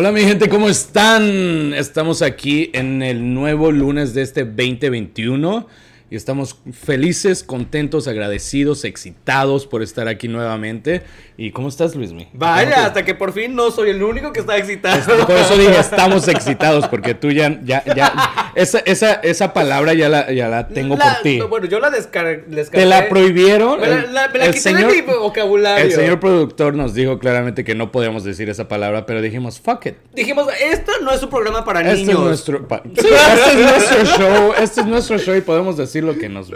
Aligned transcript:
Hola 0.00 0.12
mi 0.12 0.22
gente, 0.22 0.48
¿cómo 0.48 0.70
están? 0.70 1.74
Estamos 1.74 2.22
aquí 2.22 2.70
en 2.72 3.02
el 3.02 3.34
nuevo 3.34 3.70
lunes 3.70 4.14
de 4.14 4.22
este 4.22 4.46
2021 4.46 5.66
y 6.10 6.16
estamos 6.16 6.58
felices, 6.72 7.44
contentos, 7.44 8.08
agradecidos, 8.08 8.84
excitados 8.84 9.66
por 9.66 9.82
estar 9.82 10.08
aquí 10.08 10.26
nuevamente. 10.28 11.02
¿Y 11.36 11.52
cómo 11.52 11.68
estás, 11.68 11.94
Luismi? 11.94 12.28
Vaya, 12.34 12.86
hasta 12.86 13.04
que 13.04 13.14
por 13.14 13.32
fin 13.32 13.54
no 13.54 13.70
soy 13.70 13.90
el 13.90 14.02
único 14.02 14.32
que 14.32 14.40
está 14.40 14.56
excitado. 14.58 15.26
Por 15.26 15.36
eso 15.36 15.56
dije, 15.56 15.78
estamos 15.78 16.26
excitados, 16.28 16.86
porque 16.88 17.14
tú 17.14 17.30
ya, 17.30 17.60
ya, 17.64 17.82
ya, 17.84 18.52
esa, 18.54 18.80
esa, 18.80 19.14
esa 19.14 19.54
palabra 19.54 19.94
ya 19.94 20.08
la, 20.08 20.30
ya 20.32 20.48
la 20.48 20.68
tengo 20.68 20.96
La- 20.96 21.14
por 21.14 21.22
ti. 21.22 21.40
Bueno, 21.48 21.66
yo 21.66 21.80
la 21.80 21.88
descargué. 21.90 22.44
Te 22.70 22.84
la 22.84 23.08
prohibieron. 23.08 23.80
Me 23.80 23.86
la, 23.88 24.02
la- 24.02 24.28
me 24.28 24.38
la 24.38 24.44
el 24.46 24.54
quité 24.54 24.70
señor- 24.70 24.90
de 24.92 25.02
mi 25.02 25.12
vocabulario. 25.14 25.84
El 25.84 25.92
señor 25.92 26.20
productor 26.20 26.74
nos 26.74 26.92
dijo 26.92 27.18
claramente 27.18 27.64
que 27.64 27.74
no 27.74 27.90
podíamos 27.92 28.24
decir 28.24 28.50
esa 28.50 28.68
palabra, 28.68 29.06
pero 29.06 29.22
dijimos, 29.22 29.60
fuck 29.60 29.86
it. 29.86 29.94
Dijimos, 30.12 30.46
esto 30.60 30.92
no 31.02 31.12
es 31.12 31.22
un 31.22 31.30
programa 31.30 31.64
para 31.64 31.80
Este 31.80 31.94
niños. 32.04 32.18
es 32.18 32.24
nuestro, 32.24 32.68
pa- 32.68 32.82
Sí, 32.84 32.90
este 33.06 33.50
es 33.50 33.56
nuestro 33.56 34.04
show, 34.18 34.52
este 34.60 34.80
es 34.80 34.86
nuestro 34.86 35.18
show 35.18 35.34
y 35.36 35.40
podemos 35.40 35.76
decir 35.78 35.99
lo 36.02 36.16
que 36.18 36.28
nos 36.28 36.50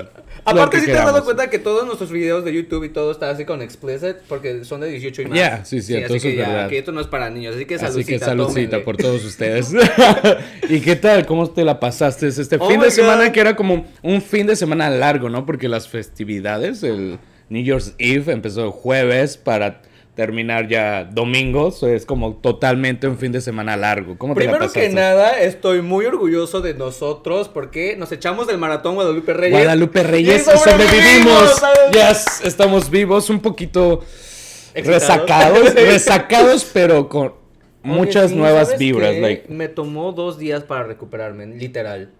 Aparte, 0.45 0.77
que 0.79 0.81
si 0.81 0.87
te 0.91 0.99
has 0.99 1.05
dado 1.07 1.25
cuenta 1.25 1.49
que 1.51 1.59
todos 1.59 1.87
nuestros 1.87 2.11
videos 2.11 2.45
de 2.45 2.53
YouTube 2.53 2.85
y 2.85 2.89
todo 2.89 3.11
está 3.13 3.31
así 3.31 3.45
con 3.45 3.63
explicit 3.63 4.17
porque 4.29 4.65
son 4.65 4.81
de 4.81 4.89
18 4.89 5.23
y 5.23 5.27
más. 5.27 5.39
Ya, 5.39 5.65
sí, 5.65 5.81
cierto, 5.83 6.15
así 6.15 6.17
eso 6.17 6.23
que 6.25 6.33
es 6.33 6.39
ya, 6.39 6.49
verdad. 6.53 6.69
que 6.69 6.79
esto 6.79 6.93
no 6.93 7.01
es 7.01 7.07
para 7.07 7.31
niños, 7.31 7.55
así 7.57 7.65
que 7.67 7.77
Así 7.77 7.85
saludcita, 7.87 8.13
que 8.13 8.19
saludcita 8.25 8.55
tómenle. 8.63 8.85
por 8.85 8.97
todos 8.97 9.25
ustedes. 9.25 9.73
¿Y 10.69 10.81
qué 10.81 10.97
tal? 10.97 11.27
¿Cómo 11.27 11.49
te 11.51 11.65
la 11.65 11.81
pasaste 11.81 12.29
este 12.29 12.57
Oh 12.61 12.69
fin 12.69 12.81
de 12.81 12.91
semana 12.91 13.33
que 13.33 13.41
era 13.41 13.57
como 13.57 13.87
un 14.03 14.23
fin 14.23 14.47
de 14.47 14.57
semana 14.57 14.91
largo, 14.91 15.29
¿no? 15.31 15.47
Porque 15.47 15.69
las 15.69 15.89
festividades, 15.89 16.83
el 16.83 17.19
New 17.49 17.63
Year's 17.63 17.95
Eve 17.99 18.33
empezó 18.33 18.65
el 18.65 18.71
jueves 18.71 19.37
para 19.37 19.81
terminar 20.15 20.69
ya 20.69 21.05
domingo, 21.05 21.71
so 21.71 21.89
es 21.89 22.07
como 22.07 22.35
totalmente 22.37 23.09
un 23.09 23.19
fin 23.19 23.33
de 23.33 23.41
semana 23.41 23.77
largo. 23.77 24.17
¿Cómo 24.17 24.35
te 24.35 24.45
la 24.45 24.53
Primero 24.53 24.73
que 24.73 24.89
nada, 24.89 25.41
estoy 25.41 25.83
muy 25.83 26.07
orgulloso 26.07 26.61
de 26.61 26.75
nosotros 26.75 27.49
porque 27.49 27.97
nos 27.97 28.13
echamos 28.13 28.47
del 28.47 28.59
maratón 28.59 28.95
Guadalupe 28.95 29.35
Reyes. 29.35 29.59
Guadalupe 29.59 30.03
Reyes, 30.03 30.47
Y 30.47 30.59
sobrevivimos. 30.59 31.63
Yes, 31.93 32.43
estamos 32.45 32.91
vivos, 32.91 33.29
un 33.29 33.41
poquito 33.41 34.05
resacados, 34.75 35.75
resacados, 35.75 36.65
pero 36.73 37.09
con 37.09 37.27
Oye, 37.27 37.35
muchas 37.83 38.31
sí, 38.31 38.37
nuevas 38.37 38.69
¿sabes 38.69 38.79
vibras. 38.79 39.17
Like, 39.17 39.53
Me 39.53 39.69
tomó 39.69 40.13
dos 40.13 40.39
días 40.39 40.63
para 40.63 40.85
recuperarme, 40.85 41.47
literal. 41.47 42.11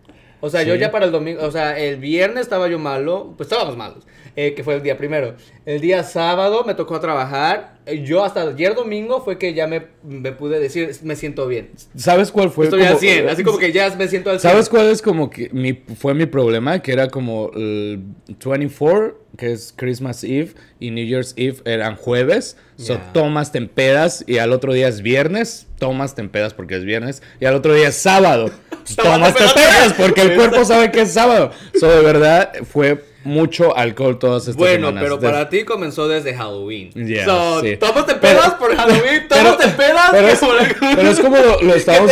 O 0.41 0.51
sea, 0.51 0.63
yo 0.63 0.75
ya 0.75 0.91
para 0.91 1.07
el 1.07 1.13
domingo, 1.13 1.43
o 1.43 1.51
sea, 1.51 1.79
el 1.79 1.97
viernes 1.97 2.43
estaba 2.43 2.69
yo 2.69 2.79
malo, 2.79 3.33
pues 3.37 3.49
estábamos 3.51 3.79
malos, 3.79 4.05
eh, 4.37 4.55
que 4.55 4.65
fue 4.65 4.75
el 4.75 4.83
día 4.83 4.97
primero. 4.99 5.35
El 5.67 5.81
día 5.81 6.03
sábado 6.03 6.65
me 6.65 6.75
tocó 6.75 6.99
trabajar. 7.01 7.75
Yo 8.05 8.25
hasta 8.25 8.43
ayer 8.43 8.75
domingo 8.75 9.23
fue 9.23 9.39
que 9.39 9.53
ya 9.55 9.67
me, 9.67 9.87
me 10.03 10.33
pude 10.33 10.59
decir, 10.59 10.91
me 11.03 11.17
siento 11.17 11.47
bien. 11.47 11.71
¿Sabes 11.97 12.31
cuál 12.33 12.51
fue? 12.51 12.65
Estoy 12.65 12.81
como- 12.81 12.93
al 12.93 12.99
100, 12.99 13.29
así 13.29 13.45
como 13.45 13.59
que 13.59 13.73
ya 13.73 13.95
me 13.97 14.09
siento 14.09 14.31
al 14.31 14.41
100. 14.41 14.51
¿Sabes 14.53 14.69
cuál 14.69 14.87
es 14.87 15.03
como 15.03 15.29
que 15.31 15.51
mi, 15.53 15.75
fue 15.75 16.15
mi 16.15 16.27
problema? 16.27 16.81
Que 16.81 16.93
era 16.93 17.09
como 17.09 17.51
el 17.55 18.01
24, 18.43 19.19
que 19.37 19.53
es 19.53 19.75
Christmas 19.77 20.25
Eve, 20.25 20.53
y 20.81 20.91
New 20.91 21.05
Year's 21.07 21.35
Eve 21.37 21.59
eran 21.65 21.97
jueves. 21.97 22.57
So 22.77 22.95
Ya. 22.95 23.13
tomas, 23.13 23.53
te 23.53 23.59
empedas, 23.59 24.25
y 24.27 24.39
al 24.39 24.53
otro 24.53 24.73
día 24.73 24.89
es 24.89 25.03
viernes. 25.03 25.67
Tomas, 25.79 26.15
te 26.15 26.23
empedas 26.23 26.55
porque 26.55 26.77
es 26.77 26.85
viernes. 26.85 27.23
Y 27.41 27.45
al 27.45 27.55
otro 27.55 27.75
día 27.75 27.89
es 27.89 27.97
sábado. 27.97 28.51
tomas, 28.97 29.35
te 29.35 29.45
empedas 29.45 29.93
porque 29.95 30.23
el 30.23 30.35
cuerpo 30.37 30.65
sabe 30.65 30.91
que 30.91 31.03
es 31.03 31.13
sábado. 31.13 31.51
So 31.79 31.89
de 31.89 32.01
verdad 32.03 32.53
fue 32.65 33.05
mucho 33.25 33.77
alcohol 33.77 34.19
todas 34.19 34.43
estas 34.43 34.57
Bueno, 34.57 34.89
semanas. 34.89 35.03
pero 35.03 35.17
Des- 35.17 35.31
para 35.31 35.49
ti 35.49 35.65
comenzó 35.65 36.07
desde 36.09 36.35
Halloween. 36.35 36.91
Ya, 36.95 37.25
so, 37.25 37.61
sí. 37.63 37.77
todos 37.77 38.07
te 38.07 38.15
Pero- 38.15 38.21
pedas 38.39 38.55
por 38.55 38.75
Halloween, 38.77 39.23
Pero- 39.29 39.43
todos 39.45 39.59
te 39.59 39.69
pedas. 39.69 40.11
pero 40.11 40.29
es, 40.29 40.41
pero 40.97 41.09
es 41.11 41.21
como 41.21 41.37
lo, 41.37 41.61
lo 41.63 41.75
estamos, 41.75 42.11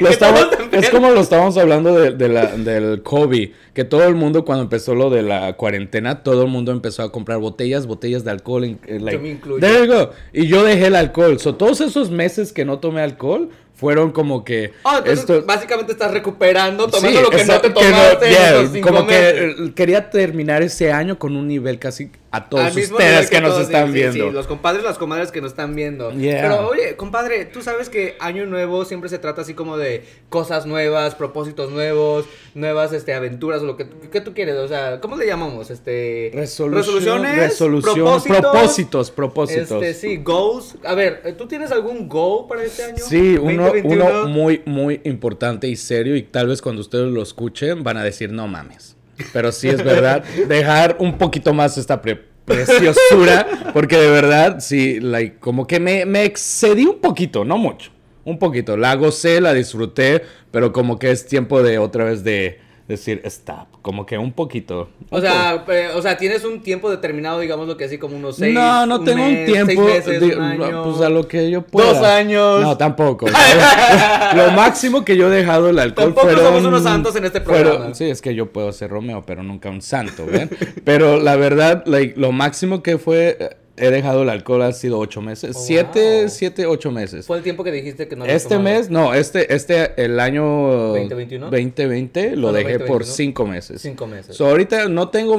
lo 0.00 0.08
estamos- 0.08 0.46
es 0.72 0.90
como 0.90 1.10
lo 1.10 1.20
estábamos 1.20 1.56
hablando 1.58 1.94
de, 1.98 2.12
de 2.12 2.28
la, 2.28 2.46
del 2.56 3.02
COVID, 3.02 3.50
que 3.74 3.84
todo 3.84 4.04
el 4.04 4.14
mundo 4.14 4.44
cuando 4.44 4.62
empezó 4.64 4.94
lo 4.94 5.10
de 5.10 5.22
la 5.22 5.52
cuarentena, 5.54 6.22
todo 6.22 6.42
el 6.42 6.48
mundo 6.48 6.72
empezó 6.72 7.02
a 7.02 7.12
comprar 7.12 7.38
botellas, 7.38 7.86
botellas 7.86 8.24
de 8.24 8.30
alcohol. 8.30 8.64
en- 8.64 9.04
like, 9.04 9.18
me 9.18 9.30
incluyo. 9.30 9.60
there 9.60 9.86
you 9.86 9.92
go. 9.92 10.10
Y 10.32 10.46
yo 10.46 10.64
dejé 10.64 10.86
el 10.86 10.96
alcohol. 10.96 11.38
So, 11.38 11.54
todos 11.54 11.80
esos 11.80 12.10
meses 12.10 12.52
que 12.52 12.64
no 12.64 12.78
tomé 12.78 13.02
alcohol 13.02 13.50
fueron 13.78 14.10
como 14.10 14.44
que 14.44 14.72
Oh, 14.82 14.90
entonces 14.98 15.20
esto 15.20 15.42
básicamente 15.46 15.92
estás 15.92 16.10
recuperando, 16.10 16.88
tomando 16.88 17.16
Sí, 17.16 17.24
lo 17.24 17.30
que 17.30 17.44
no 17.44 17.60
te 17.60 17.68
que 17.68 17.74
no- 17.74 17.74
tomaste 17.80 18.26
en 18.26 18.32
yeah, 18.32 18.50
esos 18.60 18.72
cinco 18.72 18.88
como 18.88 19.04
meses. 19.04 19.32
que 19.56 19.64
eh, 19.66 19.72
quería 19.74 20.10
terminar 20.10 20.62
ese 20.62 20.90
año 20.92 21.16
con 21.18 21.36
un 21.36 21.46
nivel 21.46 21.78
casi 21.78 22.10
a 22.30 22.48
todos 22.48 22.76
ustedes 22.76 23.30
que, 23.30 23.40
nos 23.40 23.52
todos, 23.52 23.62
están 23.64 23.86
sí, 23.86 23.92
viendo. 23.94 24.12
sí, 24.28 24.30
los 24.30 24.46
compadres, 24.46 24.84
las 24.84 24.98
comadres 24.98 25.32
que 25.32 25.40
nos 25.40 25.52
están 25.52 25.74
viendo. 25.74 26.12
Yeah. 26.12 26.42
Pero 26.42 26.68
oye, 26.68 26.94
compadre, 26.96 27.46
tú 27.46 27.62
sabes 27.62 27.88
que 27.88 28.16
año 28.20 28.44
nuevo 28.44 28.84
siempre 28.84 29.08
se 29.08 29.18
trata 29.18 29.42
así 29.42 29.54
como 29.54 29.78
de 29.78 30.04
cosas 30.28 30.66
nuevas, 30.66 31.14
propósitos 31.14 31.70
nuevos, 31.70 32.26
nuevas 32.54 32.92
este 32.92 33.14
aventuras 33.14 33.62
o 33.62 33.64
lo 33.64 33.76
que, 33.76 33.88
que 34.12 34.20
tú 34.20 34.34
quieres, 34.34 34.56
o 34.56 34.68
sea, 34.68 35.00
¿cómo 35.00 35.16
le 35.16 35.26
llamamos? 35.26 35.70
Este 35.70 36.30
Resolución, 36.34 37.22
resoluciones, 37.22 37.36
resolución, 37.36 37.94
propósitos, 37.94 38.40
propósitos, 38.40 39.10
propósitos. 39.10 39.82
Este, 39.82 39.94
sí, 39.94 40.16
goals. 40.18 40.76
A 40.84 40.94
ver, 40.94 41.34
¿tú 41.38 41.46
tienes 41.46 41.72
algún 41.72 42.08
goal 42.08 42.46
para 42.46 42.62
este 42.62 42.84
año? 42.84 42.98
Sí, 42.98 43.38
uno, 43.38 43.64
2021? 43.64 44.04
uno 44.04 44.28
muy, 44.28 44.62
muy 44.66 45.00
importante 45.04 45.66
y 45.66 45.76
serio 45.76 46.14
y 46.14 46.24
tal 46.24 46.48
vez 46.48 46.60
cuando 46.60 46.82
ustedes 46.82 47.10
lo 47.10 47.22
escuchen 47.22 47.82
van 47.82 47.96
a 47.96 48.04
decir 48.04 48.32
no 48.32 48.46
mames. 48.48 48.97
Pero 49.32 49.52
sí 49.52 49.68
es 49.68 49.82
verdad, 49.82 50.22
dejar 50.48 50.96
un 51.00 51.18
poquito 51.18 51.52
más 51.52 51.76
esta 51.78 52.00
pre- 52.00 52.22
preciosura 52.44 53.46
porque 53.72 53.96
de 53.96 54.10
verdad, 54.10 54.60
sí, 54.60 55.00
like, 55.00 55.38
como 55.38 55.66
que 55.66 55.80
me, 55.80 56.04
me 56.06 56.24
excedí 56.24 56.84
un 56.86 57.00
poquito, 57.00 57.44
no 57.44 57.58
mucho, 57.58 57.90
un 58.24 58.38
poquito. 58.38 58.76
La 58.76 58.94
gocé, 58.94 59.40
la 59.40 59.52
disfruté, 59.54 60.22
pero 60.50 60.72
como 60.72 60.98
que 60.98 61.10
es 61.10 61.26
tiempo 61.26 61.62
de 61.62 61.78
otra 61.78 62.04
vez 62.04 62.24
de 62.24 62.60
decir 62.88 63.20
stop, 63.24 63.66
como 63.82 64.06
que 64.06 64.16
un 64.18 64.32
poquito. 64.32 64.88
O 65.10 65.20
sea, 65.20 65.64
eh, 65.68 65.90
o 65.94 66.00
sea, 66.02 66.16
tienes 66.16 66.42
un 66.44 66.62
tiempo 66.62 66.90
determinado, 66.90 67.38
digamos 67.40 67.68
lo 67.68 67.76
que 67.76 67.84
así 67.84 67.98
como 67.98 68.16
unos 68.16 68.36
seis. 68.36 68.54
no, 68.54 68.86
no 68.86 69.04
tengo 69.04 69.22
un 69.24 69.44
tiempo. 69.44 69.66
Seis 69.66 70.06
meses, 70.06 70.20
de- 70.20 70.36
un 70.36 70.42
año. 70.42 70.84
Pues 70.84 71.00
a 71.02 71.08
lo 71.10 71.28
que 71.28 71.50
yo 71.50 71.62
pueda. 71.62 71.92
Dos 71.92 72.02
años. 72.02 72.62
No, 72.62 72.76
tampoco. 72.78 73.26
lo 74.34 74.50
máximo 74.52 75.04
que 75.04 75.16
yo 75.16 75.30
he 75.32 75.36
dejado 75.36 75.68
el 75.68 75.78
alcohol 75.78 76.06
Tampoco 76.14 76.26
fueron- 76.28 76.44
somos 76.44 76.64
unos 76.64 76.82
santos 76.82 77.14
en 77.16 77.24
este 77.26 77.40
fueron- 77.42 77.62
programa. 77.72 77.94
sí, 77.94 78.04
es 78.04 78.20
que 78.22 78.34
yo 78.34 78.46
puedo 78.52 78.72
ser 78.72 78.90
Romeo, 78.90 79.22
pero 79.26 79.42
nunca 79.42 79.68
un 79.68 79.82
santo, 79.82 80.24
¿ven? 80.26 80.50
pero 80.84 81.18
la 81.20 81.36
verdad, 81.36 81.82
like, 81.86 82.14
lo 82.18 82.32
máximo 82.32 82.82
que 82.82 82.98
fue. 82.98 83.36
He 83.80 83.90
dejado 83.90 84.22
el 84.22 84.28
alcohol 84.28 84.62
ha 84.62 84.72
sido 84.72 84.98
ocho 84.98 85.20
meses. 85.20 85.56
Oh, 85.56 85.60
siete, 85.60 86.20
wow. 86.22 86.28
siete, 86.28 86.66
ocho 86.66 86.90
meses. 86.90 87.26
Fue 87.26 87.36
el 87.36 87.42
tiempo 87.42 87.64
que 87.64 87.72
dijiste 87.72 88.08
que 88.08 88.16
no 88.16 88.24
Este 88.24 88.56
tomado. 88.56 88.76
mes, 88.76 88.90
no, 88.90 89.14
este, 89.14 89.54
este, 89.54 89.92
el 90.02 90.18
año 90.20 90.44
2021? 90.44 91.46
2020 91.50 92.36
lo 92.36 92.52
dejé 92.52 92.78
por 92.80 93.00
2021. 93.00 93.04
cinco 93.14 93.46
meses. 93.46 93.80
Cinco 93.82 94.06
meses. 94.06 94.36
So, 94.36 94.46
ahorita 94.46 94.88
no 94.88 95.08
tengo, 95.08 95.36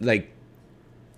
like, 0.00 0.28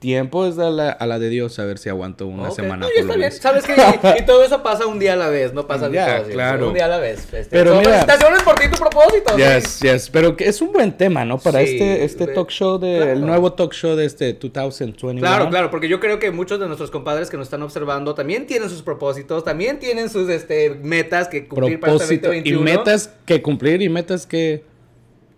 tiempo 0.03 0.45
es 0.45 0.59
a 0.59 0.69
la, 0.69 0.91
a 0.91 1.07
la 1.07 1.19
de 1.19 1.31
Dios 1.31 1.59
a 1.59 1.65
ver 1.65 1.79
si 1.79 1.89
aguanto 1.89 2.27
una 2.27 2.51
semana 2.51 2.77
no, 2.77 2.89
por 2.89 2.95
ya 2.95 3.03
lo 3.03 3.07
está 3.07 3.17
bien. 3.17 3.21
menos. 3.31 3.35
Sabes 3.37 3.65
que 3.65 4.19
y, 4.19 4.23
y 4.23 4.27
todo 4.27 4.45
eso 4.45 4.63
pasa 4.63 4.87
un 4.87 4.99
día 4.99 5.15
a 5.15 5.17
la 5.17 5.29
vez, 5.31 5.55
no 5.55 5.67
pasa 5.67 5.89
Ya, 5.91 6.17
todo, 6.19 6.27
sí, 6.27 6.33
claro. 6.33 6.69
Un 6.69 6.75
día 6.75 6.85
a 6.85 6.89
la 6.89 6.99
vez. 6.99 7.21
Este, 7.33 7.47
Pero 7.49 7.77
mira- 7.77 7.85
felicitaciones 8.01 8.43
por 8.43 8.55
ti 8.57 8.69
tu 8.71 8.77
propósito. 8.77 9.33
sí. 9.35 9.43
Yes, 9.43 9.81
yes, 9.81 10.11
pero 10.11 10.37
que 10.37 10.47
es 10.49 10.61
un 10.61 10.73
buen 10.73 10.93
tema, 10.95 11.25
¿no? 11.25 11.39
Para 11.39 11.61
Sí, 11.61 11.73
este, 11.73 12.05
este 12.05 12.27
talk 12.27 12.51
show 12.51 12.79
de, 12.79 12.97
claro. 12.99 13.13
el 13.13 13.21
nuevo 13.25 13.53
talk 13.55 13.73
show 13.73 13.97
de 13.97 14.05
este 14.05 14.33
2021. 14.35 15.21
Claro, 15.21 15.49
claro, 15.49 15.71
porque 15.71 15.89
yo 15.89 16.01
creo 16.01 16.19
que 16.19 16.31
muchos 16.31 16.59
de 16.61 16.67
nuestros 16.67 16.91
compadres 16.91 17.31
que 17.31 17.37
nos 17.37 17.47
están 17.47 17.63
observando 17.63 18.15
también 18.15 18.47
tienen 18.47 18.69
sus 18.69 18.83
propósitos, 18.83 19.45
también 19.45 19.79
tienen 19.79 20.11
sus 20.11 20.29
este, 20.29 20.71
metas 20.83 21.29
que 21.29 21.47
cumplir 21.49 21.79
para 21.81 21.93
este 21.95 22.19
Propósito 22.19 22.33
y 22.35 22.51
2021. 22.51 22.65
metas 22.65 23.11
que 23.25 23.41
cumplir 23.41 23.81
y 23.83 23.89
metas 23.89 24.27
que 24.27 24.65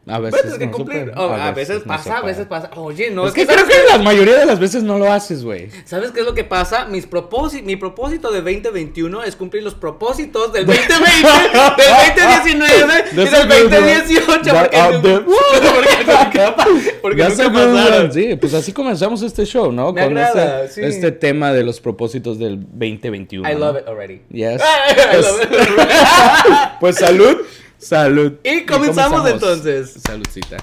a 0.07 0.19
veces 0.19 0.45
Metas 0.45 0.59
que 0.59 0.67
no 0.67 0.73
cumplir. 0.73 1.13
Oh, 1.17 1.31
a 1.31 1.51
veces 1.53 1.77
no 1.77 1.81
se 1.83 1.89
pasa, 1.89 2.19
a 2.19 2.23
veces 2.23 2.47
pasa. 2.47 2.71
Oye, 2.77 3.11
no, 3.11 3.23
es, 3.25 3.29
es, 3.29 3.35
que, 3.35 3.41
que, 3.43 3.47
creo 3.47 3.61
¿sabes 3.61 3.77
que 3.77 3.93
la 3.93 3.99
mayoría 3.99 4.39
de 4.39 4.45
las 4.47 4.59
veces 4.61 4.83
no 4.83 4.99
lo 4.99 5.11
haces, 5.11 5.45
güey. 5.45 5.71
¿Sabes 5.85 6.11
qué 6.11 6.21
es 6.21 6.27
lo 6.27 6.35
que 6.35 6.45
pasa? 6.45 6.85
Mis 6.87 7.07
propósitos, 7.07 7.67
mi 7.67 7.77
propósito 7.77 8.31
de 8.31 8.43
2021 8.43 9.23
es 9.25 9.35
cumplir 9.37 9.63
los 9.63 9.75
propósitos 9.75 10.53
del 10.53 10.67
2020, 10.67 10.99
del 11.79 12.29
2019 12.55 13.05
y 13.13 13.17
del 13.17 13.27
a 13.29 13.45
good 13.47 13.65
one. 13.65 13.71
2018. 13.71 14.43
That- 14.45 15.25
Porque, 16.65 16.95
porque 17.01 17.25
nunca, 17.25 17.53
pasaron. 17.53 18.13
Sí, 18.13 18.37
pues 18.37 18.55
así 18.55 18.73
comenzamos 18.73 19.23
este 19.23 19.45
show, 19.47 19.73
¿no? 19.73 19.93
Me 19.93 20.03
agrada, 20.03 20.65
este, 20.65 20.83
sí. 20.83 20.87
este 20.97 21.13
tema 21.13 21.53
de 21.53 21.65
los 21.65 21.81
propósitos 21.81 22.39
del 22.39 22.61
2021. 22.61 23.49
I 23.49 23.55
¿no? 23.55 23.59
love 23.59 23.77
it 23.81 23.89
already. 23.89 24.21
Yes. 24.31 24.61
I 25.13 25.17
love 25.17 25.43
it 25.43 25.49
Pues, 25.49 25.73
already. 25.73 26.71
pues 26.81 26.97
salud, 26.97 27.37
salud. 27.85 28.33
Y 28.43 28.65
comenzamos 28.65 29.29
entonces. 29.29 29.95
Saludcita. 30.05 30.57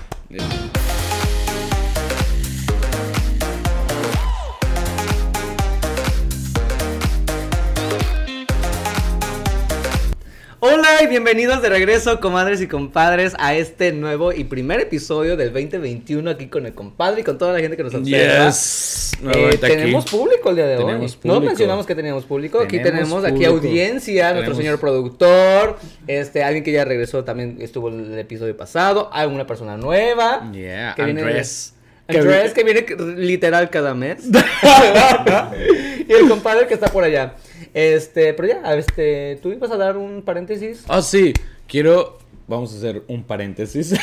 Yeah. 11.01 11.07
Hola 11.07 11.07
y 11.07 11.07
bienvenidos 11.09 11.61
de 11.63 11.69
regreso, 11.69 12.19
comadres 12.19 12.61
y 12.61 12.67
compadres, 12.67 13.33
a 13.39 13.55
este 13.55 13.91
nuevo 13.91 14.31
y 14.33 14.43
primer 14.43 14.79
episodio 14.81 15.35
del 15.35 15.51
2021 15.51 16.29
aquí 16.29 16.45
con 16.45 16.67
el 16.67 16.75
compadre 16.75 17.21
y 17.21 17.23
con 17.23 17.39
toda 17.39 17.53
la 17.53 17.59
gente 17.59 17.75
que 17.75 17.81
nos 17.83 17.95
observa. 17.95 18.45
Yes. 18.45 19.13
Eh, 19.13 19.17
Nuevamente 19.23 19.65
aquí. 19.65 19.75
tenemos 19.77 20.05
público 20.05 20.49
el 20.51 20.55
día 20.57 20.67
de 20.67 20.77
Tenemos 20.77 21.11
hoy. 21.13 21.17
No 21.23 21.33
público. 21.33 21.41
mencionamos 21.41 21.85
que 21.87 21.95
teníamos 21.95 22.25
público. 22.25 22.59
Aquí 22.59 22.77
Tenemos 22.77 23.09
tenemos 23.09 23.23
aquí 23.25 23.33
público. 23.45 23.51
audiencia, 23.67 24.25
nuestro 24.33 24.41
Tenemos- 24.53 24.57
señor 24.57 24.79
productor, 24.79 25.79
este 26.05 26.43
alguien 26.43 26.63
que 26.63 26.71
ya 26.71 26.85
regresó 26.85 27.23
también 27.23 27.57
estuvo 27.61 27.89
en 27.89 28.13
el 28.13 28.19
episodio 28.19 28.55
pasado, 28.55 29.09
hay 29.11 29.27
una 29.27 29.47
persona 29.47 29.77
nueva. 29.77 30.51
Yeah, 30.53 30.93
que 30.95 31.03
viene- 31.03 31.21
Andrés. 31.21 31.73
Andrés, 32.07 32.53
que 32.53 32.63
viene 32.63 32.85
literal 33.17 33.71
cada 33.71 33.95
mes. 33.95 34.17
y 36.07 36.11
el 36.13 36.27
compadre 36.29 36.67
que 36.67 36.75
está 36.75 36.89
por 36.89 37.03
allá. 37.03 37.33
Este, 37.73 38.33
pero 38.33 38.47
ya, 38.49 38.73
este, 38.75 39.39
tú 39.41 39.49
ibas 39.49 39.71
a 39.71 39.77
dar 39.77 39.97
un 39.97 40.21
paréntesis. 40.21 40.83
Ah, 40.87 41.01
sí. 41.01 41.33
Quiero. 41.67 42.19
Vamos 42.47 42.73
a 42.73 42.77
hacer 42.77 43.03
un 43.07 43.23
paréntesis. 43.23 43.93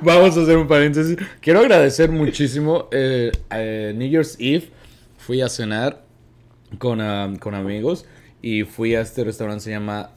Vamos 0.00 0.36
a 0.36 0.40
hacer 0.42 0.56
un 0.56 0.66
paréntesis. 0.68 1.16
Quiero 1.40 1.60
agradecer 1.60 2.10
muchísimo. 2.10 2.88
eh, 2.90 3.32
eh, 3.50 3.92
New 3.94 4.08
Year's 4.08 4.36
Eve 4.38 4.70
fui 5.18 5.42
a 5.42 5.48
cenar 5.48 6.04
con, 6.78 7.00
ah, 7.00 7.32
con 7.40 7.54
amigos 7.54 8.06
y 8.40 8.62
fui 8.62 8.94
a 8.94 9.00
este 9.00 9.24
restaurante 9.24 9.64
se 9.64 9.70
llama 9.70 10.10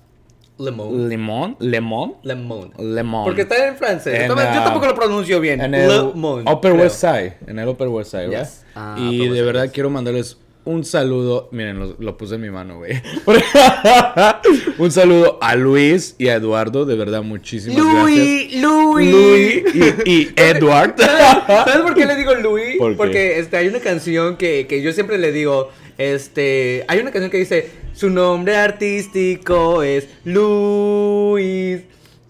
Lemon. 0.60 1.10
Lemon. 1.10 1.56
Lemon. 1.60 2.16
Lemon. 2.21 2.71
Lemon. 2.77 3.24
Porque 3.24 3.42
está 3.44 3.68
en 3.68 3.75
francés. 3.75 4.21
En, 4.21 4.27
yo, 4.27 4.36
ah, 4.38 4.62
tampoco 4.66 4.88
lo 4.88 4.95
pronuncio 4.95 5.39
bien. 5.39 5.62
En 5.62 5.74
el 5.74 5.88
Lemon. 5.88 6.48
Upper 6.48 6.71
creo. 6.74 6.83
West 6.83 7.00
Side. 7.00 7.38
En 7.48 7.60
el 7.60 7.68
Upper 7.68 7.88
West 7.88 8.12
Side, 8.12 8.27
¿verdad? 8.27 8.44
Yes. 8.44 8.66
Ah, 8.75 8.95
y 9.00 9.27
de 9.27 9.42
verdad 9.42 9.69
quiero 9.74 9.89
mandarles 9.89 10.38
un 10.69 10.86
saludo. 10.86 11.50
Miren, 11.51 11.80
lo, 11.80 11.95
lo 11.98 12.16
puse 12.16 12.36
en 12.36 12.42
mi 12.42 12.51
mano, 12.51 12.77
güey. 12.77 13.01
un 14.77 14.92
saludo 14.92 15.39
a 15.42 15.56
Luis 15.56 16.16
y 16.19 16.27
a 16.27 16.36
Eduardo. 16.36 16.86
De 16.86 16.95
verdad, 16.95 17.24
muchísimas 17.24 17.83
gracias. 17.83 18.62
Louis. 18.62 19.12
Louis 19.12 19.63
y, 19.74 20.12
y 20.12 20.30
Edward. 20.36 20.94
¿Sabes 21.00 21.77
por 21.77 21.95
qué 21.95 22.06
le 22.06 22.16
digo 22.16 22.31
qué? 22.36 22.77
Porque 22.95 23.39
este, 23.39 23.57
hay 23.57 23.68
una 23.68 23.80
canción 23.80 24.38
que, 24.38 24.68
que 24.68 24.83
yo 24.83 24.94
siempre 24.94 25.18
le 25.18 25.31
digo, 25.31 25.71
este, 25.98 26.86
hay 26.88 27.00
una 27.00 27.10
canción 27.10 27.31
que 27.31 27.38
dice, 27.38 27.71
su 27.94 28.12
nombre 28.12 28.56
artístico 28.56 29.81
es 29.81 30.07
Luis. 30.24 31.81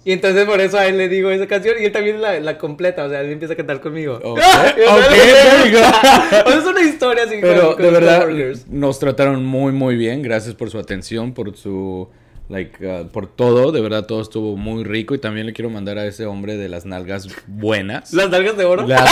Y 0.06 0.13
entonces 0.13 0.46
por 0.46 0.62
eso 0.62 0.78
a 0.78 0.86
él 0.88 0.98
le 0.98 1.10
digo 1.10 1.30
esa 1.30 1.46
canción 1.46 1.75
y 1.80 1.86
él 1.86 1.92
también 1.92 2.22
la, 2.22 2.40
la 2.40 2.57
completa, 2.57 3.04
o 3.06 3.10
sea, 3.10 3.22
él 3.22 3.31
empieza 3.31 3.54
a 3.54 3.57
cantar 3.57 3.81
conmigo. 3.81 4.19
Ok, 4.24 4.40
Y 4.78 4.81
o 4.86 5.78
sea, 5.80 6.57
es 6.57 6.66
una 6.66 6.81
historia 6.81 7.24
así. 7.25 7.36
Pero 7.42 7.62
con- 7.68 7.74
con 7.75 7.84
de 7.86 7.92
verdad 7.92 8.28
nos 8.69 9.00
trataron 9.00 9.44
muy 9.44 9.72
muy 9.74 9.96
bien. 9.98 10.22
Gracias 10.22 10.56
por 10.56 10.69
su 10.69 10.80
atención, 10.80 11.34
por 11.34 11.56
su 11.57 12.07
like 12.48 12.86
uh, 12.88 13.07
por 13.10 13.28
todo. 13.28 13.72
De 13.74 13.81
verdad 13.81 14.06
todo 14.06 14.22
estuvo 14.22 14.56
muy 14.56 14.84
rico 14.86 15.16
y 15.16 15.19
también 15.19 15.46
le 15.46 15.54
quiero 15.54 15.69
mandar 15.69 15.98
a 15.98 16.06
ese 16.06 16.25
hombre 16.25 16.56
de 16.57 16.69
las 16.69 16.86
nalgas 16.86 17.28
buenas. 17.48 18.13
Las 18.13 18.30
nalgas 18.30 18.56
de 18.57 18.66
oro. 18.66 18.88
Las- 18.88 19.04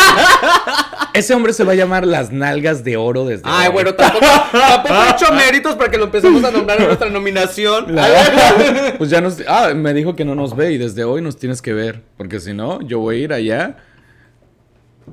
Ese 1.17 1.33
hombre 1.33 1.51
se 1.53 1.63
va 1.63 1.71
a 1.71 1.75
llamar 1.75 2.05
las 2.05 2.31
nalgas 2.31 2.83
de 2.83 2.95
oro 2.97 3.25
desde 3.25 3.43
Ay, 3.45 3.67
hoy. 3.67 3.73
bueno, 3.73 3.93
tampoco, 3.95 4.25
tampoco 4.51 4.93
he 5.03 5.09
hecho 5.11 5.33
méritos 5.33 5.75
para 5.75 5.89
que 5.89 5.97
lo 5.97 6.05
empecemos 6.05 6.43
a 6.43 6.51
nombrar 6.51 6.79
en 6.79 6.85
nuestra 6.87 7.09
nominación. 7.09 7.95
La- 7.95 8.93
pues 8.97 9.09
ya 9.09 9.19
nos 9.21 9.37
ah, 9.47 9.73
me 9.75 9.93
dijo 9.93 10.15
que 10.15 10.25
no 10.25 10.35
nos 10.35 10.55
ve 10.55 10.71
y 10.73 10.77
desde 10.77 11.03
hoy 11.03 11.21
nos 11.21 11.37
tienes 11.37 11.61
que 11.61 11.73
ver, 11.73 12.01
porque 12.17 12.39
si 12.39 12.53
no 12.53 12.81
yo 12.81 12.99
voy 12.99 13.15
a 13.15 13.19
ir 13.23 13.33
allá 13.33 13.77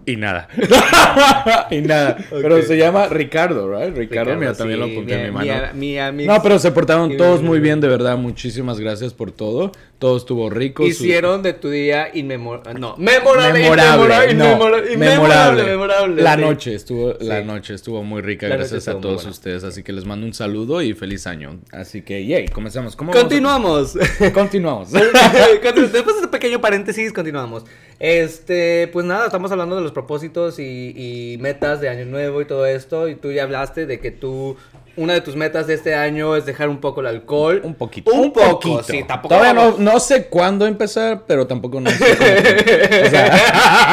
y 0.07 0.17
nada. 0.17 0.49
y 1.71 1.81
nada. 1.81 2.17
Pero 2.31 2.63
se 2.63 2.77
llama 2.77 3.09
Ricardo, 3.09 3.71
right? 3.73 3.97
Ricardo, 3.97 4.37
mira, 4.37 4.55
también 4.55 4.81
lo 4.81 4.87
apunté 4.87 5.15
en 5.15 5.25
mi 5.27 5.31
mano. 5.31 5.53
Mi, 5.75 5.99
amigo. 5.99 6.33
No, 6.33 6.43
pero 6.43 6.59
se 6.59 6.71
portaron 6.73 7.17
todos 7.17 7.43
muy 7.43 7.61
bien, 7.61 7.81
de 7.81 7.89
verdad. 7.89 8.17
Muchísimas 8.17 8.79
gracias 8.81 9.15
por 9.15 9.31
todo. 9.33 9.73
Todo 9.99 10.17
estuvo 10.19 10.51
rico. 10.51 10.83
su- 10.83 10.91
Hicieron 10.91 11.43
de 11.43 11.55
tu 11.55 11.71
día 11.71 12.09
inmemorable. 12.13 12.79
No, 12.79 12.97
memorable. 12.99 13.61
memorable, 13.61 14.33
inmemorable, 14.33 14.35
no, 14.35 14.45
inmemorable, 14.93 14.97
memorable. 14.97 15.65
memorable, 15.65 16.23
La 16.23 16.37
noche 16.37 16.75
estuvo, 16.75 17.15
la 17.21 17.41
noche 17.43 17.73
estuvo 17.75 18.03
muy 18.03 18.21
rica, 18.21 18.49
La 18.49 18.57
gracias 18.57 18.89
a 18.89 19.01
todos 19.01 19.25
ustedes. 19.25 19.65
Así 19.65 19.83
que 19.83 19.93
les 19.93 20.05
mando 20.05 20.27
un 20.27 20.35
saludo 20.35 20.83
y 20.83 20.93
feliz 20.93 21.27
año. 21.27 21.61
Así 21.73 22.03
que, 22.03 22.27
yay, 22.27 22.49
comenzamos. 22.49 22.97
¿Cómo 22.97 23.13
vamos 23.13 23.23
a- 23.23 23.29
Continuamos. 23.29 23.97
Continuamos. 24.35 24.93
Continu- 24.93 25.91
Después 25.93 26.17
de 26.17 26.23
este 26.23 26.29
pequeño 26.29 26.61
paréntesis, 26.61 27.13
continuamos. 27.13 27.65
Este, 28.01 28.89
pues 28.93 29.07
nada, 29.07 29.27
estamos 29.27 29.51
hablando 29.53 29.77
de 29.77 29.83
los 29.85 29.93
propósitos 29.93 30.59
y, 30.59 30.93
y 31.35 31.39
metas 31.39 31.81
de 31.81 31.89
año 31.89 32.05
nuevo 32.07 32.41
y 32.41 32.47
todo 32.47 32.67
esto. 32.67 33.09
Y 33.09 33.15
tú 33.15 33.31
ya 33.31 33.45
hablaste 33.45 33.87
de 33.87 34.01
que 34.01 34.11
tú, 34.11 34.57
una 34.97 35.13
de 35.15 35.21
tus 35.21 35.37
metas 35.37 35.67
de 35.67 35.75
este 35.75 35.95
año 35.95 36.35
es 36.37 36.47
dejar 36.47 36.69
un 36.69 36.81
poco 36.81 37.01
el 37.01 37.07
alcohol. 37.07 37.61
Un 37.65 37.75
poquito. 37.75 38.11
Un, 38.13 38.33
poquito. 38.33 38.83
sí, 38.83 39.05
tampoco. 39.07 39.35
Todavía 39.35 39.53
no, 39.55 39.77
no 39.79 40.01
sé 40.01 40.27
cuándo 40.27 40.67
empezar, 40.67 41.23
pero 41.27 41.47
tampoco 41.47 41.81
no 41.81 41.91
sé 41.91 42.17
cómo. 42.17 42.31
O 43.05 43.11
sea, 43.11 43.27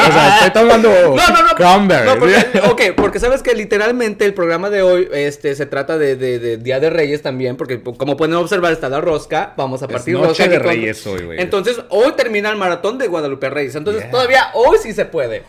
o 0.08 0.12
sea, 0.12 0.38
estoy 0.46 0.62
tomando 0.62 0.90
No, 0.90 1.16
no, 1.28 1.44
no. 1.44 1.56
cranberry. 1.56 2.06
No, 2.08 2.18
porque, 2.20 2.36
ok, 2.92 2.96
porque 2.96 3.20
sabes 3.20 3.42
que 3.44 3.54
literalmente 3.54 4.26
el 4.26 4.34
programa 4.34 4.70
de 4.70 4.82
hoy 4.82 5.08
este, 5.14 5.56
se 5.56 5.66
trata 5.66 5.98
de, 5.98 6.16
de- 6.16 6.40
de 6.40 6.58
Día 6.58 6.80
de 6.80 6.90
Reyes 6.90 7.22
también, 7.22 7.58
porque 7.58 7.82
como 7.82 8.16
pueden 8.18 8.36
observar 8.36 8.72
está 8.74 8.90
la 8.90 9.02
rosca, 9.02 9.54
vamos 9.58 9.82
a 9.82 9.86
Es 9.86 9.92
partir 9.92 10.14
noche 10.16 10.28
rosca 10.28 10.48
de 10.48 10.56
aquí 10.56 10.64
con- 10.64 10.74
Reyes 10.74 11.08
hoy, 11.08 11.24
güey. 11.26 11.42
Entonces, 11.42 11.78
hoy 11.90 12.14
termina 12.16 12.50
el 12.50 12.56
maratón 12.58 12.98
de 12.98 13.08
Guadalupe 13.08 13.50
Reyes, 13.50 13.76
entonces 13.76 14.04
Yeah. 14.04 14.12
todavía 14.12 14.48
hoy 14.54 14.78
sí 14.82 14.94
se 14.94 15.06
puede. 15.06 15.44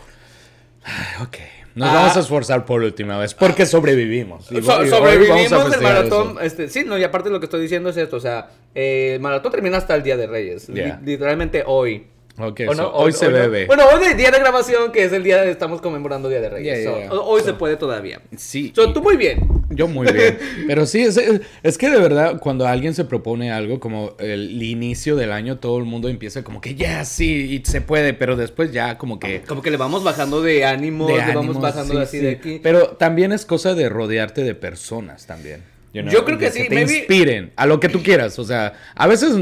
Ok. 1.21 1.37
Nos 1.75 1.89
Ah. 1.89 1.93
vamos 1.93 2.17
a 2.17 2.19
esforzar 2.19 2.65
por 2.65 2.81
última 2.83 3.17
vez, 3.17 3.33
porque 3.33 3.65
sobrevivimos. 3.65 4.51
Y 4.51 4.61
So- 4.61 4.85
sobrevivimos 4.85 5.73
el 5.75 5.81
maratón, 5.81 6.37
este, 6.41 6.69
sí, 6.69 6.83
no, 6.85 6.99
y 6.99 7.03
aparte 7.03 7.31
lo 7.31 7.39
que 7.39 7.47
estoy 7.47 7.61
diciendo 7.63 7.89
es 7.89 7.97
esto, 7.97 8.17
o 8.17 8.19
sea, 8.19 8.49
eh, 8.75 9.13
el 9.15 9.19
maratón 9.21 9.51
termina 9.51 9.77
hasta 9.77 9.95
el 9.95 10.03
Día 10.03 10.15
de 10.15 10.27
Reyes, 10.27 10.69
li- 10.69 10.93
literalmente 11.03 11.63
hoy. 11.65 12.07
Ok, 12.39 12.61
¿O 12.67 12.73
so, 12.73 12.81
no? 12.81 12.89
hoy 12.89 13.11
¿O- 13.11 13.15
se 13.15 13.27
no? 13.27 13.33
bebe. 13.33 13.67
Bueno, 13.67 13.83
hoy 13.93 14.05
es 14.05 14.17
día 14.17 14.31
de 14.31 14.39
grabación, 14.39 14.91
que 14.91 15.03
es 15.03 15.13
el 15.13 15.23
día 15.23 15.41
de 15.43 15.51
estamos 15.51 15.81
conmemorando 15.81 16.29
Día 16.29 16.41
de 16.41 16.49
Reyes. 16.49 16.79
Yeah, 16.79 16.91
So, 16.91 16.97
yeah, 16.97 17.07
yeah. 17.09 17.13
ho- 17.19 17.25
Hoy 17.29 17.41
se 17.43 17.53
puede 17.53 17.75
todavía. 17.77 18.21
Sí. 18.35 18.73
Y- 18.75 18.93
tú 18.93 19.01
muy 19.03 19.17
bien. 19.17 19.47
Yo 19.69 19.87
muy 19.87 20.11
bien. 20.11 20.39
Pero 20.67 20.85
sí, 20.87 21.01
es, 21.01 21.19
es 21.61 21.77
que 21.77 21.89
de 21.91 21.99
verdad, 21.99 22.39
cuando 22.39 22.67
alguien 22.67 22.95
se 22.95 23.05
propone 23.05 23.51
algo, 23.51 23.79
como 23.79 24.15
el 24.17 24.61
inicio 24.63 25.15
del 25.15 25.31
año, 25.31 25.57
todo 25.59 25.77
el 25.77 25.83
mundo 25.85 26.09
empieza 26.09 26.43
como 26.43 26.59
que 26.59 26.73
ya 26.75 27.05
sí, 27.05 27.61
y 27.63 27.69
se 27.69 27.81
puede, 27.81 28.13
pero 28.13 28.35
después 28.35 28.71
ya 28.71 28.97
como 28.97 29.19
que... 29.19 29.41
Como 29.41 29.61
que 29.61 29.69
le 29.71 29.77
vamos 29.77 30.03
bajando 30.03 30.41
de 30.41 30.65
ánimo, 30.65 31.07
le 31.09 31.33
vamos 31.35 31.59
bajando 31.59 31.93
sí, 31.93 31.99
así 31.99 32.17
sí. 32.19 32.25
de 32.25 32.31
aquí. 32.31 32.59
Pero 32.63 32.89
también 32.89 33.31
es 33.31 33.45
cosa 33.45 33.73
de 33.75 33.89
rodearte 33.89 34.43
de 34.43 34.55
personas 34.55 35.25
también. 35.27 35.61
You 35.93 36.01
know, 36.01 36.11
Yo 36.11 36.25
creo 36.25 36.37
que 36.37 36.45
de 36.45 36.51
sí, 36.51 36.67
te 36.67 36.75
maybe- 36.75 36.97
inspiren 36.99 37.51
a 37.55 37.65
lo 37.65 37.79
que 37.79 37.87
tú 37.89 38.01
quieras. 38.03 38.37
O 38.39 38.43
sea, 38.43 38.73
a 38.95 39.07
veces 39.07 39.35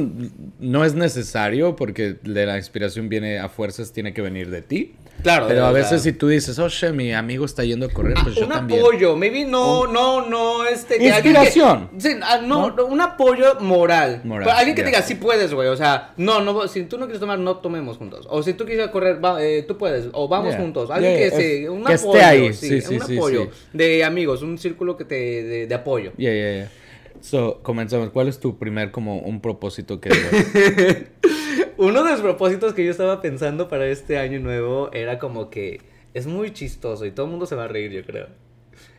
no 0.60 0.86
es 0.86 0.94
necesario 0.94 1.76
porque 1.76 2.16
de 2.22 2.46
la 2.46 2.58
inspiración 2.58 3.10
viene 3.10 3.40
a 3.40 3.50
fuerzas, 3.50 3.92
tiene 3.94 4.14
que 4.14 4.22
venir 4.22 4.50
de 4.50 4.62
ti. 4.62 4.94
Claro, 5.24 5.48
Pero 5.48 5.66
a 5.66 5.72
veces 5.72 6.02
si 6.02 6.14
tú 6.14 6.28
dices, 6.28 6.58
oh, 6.60 6.68
she, 6.70 6.92
mi 6.92 7.14
amigo 7.14 7.46
está 7.46 7.64
yendo 7.64 7.86
a 7.86 7.90
correr, 7.90 8.16
pues 8.24 8.36
yo 8.36 8.44
un 8.44 8.50
también. 8.50 8.80
apoyo, 8.82 9.16
maybe 9.16 9.46
no, 9.46 9.86
no, 9.88 10.28
no, 10.28 10.66
este... 10.66 11.04
Inspiración. 11.04 11.90
que- 11.90 12.02
sí, 12.02 12.10
ah, 12.24 12.42
no, 12.44 12.72
¿No? 12.72 12.86
un 12.86 13.02
apoyo 13.02 13.60
moral. 13.60 14.22
Moral, 14.24 14.46
Pero 14.46 14.58
alguien 14.58 14.76
que 14.76 14.84
diga, 14.84 15.02
sí 15.02 15.16
puedes, 15.16 15.54
güey, 15.54 15.68
o 15.70 15.76
sea, 15.78 16.14
no, 16.18 16.42
no, 16.42 16.68
si 16.68 16.84
tú 16.84 16.98
no 16.98 17.06
quieres 17.06 17.20
tomar, 17.20 17.40
no 17.40 17.58
tomemos 17.58 17.98
juntos. 17.98 18.28
O 18.30 18.42
si 18.44 18.54
tú 18.54 18.66
quieres 18.66 18.88
correr, 18.90 19.24
va, 19.24 19.44
eh, 19.44 19.64
tú 19.68 19.78
puedes, 19.78 20.08
o 20.14 20.28
vamos 20.28 20.52
Yeah. 20.54 20.62
juntos. 20.62 20.90
Alguien 20.90 21.18
Yeah, 21.18 21.30
que, 21.30 21.36
se, 21.36 21.70
un 21.70 21.84
que 21.84 21.94
esté 21.94 22.08
apoyo, 22.08 22.26
ahí, 22.26 22.54
sí, 22.54 22.68
sí, 22.68 22.82
sí, 22.82 22.96
un 22.96 23.02
sí, 23.08 23.16
apoyo 23.18 23.44
sí. 23.52 23.68
de 23.74 24.04
amigos, 24.04 24.42
un 24.42 24.58
círculo 24.58 24.98
que 24.98 25.06
te, 25.06 25.16
de, 25.16 25.68
de 25.68 25.76
apoyo. 25.76 26.12
Yeah, 26.18 26.34
yeah, 26.34 26.54
yeah. 26.56 26.70
So, 27.22 27.60
comenzamos. 27.62 28.10
¿Cuál 28.10 28.28
es 28.30 28.40
tu 28.40 28.58
primer 28.58 28.90
como 28.92 29.20
un 29.20 29.42
propósito 29.42 30.00
que? 30.02 30.10
Uno 31.82 32.04
de 32.04 32.12
los 32.12 32.22
propósitos 32.22 32.76
que 32.76 32.86
yo 32.86 32.92
estaba 32.92 33.24
pensando 33.24 33.68
para 33.68 33.88
este 33.88 34.20
año 34.20 34.40
nuevo 34.40 34.92
era 34.94 35.18
como 35.18 35.50
que 35.50 35.82
es 36.14 36.28
muy 36.28 36.54
chistoso 36.54 37.08
y 37.08 37.12
todo 37.12 37.26
el 37.26 37.32
mundo 37.32 37.48
se 37.48 37.56
va 37.56 37.64
a 37.64 37.68
reír, 37.68 37.90
yo 37.90 38.04
creo. 38.06 38.28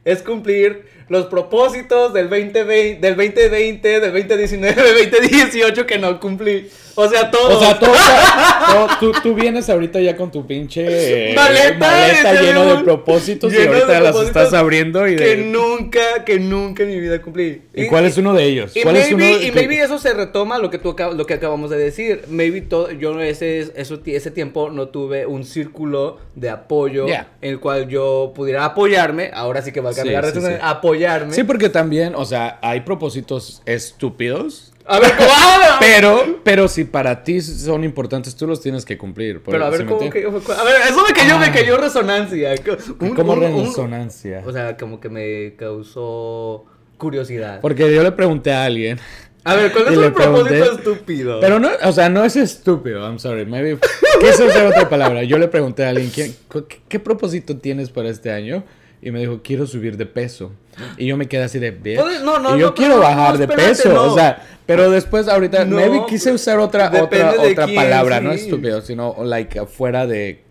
Es 0.04 0.20
cumplir 0.24 0.86
los 1.08 1.26
propósitos 1.26 2.12
del 2.12 2.28
2020, 2.28 2.98
del 2.98 3.16
2020, 3.16 4.00
del 4.00 4.12
2019, 4.12 4.94
del 4.94 5.10
2018 5.12 5.86
que 5.86 5.98
no 5.98 6.18
cumplí. 6.18 6.68
O 6.94 7.08
sea, 7.08 7.30
todos. 7.30 7.54
O 7.54 7.60
sea, 7.60 7.78
todo, 7.78 7.92
todo- 8.72 8.88
tú, 9.00 9.12
tú 9.22 9.34
vienes 9.34 9.68
ahorita 9.70 10.00
ya 10.00 10.16
con 10.16 10.30
tu 10.30 10.46
pinche 10.46 11.30
eh, 11.30 11.34
Maleta, 11.34 11.78
maleta 11.78 12.42
lleno 12.42 12.76
de 12.76 12.84
propósitos 12.84 13.52
y 13.52 13.56
lleno 13.56 13.72
de 13.72 13.78
ahorita 13.96 14.00
las 14.00 14.16
estás 14.26 14.52
abriendo 14.54 15.06
y 15.08 15.16
que 15.16 15.24
de... 15.24 15.36
nunca, 15.44 16.24
que 16.24 16.38
nunca 16.38 16.82
en 16.82 16.88
mi 16.90 17.00
vida 17.00 17.20
cumplí. 17.22 17.62
¿Y 17.74 17.86
cuál 17.86 18.04
es 18.06 18.16
uno 18.18 18.34
de 18.34 18.44
ellos? 18.44 18.76
Y 18.76 18.82
¿Cuál 18.82 18.94
maybe, 18.94 19.06
es 19.08 19.14
uno 19.14 19.24
y 19.24 19.50
que- 19.50 19.52
maybe 19.52 19.80
eso 19.82 19.98
se 19.98 20.12
retoma 20.14 20.58
lo 20.58 20.70
que 20.70 20.78
tú 20.78 20.94
lo 21.14 21.26
que 21.26 21.34
acabamos 21.34 21.70
de 21.70 21.78
decir. 21.78 22.22
Maybe 22.28 22.60
todo, 22.62 22.90
yo 22.90 23.20
ese, 23.20 23.72
eso, 23.76 24.00
ese 24.04 24.30
tiempo 24.30 24.70
no 24.70 24.88
tuve 24.88 25.26
un 25.26 25.44
círculo 25.44 26.18
de 26.34 26.50
apoyo 26.50 27.06
Yeah. 27.06 27.28
en 27.40 27.50
el 27.52 27.60
cual 27.60 27.88
yo 27.88 28.32
pudiera 28.34 28.64
apoyarme. 28.64 29.30
Ahora 29.34 29.62
sí 29.62 29.72
que 29.72 29.80
va 29.80 29.90
a 29.90 29.92
Sí, 29.92 30.00
cambiar 30.00 30.26
sí, 30.32 30.40
sí. 30.40 30.46
apoyarme. 30.60 31.34
Sí, 31.34 31.44
porque 31.44 31.68
también, 31.68 32.14
o 32.14 32.24
sea, 32.24 32.58
hay 32.62 32.80
propósitos 32.80 33.62
estúpidos, 33.66 34.71
A 34.86 34.98
ver, 34.98 35.12
¿cómo? 35.16 35.28
¡Ah! 35.32 35.76
pero, 35.80 36.40
pero 36.42 36.68
si 36.68 36.84
para 36.84 37.22
ti 37.24 37.40
son 37.40 37.84
importantes, 37.84 38.34
tú 38.36 38.46
los 38.46 38.60
tienes 38.60 38.84
que 38.84 38.98
cumplir. 38.98 39.42
por- 39.42 39.52
Pero 39.52 39.66
a 39.66 39.72
¿sí 39.72 39.78
ver, 39.78 39.86
¿cómo 39.86 40.10
que 40.10 40.18
A 40.24 40.64
ver, 40.64 40.74
eso 40.88 41.04
me 41.06 41.14
cayó, 41.14 41.38
me 41.38 41.50
cayó 41.52 41.76
resonancia. 41.76 42.54
Un- 43.00 43.14
¿Cómo 43.14 43.32
un- 43.34 43.42
un- 43.44 43.66
resonancia? 43.66 44.42
O 44.46 44.52
sea, 44.52 44.76
como 44.76 45.00
que 45.00 45.08
me 45.08 45.54
causó 45.56 46.64
curiosidad. 46.98 47.60
Porque 47.60 47.92
yo 47.94 48.02
le 48.02 48.12
pregunté 48.12 48.52
a 48.52 48.64
alguien 48.64 48.98
A 49.44 49.54
ver, 49.56 49.72
¿cuál 49.72 49.88
es 49.88 49.98
le 49.98 50.10
propósito 50.10 50.72
estúpido? 50.72 51.40
Pero 51.40 51.58
no, 51.58 51.70
o 51.84 51.92
sea, 51.92 52.08
no 52.08 52.24
es 52.24 52.36
estúpido, 52.36 53.00
I'm 53.04 53.18
sorry. 53.18 53.44
Maybe 53.46 53.78
quise 54.20 54.44
usar 54.44 54.66
otra 54.66 54.88
palabra. 54.88 55.24
Yo 55.24 55.36
le 55.38 55.48
pregunté 55.48 55.84
a 55.84 55.88
alguien, 55.90 56.10
¿qué, 56.12 56.32
qué, 56.68 56.80
qué 56.88 57.00
propósito 57.00 57.56
tienes 57.56 57.90
para 57.90 58.08
este 58.08 58.30
año? 58.30 58.62
Y 59.02 59.10
me 59.10 59.18
dijo, 59.20 59.40
quiero 59.42 59.66
subir 59.66 59.96
de 59.96 60.06
peso. 60.06 60.52
Y 60.96 61.06
yo 61.06 61.16
me 61.16 61.26
quedé 61.26 61.42
así 61.42 61.58
de, 61.58 61.72
"Bitch". 61.72 61.98
Puedes- 61.98 62.22
no, 62.22 62.38
no, 62.38 62.56
y 62.56 62.60
yo 62.60 62.68
no, 62.68 62.74
quiero 62.74 62.94
no, 62.94 63.00
no, 63.02 63.08
bajar 63.08 63.36
de 63.36 63.44
espérate, 63.44 63.68
peso. 63.70 63.92
no. 63.92 64.04
O 64.12 64.14
sea, 64.14 64.42
pero 64.64 64.90
después 64.90 65.26
ahorita, 65.28 65.64
No, 65.64 65.76
maybe 65.76 66.02
quise 66.08 66.32
usar 66.32 66.58
otra, 66.60 66.86
otra, 67.02 67.32
otra 67.38 67.64
quién, 67.66 67.74
palabra, 67.76 68.20
no 68.20 68.32
sí. 68.32 68.40
estúpido, 68.44 68.80
sino 68.80 69.16
like 69.24 69.58
afuera 69.58 70.06
de 70.06 70.44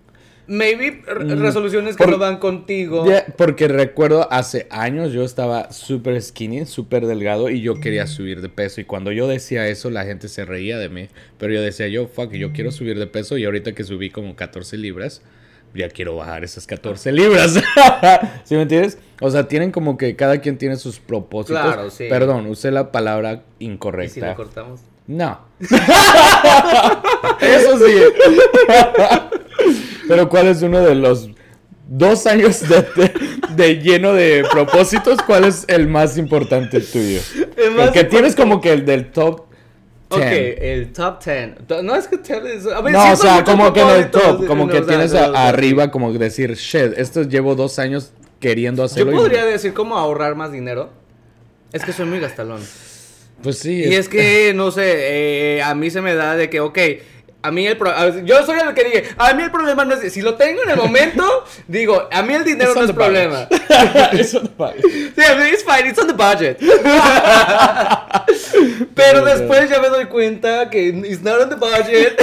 Maybe 0.47 1.01
re- 1.07 1.35
resoluciones 1.35 1.95
que 1.95 2.03
Mm. 2.03 2.05
Por- 2.07 2.11
no 2.13 2.17
van 2.19 2.37
contigo. 2.37 3.05
Ya, 3.07 3.25
porque 3.37 3.69
recuerdo 3.69 4.27
hace 4.33 4.67
años 4.69 5.13
yo 5.13 5.23
estaba 5.23 5.71
súper 5.71 6.21
skinny, 6.21 6.65
súper 6.65 7.05
delgado 7.05 7.49
y 7.49 7.61
yo 7.61 7.79
quería 7.79 8.05
subir 8.05 8.41
de 8.41 8.49
peso. 8.49 8.81
Y 8.81 8.83
cuando 8.83 9.13
yo 9.13 9.27
decía 9.29 9.67
eso, 9.69 9.89
la 9.89 10.03
gente 10.03 10.27
se 10.27 10.43
reía 10.43 10.77
de 10.77 10.89
mí. 10.89 11.07
Pero 11.37 11.53
yo 11.53 11.61
decía, 11.61 11.87
yo, 11.87 12.07
fuck, 12.07 12.33
yo 12.33 12.51
quiero 12.51 12.71
subir 12.71 12.99
de 12.99 13.07
peso. 13.07 13.37
Y 13.37 13.45
ahorita 13.45 13.71
que 13.71 13.85
subí 13.85 14.09
como 14.09 14.35
14 14.35 14.77
libras, 14.77 15.21
ya 15.73 15.89
quiero 15.89 16.15
bajar 16.15 16.43
esas 16.43 16.67
14 16.67 17.11
libras. 17.11 17.53
¿Sí 18.43 18.55
me 18.55 18.63
entiendes? 18.63 18.97
O 19.21 19.29
sea, 19.31 19.47
tienen 19.47 19.71
como 19.71 19.97
que 19.97 20.15
cada 20.15 20.39
quien 20.39 20.57
tiene 20.57 20.75
sus 20.77 20.99
propósitos. 20.99 21.61
Claro, 21.61 21.89
sí. 21.89 22.05
Perdón, 22.09 22.47
usé 22.47 22.71
la 22.71 22.91
palabra 22.91 23.43
¿Y 23.59 23.65
si 23.65 23.71
incorrecta. 23.71 24.27
lo 24.29 24.35
cortamos? 24.35 24.81
No. 25.07 25.39
Eso 27.41 27.77
sí. 27.85 27.93
Pero 30.07 30.29
¿cuál 30.29 30.47
es 30.47 30.61
uno 30.61 30.79
de 30.81 30.95
los 30.95 31.29
dos 31.87 32.25
años 32.27 32.61
de, 32.67 32.81
de- 32.95 33.13
de 33.55 33.75
lleno 33.79 34.13
de 34.13 34.43
propósitos? 34.51 35.21
¿Cuál 35.21 35.45
es 35.45 35.65
el 35.67 35.87
más 35.87 36.17
importante 36.17 36.79
tuyo? 36.81 37.19
El 37.57 37.71
más 37.71 37.91
tienes 37.91 38.13
importante- 38.13 38.35
como 38.35 38.61
que 38.61 38.71
el 38.73 38.85
del 38.85 39.11
top 39.11 39.45
10. 40.15 40.21
Ok, 40.21 40.57
el 40.61 40.93
top 40.93 41.23
10. 41.23 41.67
To- 41.67 41.83
No 41.83 41.95
es 41.95 42.07
que 42.07 42.17
te 42.17 42.33
es- 42.55 42.65
a 42.67 42.81
ver, 42.81 42.93
No, 42.93 43.11
o 43.11 43.15
sea, 43.15 43.43
como 43.43 43.71
que 43.73 43.81
en 43.81 43.89
el 43.89 44.11
top, 44.11 44.45
como 44.47 44.67
que 44.67 44.81
tienes 44.81 45.13
arriba, 45.13 45.89
como 45.91 46.11
decir, 46.13 46.53
shit, 46.55 46.93
esto 46.97 47.23
llevo 47.23 47.55
dos 47.55 47.79
años 47.79 48.11
queriendo 48.39 48.81
Yo 48.81 48.85
hacerlo. 48.85 49.13
y- 49.13 49.15
podría 49.15 49.45
decir 49.45 49.73
cómo 49.73 49.97
ahorrar 49.97 50.35
más 50.35 50.51
dinero. 50.51 50.89
Es 51.73 51.83
que 51.85 51.93
soy 51.93 52.05
muy 52.05 52.19
gastalón. 52.19 52.61
Pues 53.43 53.57
sí. 53.59 53.83
Y 53.85 53.93
es 53.95 54.07
que, 54.09 54.53
no 54.53 54.69
sé, 54.71 55.55
eh, 55.57 55.61
a 55.63 55.73
mí 55.73 55.89
se 55.89 56.01
me 56.01 56.13
da 56.13 56.35
de 56.35 56.49
que, 56.49 56.59
ok, 56.59 56.77
a 57.43 57.51
mí 57.51 57.65
el 57.67 57.75
pro- 57.77 57.93
yo 58.23 58.45
soy 58.45 58.59
el 58.59 58.73
que 58.73 58.83
dije, 58.83 59.15
a 59.17 59.33
mí 59.33 59.43
el 59.43 59.51
problema 59.51 59.83
no 59.85 59.95
es, 59.95 60.13
si 60.13 60.21
lo 60.21 60.35
tengo 60.35 60.61
en 60.63 60.69
el 60.69 60.77
momento, 60.77 61.43
digo, 61.67 62.07
a 62.11 62.21
mí 62.21 62.33
el 62.33 62.43
dinero 62.43 62.71
It's 62.71 62.79
no 62.79 62.85
es 62.85 62.91
problema. 62.93 63.47
It's 64.13 64.33
on 64.35 64.43
the 64.43 64.49
budget. 64.57 64.81
Sí, 65.15 65.21
a 65.23 65.35
mí 65.35 65.49
it's 65.49 65.63
fine, 65.63 65.87
it's 65.89 65.99
on 65.99 66.07
the 66.07 66.13
budget. 66.13 66.57
Pero 68.95 69.23
después 69.25 69.69
ya 69.69 69.79
me 69.79 69.89
doy 69.89 70.05
cuenta 70.05 70.69
que 70.69 70.89
it's 70.89 71.21
not 71.21 71.41
on 71.41 71.49
the 71.49 71.55
budget. 71.55 72.19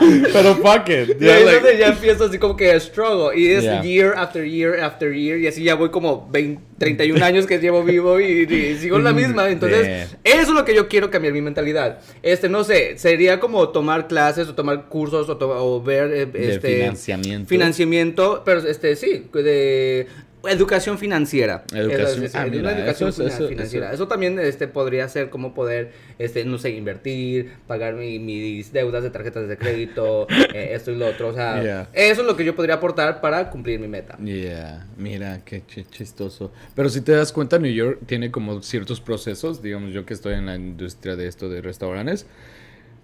Pero 0.32 0.54
fuck 0.56 0.88
it. 0.88 1.20
Y 1.20 1.24
Yeah, 1.24 1.40
like- 1.40 1.78
ya 1.78 1.88
empiezo 1.88 2.24
así 2.24 2.38
como 2.38 2.56
que 2.56 2.70
a 2.72 2.80
struggle. 2.80 3.38
Y 3.38 3.48
es 3.52 3.64
Yeah. 3.64 3.82
year 3.82 4.14
after 4.16 4.44
year 4.44 4.80
after 4.80 5.12
year. 5.12 5.38
Y 5.38 5.46
así 5.46 5.62
ya 5.64 5.74
voy 5.74 5.90
como 5.90 6.28
20, 6.30 6.62
31 6.78 7.24
años 7.24 7.46
que 7.46 7.58
llevo 7.58 7.82
vivo 7.82 8.20
y, 8.20 8.42
y 8.48 8.76
sigo 8.78 8.96
en 8.98 9.04
la 9.04 9.12
misma. 9.12 9.48
Entonces, 9.50 9.86
Yeah. 9.86 10.04
eso 10.24 10.42
es 10.42 10.48
lo 10.50 10.64
que 10.64 10.74
yo 10.74 10.88
quiero 10.88 11.10
cambiar 11.10 11.34
mi 11.34 11.40
mentalidad. 11.42 11.98
Este, 12.22 12.48
no 12.48 12.64
sé, 12.64 12.98
sería 12.98 13.40
como 13.40 13.68
tomar 13.70 14.06
clases 14.08 14.48
o 14.48 14.54
tomar 14.54 14.86
cursos 14.88 15.28
o, 15.28 15.36
to- 15.36 15.48
o 15.50 15.82
ver 15.82 16.12
eh, 16.12 16.26
De 16.26 16.54
este, 16.54 16.76
financiamiento. 16.76 17.48
Financiamiento, 17.48 18.42
pero 18.44 18.60
este, 18.60 18.96
sí, 18.96 19.24
de 19.32 20.06
educación 20.48 20.98
financiera. 20.98 21.64
Educación- 21.74 22.24
Eso, 22.24 22.38
ah, 22.38 22.42
una 22.46 22.50
mira, 22.50 22.78
educación 22.78 23.08
eso 23.08 23.22
es- 23.22 23.32
fina- 23.32 23.36
eso- 23.38 23.48
financiera. 23.48 23.86
eso- 23.86 23.94
Eso 23.94 24.08
también 24.08 24.38
este, 24.38 24.68
podría 24.68 25.08
ser 25.08 25.30
como 25.30 25.54
poder, 25.54 25.92
este, 26.18 26.44
no 26.44 26.58
sé, 26.58 26.70
invertir, 26.70 27.52
pagar 27.66 27.94
mi- 27.94 28.18
mis 28.18 28.72
deudas 28.72 29.02
de 29.02 29.10
tarjetas 29.10 29.48
de 29.48 29.56
crédito, 29.56 30.26
eh, 30.54 30.70
esto 30.74 30.90
y 30.92 30.96
lo 30.96 31.06
otro. 31.08 31.28
O 31.28 31.34
sea, 31.34 31.62
Yeah. 31.62 31.88
eso 31.92 32.20
es 32.20 32.26
lo 32.26 32.36
que 32.36 32.44
yo 32.44 32.54
podría 32.54 32.74
aportar 32.76 33.20
para 33.20 33.50
cumplir 33.50 33.80
mi 33.80 33.88
meta. 33.88 34.16
Yeah, 34.22 34.86
mira, 34.96 35.40
qué 35.44 35.62
chi- 35.66 35.84
chistoso. 35.90 36.52
Pero 36.74 36.88
si 36.88 37.00
te 37.00 37.12
das 37.12 37.32
cuenta, 37.32 37.58
New 37.58 37.72
York 37.72 37.98
tiene 38.06 38.30
como 38.30 38.62
ciertos 38.62 39.00
procesos, 39.00 39.62
digamos 39.62 39.92
yo 39.92 40.06
que 40.06 40.14
estoy 40.14 40.34
en 40.34 40.46
la 40.46 40.54
industria 40.56 41.16
de 41.16 41.26
esto 41.26 41.48
de 41.48 41.60
restaurantes, 41.62 42.26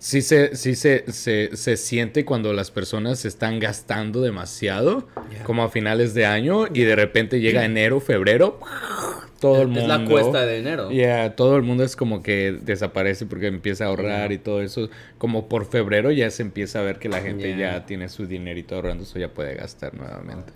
sí 0.04 0.20
se, 0.20 0.54
sí 0.54 0.75
se, 0.75 1.11
se, 1.11 1.56
se 1.56 1.76
siente 1.78 2.26
cuando 2.26 2.52
las 2.52 2.70
personas 2.70 3.25
están 3.25 3.58
gastando 3.58 4.20
demasiado, 4.20 5.08
Yeah. 5.32 5.44
como 5.44 5.62
a 5.62 5.70
finales 5.70 6.12
de 6.12 6.26
año, 6.26 6.66
y 6.66 6.82
de 6.82 6.94
repente 6.94 7.40
llega 7.40 7.64
enero, 7.64 8.00
febrero, 8.00 8.61
todo 9.40 9.62
el 9.62 9.68
mundo... 9.68 9.94
Es 9.94 10.00
la 10.00 10.04
cuesta 10.04 10.44
de 10.44 10.58
enero. 10.58 10.90
Yeah, 10.90 11.34
todo 11.37 11.56
el 11.56 11.62
mundo 11.62 11.84
es 11.84 11.96
como 11.96 12.23
que 12.23 12.52
desaparece 12.61 13.25
porque 13.25 13.46
empieza 13.46 13.84
a 13.84 13.88
ahorrar 13.88 14.32
y 14.32 14.38
todo 14.38 14.61
eso. 14.61 14.90
Como 15.16 15.49
por 15.49 15.64
febrero 15.64 16.11
ya 16.11 16.30
se 16.30 16.42
empieza 16.42 16.80
a 16.80 16.82
ver 16.82 16.99
que 16.99 17.08
la 17.08 17.23
gente 17.23 17.56
ya 17.56 17.87
tiene 17.87 18.11
su 18.11 18.26
dinerito 18.26 18.75
ahorrando, 18.75 19.04
eso 19.04 19.18
ya 19.18 19.28
puede 19.28 19.54
gastar 19.54 19.94
nuevamente. 19.94 20.52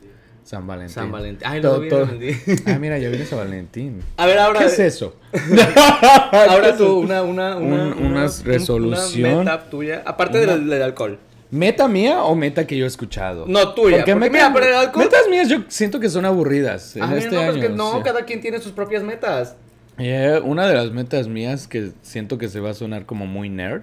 San 0.48 0.66
Valentín. 0.66 0.94
San 0.94 1.12
Valentín. 1.12 1.46
Ay, 1.46 1.60
Todo- 1.60 1.74
lo 1.76 1.80
vi, 1.80 1.88
todo- 1.90 2.06
lo 2.06 2.18
vi. 2.18 2.34
Ah, 2.66 2.78
mira, 2.78 2.96
ya 2.98 3.10
viene 3.10 3.26
San 3.26 3.38
Valentín. 3.38 4.00
A 4.16 4.24
ver, 4.24 4.38
ahora. 4.38 4.60
¿Qué 4.60 4.66
es 4.66 4.78
eso? 4.78 5.14
Ahora 6.32 6.76
tú, 6.76 7.00
una, 7.00 7.22
una, 7.22 7.56
una, 7.56 7.84
Un- 7.94 8.06
una 8.06 8.26
resolución. 8.44 9.30
Una 9.40 9.52
meta 9.56 9.70
tuya, 9.70 10.02
aparte 10.06 10.42
Una- 10.42 10.52
del, 10.54 10.68
del 10.68 10.82
alcohol. 10.82 11.18
¿Meta 11.50 11.88
mía 11.88 12.22
o 12.24 12.34
meta 12.34 12.66
que 12.66 12.76
yo 12.76 12.84
he 12.84 12.88
escuchado? 12.88 13.44
No, 13.46 13.72
tuya, 13.74 13.98
Porque, 13.98 14.12
porque 14.12 14.30
metas, 14.30 14.50
mira, 14.50 14.52
pero 14.52 14.66
el 14.66 14.74
alcohol- 14.86 15.04
metas 15.04 15.28
mías 15.30 15.48
yo 15.48 15.58
siento 15.68 15.98
que 16.00 16.08
son 16.10 16.24
aburridas 16.26 16.94
en 16.96 17.02
Ah, 17.02 17.06
mira, 17.08 17.18
este 17.20 17.34
no, 17.34 17.40
año. 17.40 17.50
pues 17.52 17.62
que 17.64 17.68
no, 17.70 18.02
cada 18.02 18.24
quien 18.24 18.40
tiene 18.40 18.58
sus 18.60 18.72
propias 18.72 19.02
metas. 19.02 19.54
Yeah, 19.98 20.40
una 20.40 20.66
de 20.68 20.74
las 20.74 20.90
metas 20.92 21.26
mías 21.28 21.66
que 21.66 21.90
siento 22.02 22.38
que 22.38 22.48
se 22.48 22.60
va 22.60 22.70
a 22.70 22.74
sonar 22.74 23.04
como 23.04 23.26
muy 23.26 23.48
nerd 23.50 23.82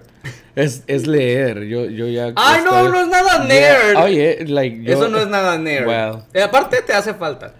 es, 0.54 0.82
es 0.86 1.06
leer. 1.06 1.64
Yo, 1.64 1.84
yo 1.86 2.08
ya. 2.08 2.32
Ay, 2.36 2.62
no, 2.64 2.88
no 2.88 3.00
es 3.02 3.08
nada 3.08 3.46
Yeah, 3.46 3.82
nerd. 3.92 3.96
Oye, 4.04 4.44
like. 4.46 4.82
yo- 4.82 4.94
Eso 4.94 5.08
no 5.08 5.18
es 5.18 5.28
nada 5.28 5.58
nerd. 5.58 5.86
Well. 5.86 6.22
Eh, 6.32 6.42
aparte 6.42 6.80
te 6.82 6.92
hace 6.94 7.12
falta. 7.14 7.52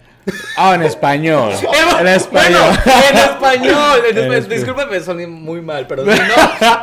Ah, 0.59 0.73
en 0.73 0.81
español. 0.81 1.51
en 1.99 2.07
español. 2.07 2.61
Bueno, 2.83 2.99
en 3.11 3.17
español. 3.17 3.99
En 4.09 4.17
En. 4.33 4.49
Discúlpame, 4.49 4.99
soné 5.01 5.27
muy 5.27 5.61
mal, 5.61 5.85
pero 5.87 6.03
si 6.03 6.09
no, 6.19 6.25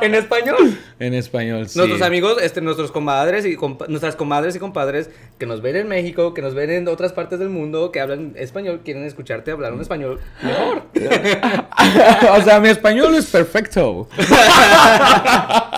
en 0.00 0.14
español. 0.14 0.78
en 1.00 1.14
español, 1.14 1.68
sí. 1.68 1.78
Nuestros 1.78 2.00
amigos, 2.02 2.36
este, 2.40 2.60
nuestros 2.60 2.92
comadres 2.92 3.44
y 3.44 3.56
compa- 3.56 3.88
nuestras 3.88 4.14
comadres 4.14 4.54
y 4.54 4.60
compadres 4.60 5.10
que 5.38 5.46
nos 5.46 5.60
ven 5.60 5.74
en 5.74 5.88
México, 5.88 6.34
que 6.34 6.42
nos 6.42 6.54
ven 6.54 6.70
en 6.70 6.86
otras 6.86 7.12
partes 7.12 7.40
del 7.40 7.48
mundo, 7.48 7.90
que 7.90 8.00
hablan 8.00 8.34
español, 8.36 8.82
quieren 8.84 9.04
escucharte 9.04 9.50
hablar 9.50 9.72
un 9.72 9.80
español 9.80 10.20
mejor. 10.42 10.82
o 12.38 12.42
sea, 12.42 12.60
mi 12.60 12.68
español 12.68 13.14
es 13.16 13.26
perfecto. 13.26 14.08
esa, 14.18 15.70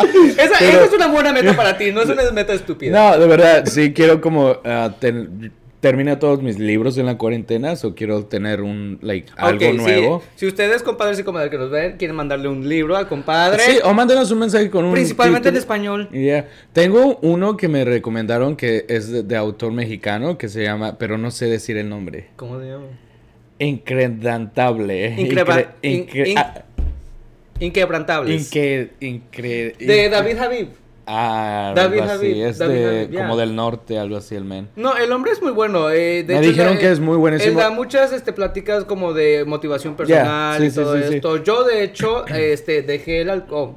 Pero- 0.59 0.59
esa 0.59 0.85
es 0.85 0.93
una 0.93 1.07
buena 1.09 1.33
meta 1.33 1.55
para 1.57 1.77
ti, 1.79 1.93
no 1.93 2.03
es 2.03 2.09
una 2.09 2.31
meta 2.31 2.53
estúpida. 2.53 3.13
No, 3.13 3.19
de 3.19 3.27
verdad, 3.27 3.65
sí 3.67 3.93
quiero 3.95 4.21
como 4.21 4.57
ah, 4.65 4.91
ten- 5.01 5.53
terminar 5.87 6.19
todos 6.19 6.43
mis 6.43 6.59
libros 6.59 6.99
en 6.99 7.07
la 7.07 7.17
cuarentena 7.17 7.75
o 7.83 7.95
quiero 7.95 8.25
tener 8.27 8.61
un 8.63 8.99
like 9.03 9.31
algo 9.37 9.61
sí. 9.61 9.73
nuevo. 9.77 10.23
Si 10.35 10.47
ustedes, 10.47 10.83
compadres 10.83 11.19
y 11.19 11.23
comadres 11.23 11.51
que 11.51 11.59
nos 11.59 11.71
ven, 11.71 11.97
quieren 11.97 12.17
mandarle 12.17 12.49
un 12.49 12.69
libro 12.69 12.97
al 12.97 13.09
compadre, 13.09 13.63
Sí, 13.63 13.79
o 13.85 13.95
mándenos 13.95 14.31
un 14.31 14.39
mensaje 14.41 14.69
con 14.71 14.85
un 14.85 14.93
principalmente 14.93 15.49
en 15.49 15.57
español. 15.57 16.09
Yeah. 16.11 16.49
Tengo 16.73 17.19
uno 17.23 17.57
que 17.57 17.69
me 17.69 17.85
recomendaron 17.85 18.57
que 18.57 18.85
es 18.89 19.11
de, 19.11 19.23
de 19.23 19.37
autor 19.37 19.73
mexicano 19.73 20.39
que 20.39 20.49
se 20.49 20.63
llama, 20.63 20.99
pero 20.99 21.19
no 21.19 21.31
sé 21.31 21.47
decir 21.47 21.77
el 21.77 21.89
nombre. 21.89 22.29
¿Cómo 22.37 22.61
se 22.61 22.67
llama? 22.67 22.87
Incredantable. 23.59 25.15
Increba- 25.19 25.75
Incre- 25.83 26.29
in- 26.29 26.39
ah, 26.39 26.63
Inquebrantables. 27.61 28.53
incre- 28.53 29.77
de 29.79 30.09
David 30.11 30.39
Habib. 30.39 30.69
Ah, 31.07 31.73
David 31.77 32.01
algo 32.01 32.13
así. 32.15 32.27
Habib, 32.33 32.47
Es 32.47 32.59
David 32.59 32.75
de 32.75 33.01
Habib, 33.05 33.19
como 33.19 33.37
del 33.37 33.55
norte, 33.55 33.99
algo 33.99 34.17
así 34.17 34.35
el 34.35 34.45
men. 34.45 34.69
No, 34.77 34.97
el 34.97 35.13
hombre 35.13 35.33
es 35.33 35.41
muy 35.41 35.53
bueno. 35.53 35.91
eh, 35.91 36.25
de 36.25 36.35
Me 36.35 36.41
hecho, 36.41 36.49
dijeron 36.49 36.75
da- 36.75 36.81
que 36.81 36.91
es 36.91 37.01
muy 37.01 37.17
buenísimo. 37.17 37.51
Él 37.53 37.57
da 37.57 37.71
muchas 37.71 38.13
este, 38.13 38.33
pláticas 38.33 38.85
como 38.85 39.13
de 39.13 39.45
motivación 39.45 39.95
personal 39.95 40.61
sí, 40.61 40.67
y 40.67 40.71
sí, 40.71 40.77
todo 40.81 40.97
sí, 40.97 41.03
sí. 41.09 41.15
esto. 41.17 41.37
Yo, 41.43 41.65
de 41.65 41.83
hecho, 41.85 42.27
este, 42.35 42.83
dejé 42.83 43.21
el 43.21 43.31
alcohol. 43.31 43.77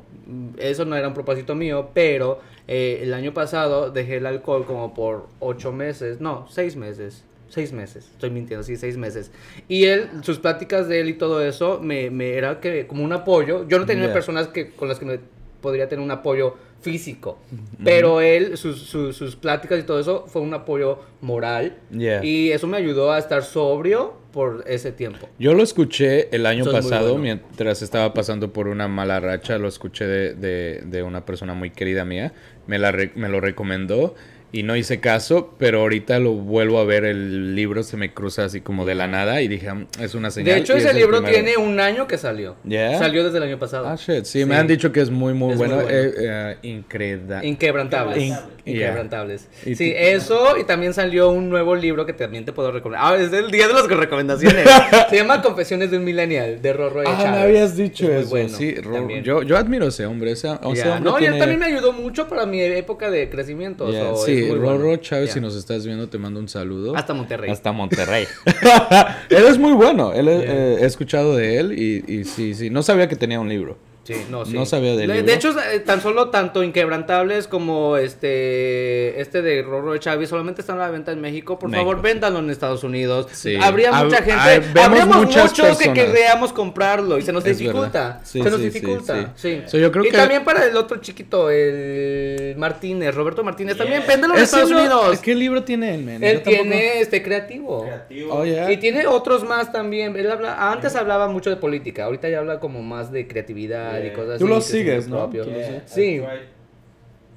Eso 0.58 0.86
no 0.86 0.96
era 0.96 1.08
un 1.08 1.14
propósito 1.14 1.56
mío, 1.56 1.90
pero 1.94 2.40
eh, 2.68 3.00
el 3.04 3.14
año 3.14 3.34
pasado 3.34 3.90
dejé 3.92 4.18
el 4.18 4.26
alcohol 4.26 4.66
como 4.66 4.94
por 4.94 5.28
ocho 5.40 5.72
meses. 5.72 6.20
No, 6.22 6.48
seis 6.50 6.76
meses. 6.76 7.24
Seis 7.48 7.74
meses, 7.74 8.08
estoy 8.12 8.30
mintiendo, 8.30 8.64
sí, 8.64 8.76
seis 8.78 8.96
meses. 8.96 9.32
Y 9.68 9.86
él, 9.86 10.08
sus 10.22 10.38
pláticas 10.38 10.88
de 10.88 11.00
él 11.00 11.10
y 11.10 11.14
todo 11.14 11.42
eso, 11.44 11.80
me, 11.82 12.12
me 12.12 12.34
era 12.34 12.60
que 12.60 12.86
como 12.86 13.04
un 13.04 13.12
apoyo. 13.12 13.68
Yo 13.68 13.80
no 13.80 13.88
tenía 13.88 14.04
Yeah. 14.06 14.14
personas 14.14 14.50
que, 14.50 14.70
con 14.70 14.88
las 14.88 15.00
que 15.00 15.06
me 15.06 15.20
podría 15.60 15.90
tener 15.90 16.06
un 16.06 16.12
apoyo 16.12 16.54
físico. 16.82 17.40
Pero 17.84 18.22
él, 18.22 18.58
sus, 18.58 18.82
sus, 18.82 19.16
sus 19.16 19.36
pláticas 19.36 19.80
y 19.80 19.84
todo 19.84 20.00
eso 20.00 20.26
fue 20.28 20.42
un 20.42 20.54
apoyo 20.54 21.00
moral. 21.22 21.78
Yeah. 21.92 22.24
Y 22.24 22.52
eso 22.52 22.68
me 22.68 22.78
ayudó 22.78 23.12
a 23.12 23.20
estar 23.20 23.44
sobrio 23.44 24.14
por 24.32 24.64
ese 24.68 24.92
tiempo. 24.92 25.28
Yo 25.40 25.54
lo 25.54 25.64
escuché 25.64 26.30
el 26.36 26.46
año 26.46 26.64
pasado 26.72 27.10
bueno. 27.18 27.24
mientras 27.24 27.82
estaba 27.82 28.14
pasando 28.14 28.54
por 28.54 28.68
una 28.68 28.88
mala 28.88 29.20
racha. 29.20 29.58
Lo 29.58 29.68
escuché 29.68 30.06
de, 30.06 30.34
de- 30.36 30.82
de 30.86 31.04
una 31.04 31.26
persona 31.26 31.54
muy 31.54 31.72
querida 31.72 32.06
mía. 32.06 32.34
Me, 32.68 32.78
la 32.80 32.96
me 33.16 33.28
lo 33.30 33.42
recomendó. 33.42 34.16
Y 34.52 34.64
no 34.64 34.76
hice 34.76 35.00
caso, 35.00 35.54
pero 35.58 35.82
ahorita 35.82 36.20
lo 36.20 36.32
vuelvo 36.34 36.80
a 36.80 36.84
ver, 36.86 37.06
el 37.06 37.56
libro 37.56 37.84
se 37.84 37.98
me 37.98 38.14
cruza 38.14 38.46
así 38.46 38.62
como 38.62 38.86
de 38.86 38.96
la 38.96 39.08
nada 39.08 39.42
y 39.42 39.48
dije, 39.48 39.72
"Mm, 39.72 39.88
es 40.02 40.16
una 40.16 40.32
señal. 40.32 40.56
De 40.56 40.62
hecho, 40.62 40.74
es 40.76 40.86
ese 40.86 40.94
libro 40.96 41.22
primero". 41.22 41.44
tiene 41.46 41.58
un 41.58 41.80
año 41.80 42.08
que 42.08 42.18
salió. 42.18 42.56
¿Ya? 42.64 42.98
Salió 42.98 43.24
desde 43.24 43.38
el 43.38 43.44
año 43.44 43.60
pasado. 43.60 43.88
Ah, 43.88 43.96
shit, 43.96 44.26
sí, 44.26 44.40
Sí. 44.40 44.46
me 44.46 44.56
han 44.56 44.66
dicho 44.68 44.92
que 44.92 45.02
es 45.02 45.10
muy, 45.12 45.34
muy 45.34 45.54
Es 45.54 45.58
muy 45.60 45.68
bueno. 45.68 45.84
bueno. 45.84 45.98
Eh, 45.98 46.14
eh, 46.20 46.58
increda- 46.64 47.44
Inquebrantables. 47.46 48.18
In- 48.24 48.36
Inquebrantables. 48.66 49.48
Sí, 49.64 49.94
eso 49.96 50.58
y 50.60 50.64
también 50.64 50.94
salió 50.94 51.30
un 51.30 51.50
nuevo 51.50 51.76
libro 51.76 52.06
que 52.06 52.14
también 52.14 52.46
te 52.46 52.54
puedo 52.54 52.72
recomendar. 52.72 53.14
Ah, 53.14 53.18
es 53.18 53.32
el 53.34 53.52
día 53.52 53.68
de 53.68 53.74
las 53.74 53.88
recomendaciones. 53.88 54.66
Se 55.10 55.16
llama 55.16 55.42
Confesiones 55.42 55.92
de 55.92 55.98
un 55.98 56.04
Millennial 56.04 56.62
de 56.62 56.74
Rorro 56.74 57.02
Ah, 57.02 57.18
Chávez. 57.18 57.32
me 57.32 57.38
habías 57.42 57.76
dicho 57.76 58.06
Es 58.06 58.12
muy 58.12 58.20
eso. 58.22 58.30
bueno, 58.30 58.50
sí, 58.50 58.76
yo, 59.24 59.44
yo 59.44 59.58
admiro 59.58 59.86
a 59.86 59.90
ese 59.90 60.06
hombre. 60.06 60.32
Ese, 60.32 60.48
ese 60.50 60.90
hombre 60.90 61.00
No, 61.12 61.20
y 61.20 61.26
él 61.26 61.38
también 61.38 61.60
me 61.60 61.66
ayudó 61.66 61.94
mucho 61.94 62.28
para 62.28 62.46
mi 62.46 62.62
época 62.62 63.10
de 63.10 63.30
crecimiento. 63.30 63.92
So, 63.92 64.16
sí, 64.26 64.39
es 64.44 64.50
muy 64.50 64.58
Rorro 64.60 64.88
bueno. 64.88 64.96
Chávez, 65.02 65.32
si 65.32 65.40
nos 65.42 65.56
estás 65.56 65.86
viendo, 65.86 66.08
te 66.10 66.18
mando 66.18 66.40
un 66.40 66.48
saludo. 66.50 66.96
Hasta 66.96 67.14
Monterrey. 67.14 67.50
Hasta 67.52 67.72
Monterrey. 67.72 68.26
él 69.30 69.46
es 69.48 69.58
muy 69.58 69.74
bueno. 69.74 70.14
Él, 70.14 70.26
Yeah. 70.26 70.44
eh, 70.44 70.78
he 70.82 70.86
escuchado 70.86 71.36
de 71.36 71.58
él 71.60 71.74
y, 71.78 72.04
y 72.08 72.24
sí, 72.26 72.54
sí. 72.54 72.70
No 72.70 72.84
sabía 72.84 73.08
que 73.08 73.16
tenía 73.16 73.40
un 73.40 73.50
libro. 73.50 73.78
Sí, 74.10 74.26
no, 74.32 74.44
sí. 74.46 74.54
No 74.54 74.66
sabía 74.66 74.96
del 74.96 75.08
de, 75.08 75.14
libro. 75.16 75.24
de 75.28 75.34
hecho, 75.34 75.50
eh, 75.72 75.80
tan 75.82 76.02
solo 76.02 76.30
tanto 76.30 76.64
Inquebrantables 76.64 77.48
como 77.48 77.96
este 77.98 79.22
este 79.22 79.42
de 79.42 79.62
Rorro 79.62 79.94
de 79.94 80.00
Chávez 80.00 80.30
solamente 80.30 80.62
están 80.62 80.78
a 80.78 80.82
la 80.86 80.90
venta 80.90 81.12
en 81.12 81.22
México. 81.22 81.60
Por 81.60 81.70
México, 81.70 81.86
favor, 81.92 81.98
sí. 81.98 82.02
véndanlo 82.14 82.40
en 82.40 82.50
Estados 82.50 82.84
Unidos. 82.84 83.28
Sí. 83.32 83.56
Habría 83.62 83.92
Hab- 83.92 84.06
mucha 84.06 84.18
gente. 84.24 84.60
vemos 84.74 84.84
Habríamos 84.84 85.18
muchas 85.18 85.52
muchos 85.52 85.78
que 85.78 85.94
querríamos 85.94 86.54
comprarlo 86.54 87.18
y 87.18 87.22
se 87.22 87.32
nos 87.32 87.46
Es 87.46 87.58
dificulta. 87.58 88.20
Sí, 88.24 88.42
se 88.42 88.50
nos 88.50 88.60
sí, 88.60 88.72
sí, 88.72 88.80
dificulta. 88.80 89.34
Sí, 89.36 89.62
So, 89.68 89.78
yo 89.78 89.92
creo 89.92 90.06
y 90.06 90.10
que- 90.10 90.18
también 90.18 90.44
para 90.44 90.66
el 90.66 90.76
otro 90.76 90.98
chiquito, 90.98 91.50
el 91.50 92.56
Martínez, 92.58 93.14
Roberto 93.14 93.44
Martínez. 93.44 93.78
También 93.78 94.04
véndelo 94.08 94.36
en 94.36 94.44
Estados 94.44 94.70
no- 94.72 94.80
Unidos. 94.80 95.20
¿Qué 95.20 95.36
libro 95.36 95.64
tiene 95.64 95.96
él, 95.96 96.04
man? 96.04 96.24
Él 96.24 96.38
Yo 96.38 96.42
tampoco- 96.44 96.64
tiene 96.64 97.00
este 97.02 97.22
creativo. 97.24 97.84
Creativo. 97.84 98.34
Oh. 98.34 98.46
Y 98.46 98.78
tiene 98.78 99.06
otros 99.08 99.44
más 99.44 99.72
también. 99.72 100.16
Él 100.16 100.32
habla, 100.32 100.72
antes 100.72 100.96
hablaba 100.96 101.28
mucho 101.28 101.50
de 101.50 101.56
política, 101.58 102.06
ahorita 102.06 102.30
ya 102.30 102.40
habla 102.40 102.60
como 102.60 102.82
más 102.82 103.12
de 103.12 103.28
creatividad 103.28 103.99
y 104.00 104.04
Yeah. 104.06 104.14
cosas 104.14 104.30
así. 104.32 104.40
Tú 104.44 104.48
lo 104.48 104.56
que 104.56 104.62
son 104.62 104.72
sigues, 104.72 105.08
¿no? 105.08 105.32
Yeah, 105.32 105.84
Sí. 105.86 106.22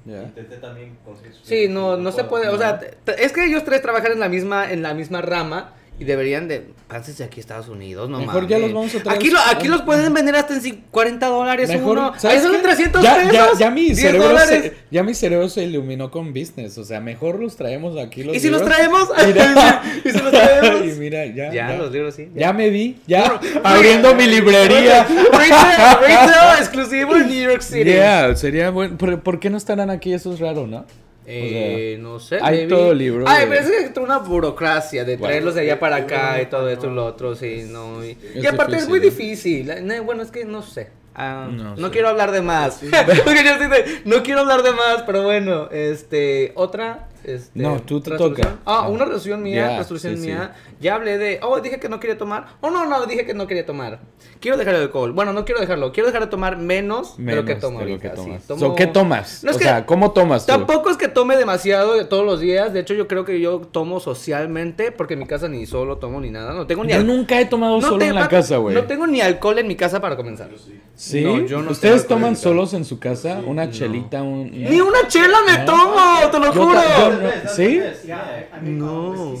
Ya. 0.05 0.23
Intenté 0.23 0.57
también 0.57 0.97
conseguir 1.05 1.33
su- 1.33 1.45
Sí, 1.45 1.67
no, 1.69 1.95
no 1.95 2.11
se 2.11 2.25
puede, 2.25 2.49
o 2.49 2.57
sea, 2.57 2.79
es 3.17 3.31
que 3.31 3.45
ellos 3.45 3.63
tres 3.63 3.81
trabajan 3.81 4.11
en 4.11 4.19
la 4.19 4.27
misma, 4.27 4.69
en 4.71 4.81
la 4.81 4.93
misma 4.93 5.21
rama 5.21 5.75
y 5.99 6.05
deberían 6.05 6.47
de, 6.47 6.65
pánsense 6.87 7.23
aquí 7.23 7.39
a 7.39 7.41
Estados 7.41 7.69
Unidos, 7.69 8.09
no 8.09 8.17
Mejor 8.19 8.33
mames. 8.35 8.49
ya 8.49 8.57
los 8.57 8.73
vamos 8.73 8.95
a 8.95 8.97
traer- 9.03 9.15
Aquí, 9.15 9.29
lo- 9.29 9.39
aquí 9.39 9.67
los 9.67 9.83
pueden 9.83 10.13
vender 10.13 10.35
hasta 10.35 10.55
en 10.55 10.61
cin- 10.61 10.79
40 10.91 11.27
dólares 11.27 11.69
Mejor, 11.69 11.97
uno. 11.97 12.13
¿sabes 12.17 12.37
Ahí 12.39 12.43
son 12.43 12.55
qué? 12.55 12.61
300 12.63 13.03
ya, 13.03 13.15
pesos. 13.15 13.31
Ya, 13.33 13.47
ya 13.59 13.69
mi 13.71 13.81
10 13.85 13.99
cerebro 13.99 14.39
se, 14.39 14.73
ya 14.89 15.03
mi 15.03 15.13
cerebro 15.13 15.49
se 15.49 15.63
iluminó 15.63 16.09
con 16.11 16.33
business. 16.33 16.77
O 16.79 16.83
sea, 16.83 16.99
mejor 16.99 17.39
los 17.39 17.55
traemos 17.55 17.97
aquí 17.97 18.23
los 18.23 18.35
¿Y 18.35 18.39
si 18.39 18.49
los 18.49 18.61
libros. 18.61 18.75
traemos? 18.75 19.09
Mira. 19.27 19.81
¿Y 20.03 20.09
si 20.09 20.17
los 20.17 20.31
traemos? 20.31 20.81
y 20.95 20.99
mira, 20.99 21.25
ya. 21.27 21.53
Ya, 21.53 21.69
Ya, 21.69 21.77
los 21.77 21.91
libros 21.91 22.15
sí. 22.15 22.29
Ya 22.35 22.51
me 22.53 22.69
vi, 22.69 22.97
ya. 23.07 23.39
Abriendo 23.63 24.15
mi 24.15 24.25
librería. 24.27 25.03
Retail 25.03 26.59
exclusivo 26.59 27.15
en 27.15 27.27
New 27.27 27.49
York 27.49 27.61
City. 27.61 27.83
Yeah, 27.85 28.35
sería 28.35 28.69
bueno. 28.71 28.97
¿Por, 28.97 29.21
por 29.21 29.39
qué 29.39 29.49
no 29.49 29.57
estarán 29.57 29.89
aquí? 29.89 30.13
Eso 30.13 30.33
es 30.33 30.39
raro, 30.39 30.67
¿no? 30.67 30.85
Eh, 31.25 31.97
no 32.01 32.19
sé. 32.19 32.39
hay 32.41 32.57
maybe. 32.57 32.67
todo 32.69 32.91
el 32.91 32.97
libro 32.97 33.25
Ay, 33.27 33.45
pero 33.47 33.61
es 33.61 33.89
que 33.91 33.99
una 33.99 34.17
burocracia 34.17 35.05
de 35.05 35.15
Bueno. 35.15 35.27
traerlos 35.27 35.55
de 35.55 35.61
allá 35.61 35.79
para 35.79 35.95
acá 35.97 36.41
y 36.41 36.47
todo 36.47 36.69
esto 36.69 36.87
y 36.87 36.93
lo 36.93 37.05
otro, 37.05 37.35
sí, 37.35 37.65
no. 37.69 38.03
Y, 38.03 38.17
aparte 38.45 38.77
es 38.77 38.89
muy 38.89 38.99
difícil, 38.99 39.69
eh, 39.69 39.99
Bueno, 40.01 40.23
es 40.23 40.31
que 40.31 40.45
no 40.45 40.61
sé. 40.61 40.89
Ah, 41.15 41.47
No 41.51 41.75
no 41.75 41.87
sé. 41.87 41.93
quiero 41.93 42.09
hablar 42.09 42.31
de 42.31 42.41
más. 42.41 42.81
No 44.05 44.23
quiero 44.23 44.41
hablar 44.41 44.63
de 44.63 44.71
más, 44.71 45.03
pero 45.05 45.23
bueno, 45.23 45.69
este, 45.71 46.51
otra. 46.55 47.07
Este, 47.23 47.59
No, 47.59 47.81
tú 47.81 48.01
te 48.01 48.11
toca. 48.17 48.57
Ah, 48.65 48.87
una 48.89 49.05
resolución 49.05 49.41
mía, 49.43 49.69
Ya, 49.71 49.77
resolución 49.79 50.15
sí, 50.17 50.21
sí. 50.23 50.27
mía. 50.27 50.53
Ya 50.81 50.95
hablé 50.95 51.17
de, 51.17 51.39
oh, 51.41 51.59
dije 51.61 51.79
que 51.79 51.87
no 51.89 51.99
quería 51.99 52.17
tomar. 52.17 52.47
Oh, 52.61 52.69
no, 52.69 52.85
no, 52.85 53.05
dije 53.05 53.25
que 53.25 53.33
no 53.33 53.47
quería 53.47 53.65
tomar. 53.65 53.99
Quiero 54.41 54.57
dejar 54.57 54.75
el 54.75 54.81
alcohol. 54.81 55.13
Bueno, 55.13 55.31
no 55.31 55.45
quiero 55.45 55.61
dejarlo. 55.61 55.93
Quiero 55.93 56.07
dejar 56.07 56.23
de 56.23 56.27
tomar 56.29 56.57
menos, 56.57 57.15
de 57.17 57.35
lo 57.35 57.43
que 57.45 57.55
Menos 57.55 57.61
tomo 57.61 57.79
de 57.79 57.85
lo 57.85 57.99
que 57.99 58.07
ahorita, 58.09 58.23
sí. 58.23 58.27
tomas. 58.29 58.47
Tomo- 58.47 58.59
So, 58.59 58.75
¿Qué 58.75 58.87
tomas? 58.87 59.43
No, 59.43 59.49
es 59.51 59.55
o 59.55 59.59
que- 59.59 59.65
sea, 59.65 59.85
¿cómo 59.85 60.11
tomas 60.11 60.45
tú? 60.45 60.51
Tampoco 60.51 60.89
es 60.89 60.97
que 60.97 61.07
tome 61.07 61.37
demasiado 61.37 62.05
todos 62.07 62.25
los 62.25 62.41
días. 62.41 62.73
De 62.73 62.81
hecho, 62.81 62.93
yo 62.93 63.07
creo 63.07 63.23
que 63.23 63.39
yo 63.39 63.59
tomo 63.59 63.99
socialmente 64.01 64.91
porque 64.91 65.13
en 65.13 65.21
mi 65.21 65.25
casa 65.27 65.47
ni 65.47 65.65
solo 65.65 65.97
tomo 65.97 66.19
ni 66.19 66.29
nada. 66.29 66.53
No 66.53 66.67
tengo 66.67 66.83
ni 66.83 66.91
Yo 66.91 66.97
al- 66.99 67.07
nunca 67.07 67.39
he 67.39 67.45
tomado 67.45 67.79
no 67.79 67.87
solo 67.87 68.03
en 68.03 68.15
la 68.15 68.27
casa, 68.27 68.57
güey. 68.57 68.75
No 68.75 68.83
tengo 68.83 69.07
ni 69.07 69.21
alcohol 69.21 69.59
en 69.59 69.67
mi 69.67 69.75
casa 69.77 70.01
para 70.01 70.17
comenzar. 70.17 70.49
¿Sí? 70.95 71.21
No, 71.23 71.39
yo 71.45 71.61
no 71.61 71.71
¿Ustedes 71.71 72.05
toman 72.07 72.35
solos 72.35 72.73
en 72.73 72.83
su 72.85 72.99
casa? 72.99 73.41
¿Una 73.45 73.71
chelita? 73.71 74.21
Un... 74.21 74.51
Ni 74.51 74.79
una 74.81 75.07
chela 75.07 75.37
me 75.47 75.59
No. 75.59 75.65
tomo, 75.65 76.29
te 76.31 76.39
lo 76.39 76.53
No- 77.21 77.49
¿Sí? 77.49 77.81
No. 78.61 79.33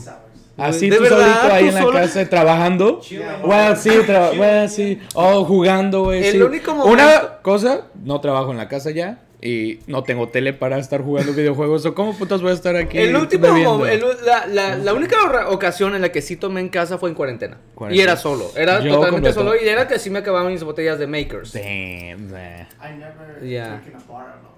Así 0.55 0.87
¿De 0.89 0.97
tú 0.97 1.03
verdad? 1.03 1.17
solito 1.41 1.53
ahí 1.53 1.63
¿Tú 1.63 1.69
en 1.69 1.75
la 1.75 1.81
solo? 1.81 1.93
casa 1.99 2.29
trabajando. 2.29 3.01
Bueno, 3.43 3.75
sí, 3.75 3.89
tra- 3.89 4.37
bueno, 4.37 4.69
sí. 4.69 4.99
Oh, 5.15 5.43
jugando, 5.45 6.03
güey. 6.03 6.23
El 6.25 6.31
sí. 6.33 6.41
único 6.41 6.75
momento- 6.75 6.91
Una 6.93 7.37
cosa, 7.41 7.87
no 8.03 8.21
trabajo 8.21 8.51
en 8.51 8.57
la 8.57 8.67
casa 8.67 8.91
ya. 8.91 9.19
Y 9.45 9.79
no 9.87 10.03
tengo 10.03 10.29
tele 10.29 10.53
para 10.53 10.77
estar 10.77 11.01
jugando 11.01 11.33
videojuegos. 11.35 11.85
¿O 11.87 11.93
cómo 11.95 12.15
putas 12.17 12.41
voy 12.41 12.51
a 12.51 12.53
estar 12.53 12.75
aquí? 12.77 12.97
El 12.99 13.15
último, 13.15 13.85
el- 13.85 14.01
la, 14.25 14.45
la, 14.47 14.75
la 14.77 14.93
única 14.93 15.17
ocasión 15.49 15.95
en 15.95 16.01
la 16.01 16.11
que 16.13 16.21
sí 16.21 16.37
tomé 16.37 16.61
en 16.61 16.69
casa 16.69 16.97
fue 16.99 17.09
en 17.09 17.15
cuarentena. 17.15 17.57
Y 17.71 17.75
Cuarentena. 17.75 18.11
era 18.11 18.21
solo, 18.21 18.51
era 18.55 18.79
Yo 18.79 18.93
totalmente 18.93 19.33
completo. 19.33 19.39
solo 19.57 19.61
y 19.61 19.67
era 19.67 19.87
que 19.87 19.97
sí 19.99 20.09
me 20.11 20.19
acababan 20.19 20.51
mis 20.53 20.63
botellas 20.63 20.97
de 20.99 21.07
Makers. 21.07 21.51
Damn, 21.53 22.29
damn. 22.29 22.67
I 22.79 22.95
never 22.97 23.43
Yeah. 23.43 23.81
taken 23.83 23.95
a 23.95 24.11
bar 24.13 24.52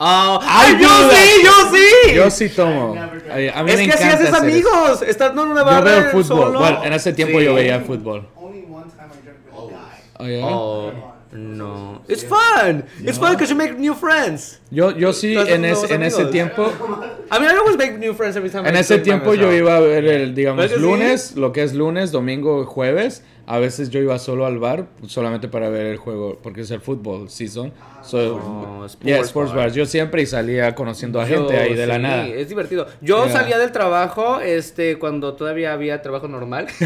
Ah, 0.00 0.38
I 0.42 0.46
¡ay, 0.74 0.80
yo 0.80 0.88
sí, 1.10 1.44
yo 1.44 1.52
sí! 1.76 2.14
Yo 2.14 2.30
sí 2.30 2.48
tomo. 2.50 2.94
Ay, 3.32 3.48
a 3.52 3.62
mí 3.64 3.70
es 3.72 3.78
me 3.78 3.86
que 3.86 3.92
así 3.94 4.04
haces 4.04 4.32
amigos, 4.32 5.02
estando 5.02 5.42
en 5.42 5.48
una 5.50 5.60
Yo 5.60 5.66
barra 5.66 5.90
veo 5.90 6.10
fútbol. 6.10 6.24
solo. 6.24 6.58
Bueno, 6.60 6.84
en 6.84 6.92
ese 6.92 7.12
tiempo 7.12 7.38
Sí. 7.40 7.44
yo 7.44 7.54
veía 7.54 7.80
fútbol. 7.80 8.28
Only 8.36 8.64
one 8.70 8.84
time 8.90 9.08
I 9.12 9.24
drank 9.24 9.38
with 9.52 9.74
a 9.74 9.76
guy. 9.76 10.02
Oh, 10.18 10.26
yeah. 10.26 10.46
Oh, 10.46 10.92
no. 11.32 12.02
It's 12.08 12.24
fun. 12.24 12.84
It's 13.04 13.18
fun 13.18 13.32
because 13.32 13.50
you 13.50 13.56
make 13.56 13.76
new 13.78 13.94
friends. 13.94 14.60
Yo, 14.70 14.92
yo 14.96 15.12
sí, 15.12 15.36
en, 15.36 15.64
ese 15.64 15.92
en 15.92 16.02
ese 16.02 16.26
tiempo, 16.26 16.70
I 17.30 17.38
mean, 17.40 17.50
I 17.54 17.58
always 17.58 17.76
make 17.76 17.98
new 17.98 18.14
friends 18.14 18.36
every 18.36 18.50
time 18.50 18.66
en 18.68 18.76
I 18.76 18.78
ese 18.78 18.98
tiempo 19.00 19.34
yo 19.34 19.52
iba 19.52 19.76
a 19.76 19.80
ver 19.80 20.04
el, 20.06 20.34
digamos, 20.34 20.58
¿Verdad 20.62 20.74
que 20.76 20.80
sí? 20.80 20.86
lunes, 20.86 21.36
lo 21.36 21.52
que 21.52 21.62
es 21.64 21.74
lunes, 21.74 22.12
domingo, 22.12 22.64
jueves. 22.66 23.22
A 23.46 23.58
veces 23.58 23.88
yo 23.88 23.98
iba 24.00 24.18
solo 24.18 24.44
al 24.44 24.58
bar, 24.58 24.88
solamente 25.06 25.48
para 25.48 25.70
ver 25.70 25.86
el 25.86 25.96
juego, 25.96 26.38
porque 26.42 26.60
es 26.62 26.70
el 26.70 26.80
fútbol 26.82 27.30
season. 27.30 27.72
So, 28.08 28.36
Oh, 28.36 28.84
sports 28.86 29.04
yeah, 29.06 29.20
sports 29.20 29.50
bar. 29.52 29.64
bars. 29.64 29.74
Yo 29.74 29.84
siempre 29.84 30.24
salía 30.24 30.74
conociendo 30.74 31.20
a 31.20 31.26
Yo, 31.28 31.36
gente 31.46 31.58
ahí 31.58 31.74
de 31.74 31.86
la 31.86 31.96
sí, 31.96 32.00
nada. 32.02 32.26
Es 32.26 32.48
divertido. 32.48 32.86
Yo 33.02 33.24
Yeah. 33.26 33.32
salía 33.32 33.58
del 33.58 33.70
trabajo, 33.70 34.40
este, 34.40 34.98
cuando 34.98 35.34
todavía 35.34 35.72
había 35.74 36.00
trabajo 36.00 36.26
normal. 36.28 36.66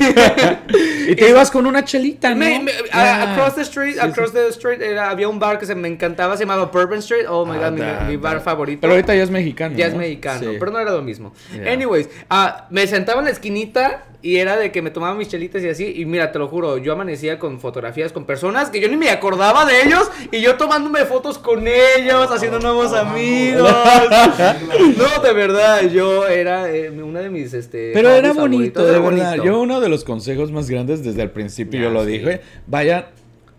Y 1.08 1.16
te 1.16 1.28
ibas 1.30 1.50
con 1.50 1.66
una 1.66 1.85
chelita, 1.85 2.30
¿no? 2.30 2.37
Me- 2.37 2.61
me- 2.61 2.72
Yeah. 2.92 3.32
across 3.35 3.54
the 3.56 3.62
street, 3.62 3.94
Sí, 3.94 4.00
across 4.00 4.30
sí. 4.30 4.37
the 4.37 4.48
street, 4.48 4.80
era- 4.82 5.11
había 5.11 5.28
un 5.28 5.38
bar 5.38 5.58
que 5.58 5.66
se 5.66 5.74
me 5.74 5.88
encantaba, 5.88 6.37
se 6.37 6.44
llamaba 6.44 6.66
Bourbon 6.66 6.98
Street. 6.98 7.26
Oh 7.28 7.44
my 7.44 7.56
Ah, 7.56 7.68
god, 7.70 7.72
mi, 7.72 7.80
da, 7.80 8.04
mi 8.08 8.16
bar 8.16 8.35
da. 8.37 8.40
favorito. 8.40 8.80
Pero 8.82 8.92
ahorita 8.94 9.14
ya 9.14 9.22
es 9.24 9.30
mexicano. 9.30 9.76
Ya 9.76 9.87
es 9.87 9.92
¿no? 9.92 9.98
mexicano, 9.98 10.40
Sí. 10.52 10.56
pero 10.58 10.70
no 10.70 10.78
era 10.78 10.92
lo 10.92 11.02
mismo. 11.02 11.32
Anyways, 11.66 12.08
ah, 12.30 12.66
me 12.70 12.87
sentaba 12.87 13.20
en 13.20 13.26
la 13.26 13.30
esquinita 13.32 14.04
y 14.22 14.37
era 14.37 14.56
de 14.56 14.70
que 14.70 14.80
me 14.82 14.90
tomaba 14.90 15.14
mis 15.16 15.28
chelitas 15.28 15.62
y 15.64 15.68
así. 15.68 15.92
Y 15.96 16.04
mira, 16.06 16.30
te 16.30 16.38
lo 16.38 16.46
juro, 16.48 16.78
yo 16.78 16.92
amanecía 16.92 17.38
con 17.40 17.58
fotografías 17.58 18.12
con 18.12 18.24
personas 18.24 18.70
que 18.70 18.80
yo 18.80 18.88
ni 18.88 18.96
me 18.96 19.11
acordaba 19.11 19.64
de 19.64 19.82
ellos. 19.82 20.08
Y 20.30 20.40
yo 20.40 20.54
tomándome 20.56 21.04
fotos 21.12 21.38
con 21.38 21.66
ellos, 21.68 22.31
haciendo 22.31 22.59
nuevos 22.59 22.92
amigos. 22.92 23.70
no, 24.96 25.22
de 25.22 25.33
verdad, 25.33 25.83
yo 25.90 26.27
era 26.27 26.70
eh, 26.75 26.90
una 26.90 27.20
de 27.20 27.31
mis. 27.31 27.53
Este, 27.55 27.90
Pero 27.92 28.11
era 28.11 28.33
bonito, 28.33 28.81
de 28.85 28.92
verdad. 28.98 29.03
bonito. 29.05 29.44
Yo 29.44 29.61
uno 29.61 29.81
de 29.81 29.88
los 29.88 30.05
consejos 30.05 30.51
más 30.53 30.68
grandes 30.70 31.05
desde 31.05 31.22
el 31.22 31.31
principio 31.31 31.79
Ya, 31.81 31.87
yo 31.87 31.90
lo 31.92 32.05
sí. 32.05 32.12
dije, 32.12 32.40
vayan 32.66 33.07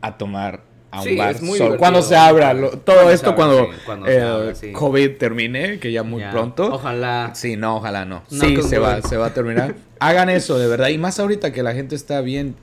a 0.02 0.18
tomar 0.18 0.62
a 0.92 1.00
un 1.02 1.08
Sí, 1.08 1.16
bar 1.16 1.36
solo. 1.38 1.78
Cuando 1.78 2.02
se 2.02 2.16
abra, 2.16 2.54
lo- 2.54 2.72
todo 2.72 2.96
Cuando 2.98 3.12
esto 3.12 3.30
abra, 3.32 3.36
cuando, 3.46 3.64
sí, 3.66 3.80
cuando 3.86 4.06
se 4.06 4.16
eh, 4.16 4.22
abra, 4.22 4.56
sí. 4.56 4.72
COVID 4.72 5.12
termine, 5.18 5.80
que 5.80 5.92
ya 5.92 6.04
muy 6.04 6.22
Ya. 6.22 6.32
pronto. 6.32 6.74
Ojalá. 6.74 7.32
Sí, 7.34 7.56
no, 7.56 7.78
ojalá 7.78 8.06
no. 8.06 8.24
No, 8.30 8.46
sí, 8.46 8.62
se 8.62 8.78
va, 8.80 9.02
se 9.02 9.18
va 9.18 9.28
a 9.28 9.34
terminar. 9.34 9.76
Hagan 10.00 10.30
eso, 10.30 10.58
de 10.60 10.68
verdad. 10.68 10.90
Y 10.90 10.98
más 10.98 11.20
ahorita 11.20 11.52
que 11.54 11.64
la 11.64 11.74
gente 11.74 11.96
está 11.96 12.22
bien. 12.22 12.56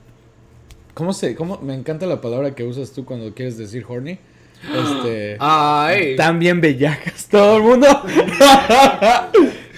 ¿Cómo 0.93 1.13
se.? 1.13 1.35
Cómo, 1.35 1.57
me 1.61 1.73
encanta 1.73 2.05
la 2.05 2.21
palabra 2.21 2.53
que 2.53 2.63
usas 2.63 2.91
tú 2.91 3.05
cuando 3.05 3.33
quieres 3.33 3.57
decir 3.57 3.85
horny. 3.87 4.19
Este. 4.63 5.37
Ay. 5.39 6.15
Tan 6.15 6.39
bien 6.39 6.61
bellacas 6.61 7.25
todo 7.29 7.57
el 7.57 7.63
mundo. 7.63 7.87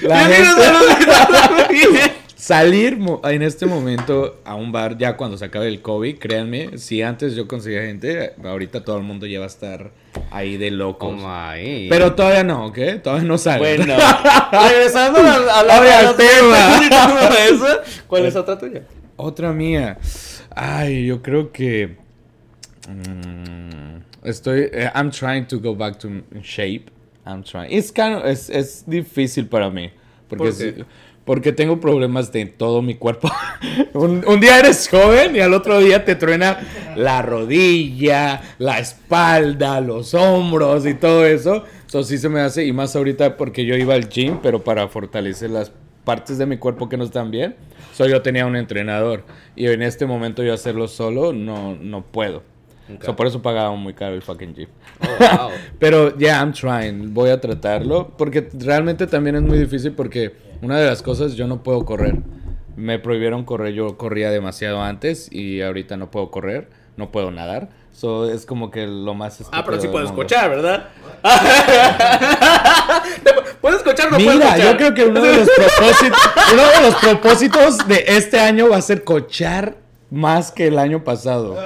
la 0.02 0.19
gente. 0.26 2.13
Salir 2.36 2.98
mo- 2.98 3.22
en 3.24 3.41
este 3.41 3.65
momento 3.65 4.41
a 4.43 4.56
un 4.56 4.74
bar 4.74 4.98
ya 4.98 5.15
cuando 5.15 5.38
se 5.38 5.46
acabe 5.46 5.69
el 5.69 5.82
COVID, 5.82 6.17
créanme, 6.17 6.78
si 6.78 7.02
antes 7.02 7.36
yo 7.36 7.48
conseguía 7.48 7.84
gente, 7.84 8.34
ahorita 8.43 8.84
todo 8.84 8.98
el 8.98 9.04
mundo 9.04 9.26
ya 9.26 9.39
va 9.39 9.46
a 9.46 9.48
estar 9.48 9.91
ahí 10.30 10.58
de 10.58 10.67
Oh 10.67 10.72
locos. 10.72 11.13
my. 11.15 11.88
Pero 11.89 12.13
todavía 12.15 12.43
no, 12.43 12.65
¿ok? 12.65 12.78
Todavía 13.02 13.26
no 13.26 13.38
sale. 13.38 13.60
Bueno, 13.78 13.96
regresando 14.52 15.19
a, 15.19 15.60
a 15.60 15.63
la, 15.63 15.80
Oye, 15.80 15.93
a 15.93 16.15
tema. 16.17 17.78
¿cuál 18.08 18.26
es 18.26 18.36
otra 18.36 18.58
tuya? 18.58 18.82
Otra 19.15 19.54
mía. 19.54 19.98
Ay, 20.54 21.06
yo 21.06 21.22
creo 21.22 21.54
que 21.54 21.96
mm, 22.89 23.92
estoy 24.23 24.69
eh, 24.71 24.89
I'm 24.95 25.12
trying 25.12 25.45
to 25.47 25.59
go 25.59 25.75
back 25.75 25.97
to 25.99 26.09
shape. 26.41 26.86
I'm 27.25 27.43
trying. 27.43 27.71
It's 27.71 27.91
kind 27.91 28.15
of- 28.15 28.25
es, 28.25 28.49
es 28.49 28.83
difícil 28.88 29.47
para 29.47 29.69
mí. 29.69 29.91
Porque, 30.27 30.45
¿Por 30.45 30.57
qué? 30.57 30.86
porque 31.25 31.51
tengo 31.53 31.79
problemas 31.79 32.31
de 32.31 32.45
todo 32.45 32.81
mi 32.81 32.95
cuerpo. 32.95 33.31
un, 33.93 34.23
un 34.27 34.39
día 34.39 34.59
eres 34.59 34.89
joven 34.89 35.36
y 35.36 35.39
al 35.39 35.53
otro 35.53 35.79
día 35.79 36.03
te 36.03 36.15
truena 36.15 36.59
la 36.95 37.21
rodilla, 37.21 38.41
la 38.57 38.79
espalda, 38.79 39.79
los 39.79 40.13
hombros 40.13 40.86
y 40.86 40.95
todo 40.95 41.25
eso. 41.25 41.63
Eso 41.88 42.03
sí 42.03 42.17
se 42.17 42.29
me 42.29 42.41
hace. 42.41 42.65
Y 42.65 42.73
más 42.73 42.95
ahorita 42.95 43.38
porque 43.38 43.65
yo 43.65 43.75
iba 43.75 43.93
al 43.93 44.09
gym, 44.09 44.39
pero 44.41 44.63
para 44.63 44.88
fortalecer 44.88 45.49
las 45.51 45.71
partes 46.03 46.38
de 46.38 46.45
mi 46.45 46.57
cuerpo 46.57 46.89
que 46.89 46.97
no 46.97 47.03
están 47.05 47.31
bien. 47.31 47.55
So 47.93 48.07
yo 48.07 48.21
tenía 48.21 48.45
un 48.45 48.55
entrenador. 48.55 49.23
Y 49.55 49.67
en 49.67 49.81
este 49.83 50.05
momento 50.05 50.43
yo 50.43 50.53
hacerlo 50.53 50.88
solo 50.88 51.31
no, 51.31 51.75
no 51.75 52.01
puedo. 52.03 52.43
So, 53.01 53.15
por 53.15 53.27
eso 53.27 53.41
pagaba 53.41 53.75
muy 53.75 53.93
caro 53.93 54.15
el 54.15 54.21
fucking 54.21 54.53
gym. 54.53 54.67
Oh, 55.01 55.08
wow. 55.19 55.49
Pero 55.79 56.17
ya, 56.17 56.39
I'm 56.39 56.53
trying. 56.53 57.13
Voy 57.13 57.29
a 57.29 57.41
tratarlo. 57.41 58.10
Porque 58.17 58.49
realmente 58.53 59.08
también 59.08 59.36
es 59.36 59.41
muy 59.41 59.58
difícil 59.58 59.93
porque 59.93 60.34
una 60.62 60.77
de 60.77 60.88
las 60.88 61.01
cosas, 61.01 61.36
yo 61.36 61.47
no 61.47 61.63
puedo 61.63 61.86
correr. 61.86 62.17
Me 62.75 62.99
prohibieron 62.99 63.45
correr. 63.45 63.73
Yo 63.73 63.97
corría 63.97 64.32
demasiado 64.32 64.82
antes 64.82 65.32
y 65.32 65.62
ahorita 65.62 65.97
no 65.97 66.12
puedo 66.12 66.32
correr. 66.32 66.69
No 66.97 67.12
puedo 67.12 67.32
nadar. 67.32 67.69
So, 67.91 68.29
es 68.29 68.45
como 68.45 68.71
que 68.71 68.88
lo 68.88 69.13
más 69.13 69.43
Ah, 69.51 69.63
pero 69.63 69.79
sí 69.79 69.88
puedes 69.88 70.10
escuchar, 70.10 70.49
¿verdad? 70.49 70.89
puedes 73.62 73.77
escuchar, 73.77 74.12
no 74.12 74.17
puedes 74.17 74.34
Mira, 74.34 74.47
escuchar. 74.47 74.71
yo 74.71 74.77
creo 74.77 74.93
que 74.95 75.06
uno 75.06 75.21
de 75.21 75.38
los 75.38 75.49
propósitos, 75.49 76.19
uno 76.53 76.63
de 76.63 76.82
los 76.82 76.95
propósitos 76.95 77.88
de 77.88 78.03
este 78.08 78.39
año 78.39 78.69
va 78.69 78.77
a 78.77 78.82
ser 78.82 79.03
cochar 79.03 79.77
más 80.13 80.52
que 80.52 80.67
el 80.67 80.78
año 80.78 81.04
pasado. 81.04 81.58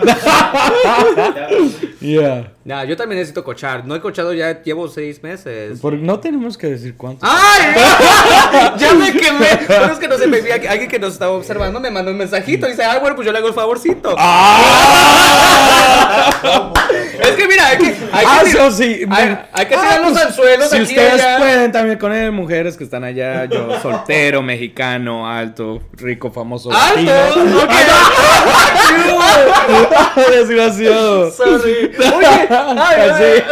Yeah. 1.99 2.53
Nah, 2.63 2.83
yo 2.83 2.95
también 2.95 3.17
necesito 3.17 3.43
cochar. 3.43 3.85
No 3.85 3.95
he 3.95 3.99
cochado 3.99 4.31
ya, 4.31 4.61
llevo 4.61 4.87
seis 4.87 5.21
meses. 5.23 5.79
Porque 5.81 5.97
no 5.97 6.19
tenemos 6.19 6.57
que 6.57 6.67
decir 6.67 6.95
cuánto. 6.95 7.25
¡Ay! 7.27 7.75
ya 8.77 8.93
me 8.93 9.11
quemé. 9.11 9.59
Pero 9.67 9.85
es 9.85 9.97
que 9.97 10.07
no 10.07 10.17
se 10.17 10.27
me 10.27 10.41
vi. 10.41 10.51
Alguien 10.51 10.87
que 10.87 10.99
nos 10.99 11.13
estaba 11.13 11.31
observando 11.31 11.79
me 11.79 11.89
mandó 11.89 12.11
un 12.11 12.17
mensajito 12.17 12.67
y 12.67 12.71
dice, 12.71 12.83
ah, 12.83 12.99
bueno, 12.99 13.15
pues 13.15 13.25
yo 13.25 13.31
le 13.31 13.39
hago 13.39 13.47
el 13.47 13.55
favorcito. 13.55 14.15
Es 17.19 17.31
que 17.31 17.47
mira, 17.47 17.67
hay 17.67 17.77
que, 17.77 17.85
hay 18.11 18.25
Ah, 18.27 18.41
que, 18.43 18.49
eso 18.49 18.71
sí. 18.71 19.05
hay, 19.09 19.37
hay 19.53 19.65
que 19.65 19.75
Ah, 19.75 19.81
tirar 19.81 20.01
los 20.01 20.11
pues, 20.11 20.25
anzuelos 20.25 20.69
Si 20.69 20.75
aquí 20.75 20.83
ustedes 20.85 21.13
allá. 21.13 21.37
pueden 21.37 21.71
también 21.71 21.97
con 21.97 22.13
él, 22.13 22.31
mujeres 22.31 22.77
que 22.77 22.83
están 22.83 23.03
allá, 23.03 23.45
yo 23.45 23.79
soltero, 23.81 24.41
mexicano, 24.41 25.29
alto, 25.29 25.81
rico, 25.93 26.31
famoso. 26.31 26.69
¡Alto! 26.71 27.11
Desgraciado. 30.31 31.31
Sorry. 31.37 31.91
Oye, 31.97 32.47
ay. 32.49 33.43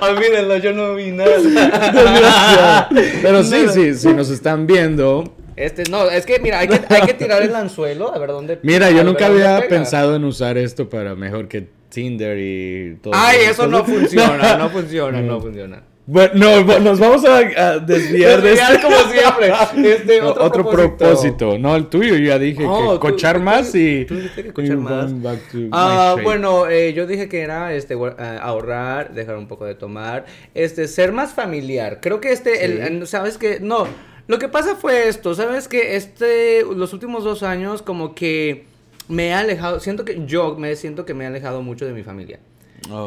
Olvídenlo, 0.00 0.56
yo 0.58 0.72
no 0.72 0.94
vi 0.94 1.10
nada. 1.12 1.30
Desgraciado. 1.38 2.86
Pero 3.22 3.44
sí, 3.44 3.66
sí, 3.72 3.94
si 3.94 4.08
nos 4.14 4.30
están 4.30 4.66
viendo. 4.66 5.34
Este, 5.54 5.84
no, 5.90 6.08
es 6.08 6.24
que 6.24 6.38
mira, 6.38 6.60
hay 6.60 6.68
que, 6.68 6.80
hay 6.88 7.02
que 7.02 7.14
tirar 7.14 7.42
el 7.42 7.54
anzuelo 7.54 8.14
a 8.14 8.18
ver 8.18 8.30
dónde. 8.30 8.58
Mira, 8.62 8.90
yo 8.90 9.04
nunca 9.04 9.26
había 9.26 9.68
pensado 9.68 10.16
en 10.16 10.24
usar 10.24 10.56
esto 10.56 10.88
para 10.88 11.14
mejor 11.14 11.46
que 11.48 11.68
Tinder 11.92 12.38
y 12.38 12.96
todo. 13.02 13.12
Ay, 13.16 13.38
eso 13.50 13.66
no 13.66 13.84
funciona, 13.84 14.56
no 14.56 14.70
funciona, 14.76 15.20
no 15.20 15.40
funciona. 15.40 15.82
Bueno, 16.04 16.32
no, 16.64 16.78
nos 16.80 16.98
vamos 16.98 17.24
a, 17.24 17.36
a 17.38 17.78
desviar 17.78 18.42
de 18.42 18.48
Desviar 18.50 18.72
este. 18.72 18.82
como 18.82 18.96
siempre. 19.12 19.52
Este, 19.92 20.20
otro, 20.22 20.44
otro 20.44 20.68
propósito. 20.68 21.58
No, 21.58 21.76
el 21.76 21.86
tuyo, 21.86 22.16
yo 22.16 22.24
ya 22.26 22.38
dije 22.40 22.64
Oh, 22.66 22.78
que 22.78 22.94
tú- 22.94 23.00
cochar 23.00 23.36
tú- 23.36 23.42
más 23.42 23.72
y. 23.76 24.04
tú 24.06 24.16
dijiste 24.16 24.42
que 24.42 24.52
cochar 24.52 24.78
más. 24.78 25.12
shape. 25.12 26.22
bueno, 26.24 26.68
eh, 26.68 26.92
yo 26.92 27.06
dije 27.06 27.28
que 27.28 27.40
era 27.42 27.72
este 27.74 27.96
ah, 28.18 28.38
ahorrar, 28.42 29.14
dejar 29.14 29.36
un 29.36 29.46
poco 29.46 29.64
de 29.64 29.74
tomar, 29.76 30.24
este 30.54 30.88
ser 30.88 31.12
más 31.12 31.32
familiar. 31.34 32.00
Creo 32.02 32.20
que 32.20 32.32
este, 32.32 32.56
Sí. 32.56 32.78
el- 32.82 33.06
sabes 33.06 33.38
que 33.38 33.60
no. 33.60 33.86
Lo 34.26 34.38
que 34.38 34.48
pasa 34.48 34.76
fue 34.76 35.08
esto, 35.08 35.34
sabes 35.34 35.68
que 35.68 35.94
este, 35.96 36.62
los 36.64 36.92
últimos 36.92 37.22
dos 37.24 37.42
años 37.44 37.82
como 37.82 38.14
que 38.14 38.66
me 39.08 39.28
he 39.28 39.34
alejado, 39.34 39.80
siento 39.80 40.04
que 40.04 40.24
yo 40.26 40.56
me 40.56 40.74
siento 40.76 41.04
que 41.04 41.14
me 41.14 41.24
he 41.24 41.26
alejado 41.26 41.62
mucho 41.62 41.86
de 41.86 41.92
mi 41.92 42.02
familia. 42.02 42.40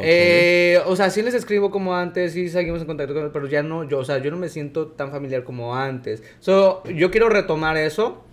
Eh, 0.03 0.79
o 0.85 0.95
sea, 0.95 1.09
sí 1.09 1.21
les 1.21 1.33
escribo 1.33 1.69
como 1.69 1.95
antes, 1.95 2.33
sí 2.33 2.49
seguimos 2.49 2.81
en 2.81 2.87
contacto 2.87 3.13
con 3.13 3.23
ellos, 3.23 3.33
pero 3.33 3.47
ya 3.47 3.63
no, 3.63 3.83
yo, 3.83 3.99
o 3.99 4.05
sea, 4.05 4.19
yo 4.19 4.31
no 4.31 4.37
me 4.37 4.49
siento 4.49 4.87
tan 4.87 5.11
familiar 5.11 5.43
como 5.43 5.75
antes. 5.75 6.23
So, 6.39 6.83
yo 6.85 7.11
quiero 7.11 7.29
retomar 7.29 7.77
eso. 7.77 8.23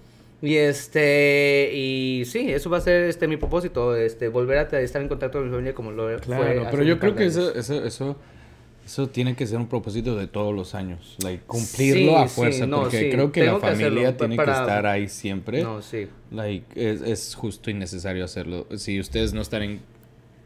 Y 0.41 0.57
este, 0.57 1.71
y 1.73 2.25
sí, 2.25 2.51
eso 2.53 2.69
va 2.69 2.79
a 2.79 2.81
ser 2.81 3.05
este 3.05 3.29
mi 3.29 3.37
propósito, 3.37 3.95
este, 3.95 4.27
volver 4.27 4.59
a 4.59 4.81
estar 4.81 5.01
en 5.01 5.07
contacto 5.07 5.39
con 5.39 5.47
mi 5.47 5.53
familia 5.53 5.73
como 5.73 5.93
lo 5.93 6.09
fue 6.09 6.17
Claro, 6.19 6.67
pero 6.69 6.83
yo 6.83 6.99
creo 6.99 7.15
que 7.15 7.23
años. 7.23 7.37
eso, 7.37 7.55
eso, 7.55 7.85
eso, 7.85 8.17
eso 8.85 9.09
tiene 9.09 9.37
que 9.37 9.47
ser 9.47 9.59
un 9.59 9.69
propósito 9.69 10.17
de 10.17 10.27
todos 10.27 10.55
los 10.55 10.75
años. 10.75 11.17
Like, 11.23 11.45
cumplirlo 11.47 12.13
Sí, 12.13 12.15
a 12.17 12.29
sí, 12.29 12.35
fuerza. 12.35 12.67
no, 12.67 12.81
porque 12.83 12.99
sí, 13.01 13.11
creo 13.11 13.31
que 13.33 13.41
la 13.41 13.47
tengo 13.47 13.61
familia 13.61 14.17
tiene 14.17 14.37
para- 14.37 14.53
que 14.55 14.61
estar 14.61 14.87
ahí 14.87 15.09
siempre. 15.09 15.63
No, 15.63 15.83
sí. 15.83 16.09
Like, 16.31 16.67
es, 16.75 17.01
es 17.03 17.35
justo 17.35 17.71
y 17.71 17.75
necesario 17.75 18.25
hacerlo. 18.25 18.67
Si 18.77 18.99
ustedes 18.99 19.33
no 19.33 19.41
están 19.41 19.63
en, 19.63 19.81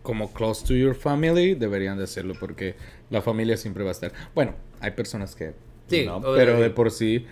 como 0.02 0.32
close 0.32 0.64
to 0.66 0.74
your 0.74 0.94
family, 0.94 1.54
deberían 1.54 1.96
de 1.98 2.04
hacerlo 2.04 2.34
porque 2.38 2.74
la 3.10 3.22
familia 3.22 3.56
siempre 3.56 3.82
va 3.84 3.90
a 3.90 3.92
estar. 3.92 4.12
Bueno, 4.34 4.54
hay 4.80 4.90
personas 4.92 5.34
que 5.34 5.54
Sí, 5.88 6.04
no, 6.04 6.20
pero 6.20 6.60
de 6.60 6.70
por 6.70 6.90
sí, 6.90 7.24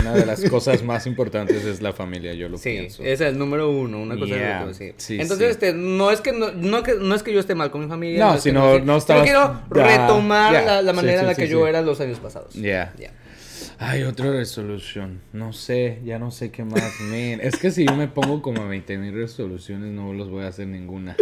una 0.00 0.12
de 0.14 0.26
las 0.26 0.42
cosas 0.50 0.82
más 0.82 1.06
importantes 1.06 1.64
es 1.64 1.80
la 1.80 1.92
familia, 1.92 2.34
yo 2.34 2.48
lo 2.48 2.58
Sí, 2.58 2.70
pienso. 2.70 3.02
ese 3.02 3.12
es 3.12 3.20
el 3.32 3.38
número 3.38 3.70
uno, 3.70 4.00
una 4.00 4.14
cosa 4.18 4.34
Yeah, 4.34 4.64
que 4.66 4.74
sí. 4.74 4.92
sí, 4.96 5.14
Entonces, 5.20 5.46
sí. 5.46 5.52
este, 5.52 5.72
no 5.72 6.10
es 6.10 6.20
que 6.20 6.32
no, 6.32 6.52
no 6.52 6.82
que 6.82 6.94
no 6.94 7.14
es 7.14 7.22
que 7.22 7.32
yo 7.32 7.40
esté 7.40 7.54
mal 7.54 7.70
con 7.70 7.82
mi 7.82 7.88
familia, 7.88 8.24
No, 8.26 8.30
es 8.34 8.42
que 8.42 8.50
sino 8.50 8.78
no 8.80 8.96
estabas- 8.96 9.22
quiero 9.24 9.60
retomar 9.70 10.52
la, 10.52 10.82
la 10.82 10.90
sí, 10.92 10.96
manera 10.96 11.18
sí, 11.18 11.20
en 11.20 11.26
la 11.28 11.34
sí, 11.34 11.40
que 11.42 11.46
sí. 11.46 11.52
yo 11.52 11.66
era 11.66 11.80
los 11.82 12.00
años 12.00 12.18
pasados. 12.18 12.52
Yeah. 12.54 12.92
Ya. 12.98 13.10
Ay, 13.78 14.02
otra 14.04 14.30
resolución. 14.30 15.20
No 15.32 15.52
sé, 15.52 15.98
ya 16.04 16.18
no 16.18 16.30
sé 16.30 16.50
qué 16.50 16.64
más. 16.64 16.82
Man. 17.00 17.40
Es 17.42 17.56
que 17.56 17.70
si 17.70 17.84
yo 17.86 17.94
me 17.96 18.06
pongo 18.08 18.40
como 18.42 18.62
a 18.62 18.66
20 18.66 18.98
mil 18.98 19.14
resoluciones, 19.14 19.90
no 19.92 20.12
los 20.12 20.30
voy 20.30 20.44
a 20.44 20.48
hacer 20.48 20.66
ninguna. 20.68 21.16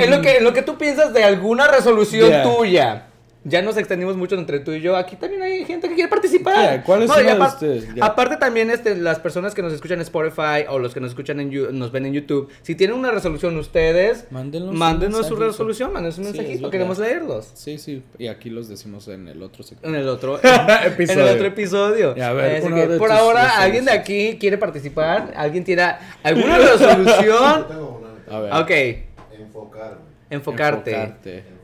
En 0.00 0.10
lo, 0.10 0.22
que, 0.22 0.40
lo 0.40 0.52
que 0.52 0.62
tú 0.62 0.76
piensas 0.78 1.12
de 1.12 1.24
alguna 1.24 1.66
resolución 1.68 2.28
Yeah. 2.28 2.42
tuya. 2.42 3.04
Ya 3.44 3.62
nos 3.62 3.76
extendimos 3.76 4.16
mucho 4.16 4.34
entre 4.36 4.58
tú 4.60 4.72
y 4.72 4.80
yo. 4.80 4.96
Aquí 4.96 5.16
también 5.16 5.42
hay 5.42 5.64
gente 5.64 5.88
que 5.88 5.94
quiere 5.94 6.10
participar. 6.10 6.54
Yeah, 6.54 6.82
¿cuál 6.82 7.02
es 7.02 7.08
No, 7.08 7.14
de 7.16 7.40
ustedes? 7.40 7.94
Yeah. 7.94 8.04
Aparte 8.04 8.36
también 8.36 8.70
este, 8.70 8.96
las 8.96 9.20
personas 9.20 9.54
que 9.54 9.62
nos 9.62 9.72
escuchan 9.72 9.98
en 9.98 10.02
Spotify 10.02 10.66
o 10.68 10.78
los 10.78 10.92
que 10.92 11.00
nos 11.00 11.10
escuchan 11.10 11.40
en 11.40 11.78
nos 11.78 11.92
ven 11.92 12.06
en 12.06 12.12
YouTube, 12.12 12.50
si 12.62 12.74
tienen 12.74 12.96
una 12.96 13.10
resolución 13.10 13.56
ustedes, 13.56 14.26
Mándenos 14.30 14.74
mándenos 14.74 15.26
su 15.26 15.36
resolución, 15.36 15.92
mándenos 15.92 16.18
un 16.18 16.24
Sí, 16.26 16.32
mensajito, 16.32 16.70
queremos 16.70 16.98
leerlos. 16.98 17.50
Sí, 17.54 17.78
sí, 17.78 18.02
y 18.18 18.26
aquí 18.26 18.50
los 18.50 18.68
decimos 18.68 19.08
en 19.08 19.28
el 19.28 19.42
otro 19.42 19.62
sector. 19.62 19.88
En 19.88 19.94
el 19.96 20.08
otro 20.08 20.38
Episodio. 20.84 21.22
En 21.22 21.28
el 21.28 21.34
otro 21.34 21.46
episodio. 21.46 22.16
Ya, 22.16 22.28
a 22.30 22.32
ver, 22.32 22.56
Así 22.56 22.66
uno 22.66 22.76
que, 22.76 22.86
de 22.88 22.98
por 22.98 23.12
ahora, 23.12 23.60
¿alguien 23.60 23.84
de 23.84 23.92
aquí 23.92 24.36
quiere 24.38 24.58
participar? 24.58 25.32
¿Alguien 25.36 25.64
tiene 25.64 25.84
alguna 26.22 26.58
resolución? 26.58 27.66
Tengo 27.68 28.00
una. 28.02 28.36
A 28.36 28.40
ver. 28.40 28.52
ok, 28.54 29.38
Enfocarme. 29.38 29.96
enfocarte. 30.30 30.90
Enfocarte. 30.90 31.57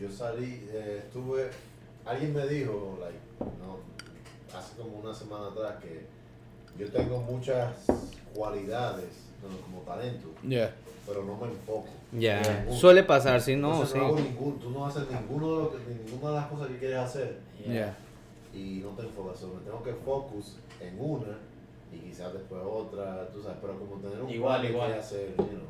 Yo 0.00 0.10
salí, 0.10 0.66
eh, 0.72 1.02
estuve. 1.04 1.50
Alguien 2.04 2.32
me 2.34 2.46
dijo, 2.46 2.98
like, 3.00 3.18
no, 3.60 3.78
hace 4.56 4.76
como 4.76 4.98
una 4.98 5.12
semana 5.14 5.48
atrás, 5.48 5.74
que 5.82 6.06
yo 6.78 6.90
tengo 6.90 7.18
muchas 7.22 7.72
cualidades 8.34 9.08
bueno, 9.42 9.56
como 9.62 9.80
talento, 9.82 10.28
Yeah. 10.46 10.74
pero 11.06 11.24
no 11.24 11.36
me 11.36 11.48
enfoco. 11.48 11.88
Ya, 12.12 12.40
Ninguno. 12.40 12.76
suele 12.78 13.02
pasar, 13.02 13.40
sí, 13.40 13.56
no, 13.56 13.72
Entonces 13.72 13.92
sí. 13.92 13.98
no 13.98 14.06
hago 14.06 14.20
ningún, 14.20 14.58
tú 14.58 14.70
no 14.70 14.86
haces 14.86 15.04
ninguno 15.10 15.56
de, 15.56 15.62
lo 15.64 15.70
que- 15.72 15.78
ninguna 16.10 16.30
de 16.30 16.36
las 16.36 16.46
cosas 16.46 16.68
que 16.68 16.78
quieres 16.78 16.98
hacer 16.98 17.38
Yeah. 17.66 17.96
y 18.54 18.80
no 18.82 18.90
te 18.90 19.02
enfocas. 19.02 19.38
So, 19.38 19.48
me 19.48 19.60
tengo 19.60 19.82
que 19.82 19.92
focus 19.92 20.56
en 20.80 20.98
una 20.98 21.36
y 21.92 21.98
quizás 21.98 22.32
después 22.32 22.62
otra, 22.64 23.28
tú 23.30 23.42
sabes, 23.42 23.58
pero 23.60 23.78
como 23.78 23.96
tener 24.00 24.22
un 24.22 24.30
Igual, 24.30 24.64
igual. 24.64 24.92
hacer, 24.92 25.34
you 25.36 25.44
know. 25.44 25.68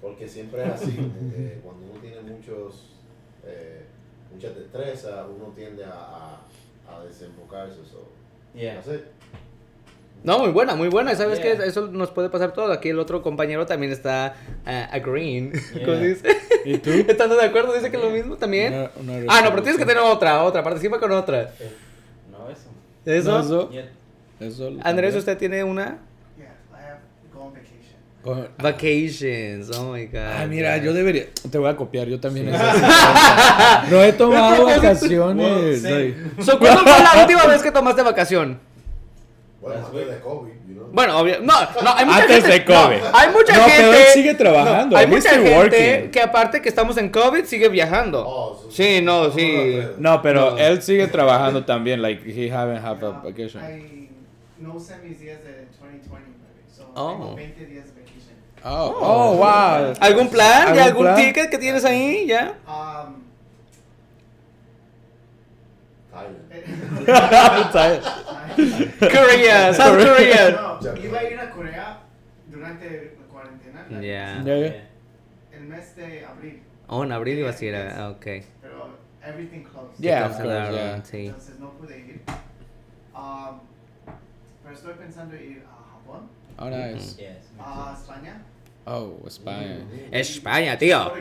Porque 0.00 0.28
siempre 0.28 0.62
es 0.64 0.70
así, 0.70 0.92
que 0.92 1.60
cuando 1.64 1.90
uno 1.90 2.00
tiene 2.00 2.20
muchos, 2.22 2.92
eh, 3.46 3.82
mucha 4.32 4.50
destreza, 4.50 5.24
uno 5.26 5.52
tiende 5.54 5.84
a, 5.84 5.90
a, 5.90 6.40
a 6.98 7.04
desenfocarse. 7.04 7.76
So. 7.90 8.08
Yeah. 8.54 8.74
That's 8.76 8.88
it. 8.88 9.04
No, 10.24 10.38
muy 10.40 10.50
buena, 10.50 10.74
muy 10.74 10.88
buena. 10.88 11.14
¿Sabes 11.14 11.38
Yeah. 11.40 11.56
qué? 11.58 11.64
Eso 11.66 11.86
nos 11.88 12.10
puede 12.10 12.30
pasar 12.30 12.52
todo. 12.52 12.72
Aquí 12.72 12.88
el 12.88 12.98
otro 12.98 13.22
compañero 13.22 13.64
también 13.66 13.92
está 13.92 14.34
uh, 14.66 14.94
agreeing. 14.94 15.52
Yeah. 15.52 15.62
¿Cómo 15.84 15.96
se 15.98 16.06
dice? 16.08 16.28
¿Y 16.64 16.78
tú? 16.78 16.90
¿Estando 17.08 17.36
de 17.36 17.44
acuerdo? 17.44 17.72
Dice 17.74 17.90
que 17.90 17.98
lo 17.98 18.10
mismo 18.10 18.36
también. 18.36 18.72
Una- 18.74 18.90
una 18.96 19.32
ah, 19.32 19.42
no, 19.42 19.50
pero 19.50 19.62
tienes 19.62 19.78
que 19.78 19.86
tener 19.86 20.02
otra, 20.02 20.42
otra. 20.42 20.62
Participa 20.64 20.98
con 20.98 21.12
otra. 21.12 21.52
No, 22.32 22.48
eso. 22.50 22.68
¿Eso? 23.04 23.30
No, 23.30 23.40
eso- 23.40 23.70
Yeah. 23.70 23.88
eso 24.40 24.66
Andrés, 24.82 24.84
también. 24.84 25.16
¿usted 25.18 25.38
tiene 25.38 25.62
una? 25.64 25.98
Yeah, 26.36 26.46
I 26.72 26.82
have 26.90 27.00
go 27.32 27.42
on 27.44 27.52
vacation. 28.26 28.46
Con- 28.56 28.64
Vacations. 28.64 29.78
Oh 29.78 29.92
my 29.92 30.06
god. 30.06 30.20
Ay, 30.38 30.48
mira, 30.48 30.76
yo 30.78 30.92
debería. 30.92 31.26
Te 31.50 31.58
voy 31.58 31.70
a 31.70 31.76
copiar, 31.76 32.08
yo 32.08 32.18
también. 32.20 32.50
Sí. 32.52 33.90
no 33.90 34.02
he 34.02 34.12
tomado 34.12 34.64
vacaciones. 34.66 35.82
Sí. 35.82 35.88
like- 35.88 36.42
So, 36.42 36.58
¿Cuándo 36.58 36.82
fue 36.82 37.02
la 37.02 37.20
última 37.22 37.46
vez 37.46 37.62
que 37.62 37.70
tomaste 37.72 38.02
vacación? 38.02 38.58
Bueno, 39.60 39.84
antes 39.86 40.08
de 40.08 40.18
COVID, 40.20 40.52
you 40.68 40.74
know. 40.74 40.88
Bueno, 40.92 41.18
obvio. 41.18 41.40
No, 41.40 41.54
no, 41.82 41.94
hay 41.96 42.04
mucha 42.06 42.18
Antes 42.22 42.36
gente. 42.44 42.52
de 42.52 42.64
COVID. 42.64 42.76
no, 42.98 43.18
hay 43.18 43.28
mucha 43.32 43.56
No, 43.56 43.62
gente. 43.64 43.76
pero 43.78 43.92
él 43.94 44.04
sigue 44.14 44.34
trabajando. 44.34 44.94
no, 44.94 44.96
hay 45.00 45.06
mucha 45.08 45.30
gente 45.30 45.56
working. 45.56 46.10
que, 46.12 46.20
aparte 46.20 46.62
que 46.62 46.68
estamos 46.68 46.96
en 46.98 47.08
COVID, 47.08 47.44
sigue 47.44 47.68
viajando. 47.68 48.24
Oh, 48.26 48.60
so- 48.62 48.70
sí, 48.70 49.00
no, 49.02 49.30
sí. 49.32 49.78
No, 49.98 50.22
pero 50.22 50.52
No. 50.52 50.58
él 50.58 50.82
sigue 50.82 51.08
trabajando 51.08 51.64
también. 51.64 52.00
Like, 52.00 52.22
he 52.30 52.50
haven't 52.52 52.84
have 52.84 53.04
a 53.04 53.10
Uh, 53.10 53.22
vacation. 53.24 53.62
I 53.64 54.08
no 54.60 54.78
sent 54.78 55.02
mis 55.02 55.18
días 55.18 55.42
de 55.42 55.66
2020, 55.80 56.08
baby. 56.14 56.62
So 56.72 56.88
Oh. 56.94 57.10
tengo 57.10 57.34
20 57.34 57.66
días. 57.66 57.86
Oh, 58.68 58.92
oh, 59.00 59.36
wow. 59.36 59.94
¿Algún 60.00 60.28
plan? 60.28 60.74
¿Ya 60.74 60.86
¿Algún 60.86 60.88
algún 60.88 61.02
plan? 61.04 61.16
ticket 61.16 61.50
que 61.50 61.58
tienes 61.58 61.84
ahí? 61.84 62.26
¿Ya? 62.26 62.54
Um, 62.66 63.22
Thailand. 67.72 68.02
Korea, 68.98 69.72
South 69.74 69.96
Korea. 70.02 70.50
no, 70.82 70.96
iba 70.96 71.18
a 71.18 71.24
ir 71.24 71.38
a 71.38 71.50
Corea 71.50 71.98
durante 72.48 73.14
la 73.20 73.26
cuarentena. 73.32 73.86
Ya. 74.00 74.42
Ya, 74.42 74.56
ya. 74.58 74.88
El 75.52 75.64
mes 75.68 75.94
de 75.94 76.24
abril. 76.24 76.62
Oh, 76.88 77.04
en 77.04 77.12
abril 77.12 77.38
iba 77.38 77.50
a 77.50 77.64
ir. 77.64 77.76
ah, 77.76 78.08
Ok. 78.10 78.24
Pero 78.62 78.96
everything 79.22 79.62
closed. 79.62 79.98
Yeah, 80.00 80.26
of 80.26 80.36
course, 80.36 80.72
yeah. 80.72 81.02
sí. 81.04 81.26
Entonces 81.26 81.58
no 81.60 81.70
pude 81.72 81.98
ir. 81.98 82.20
Um, 83.14 83.60
pero 84.62 84.74
estoy 84.74 84.94
pensando 84.94 85.36
ir 85.36 85.62
a 85.66 85.92
Japón, 85.92 86.28
Oh, 86.58 86.70
nice. 86.70 87.16
Yes. 87.16 87.52
me 87.56 87.62
a 87.62 87.94
España, 87.94 88.42
Oh, 88.86 89.18
España. 89.26 89.78
España, 90.12 90.78
tío. 90.78 91.12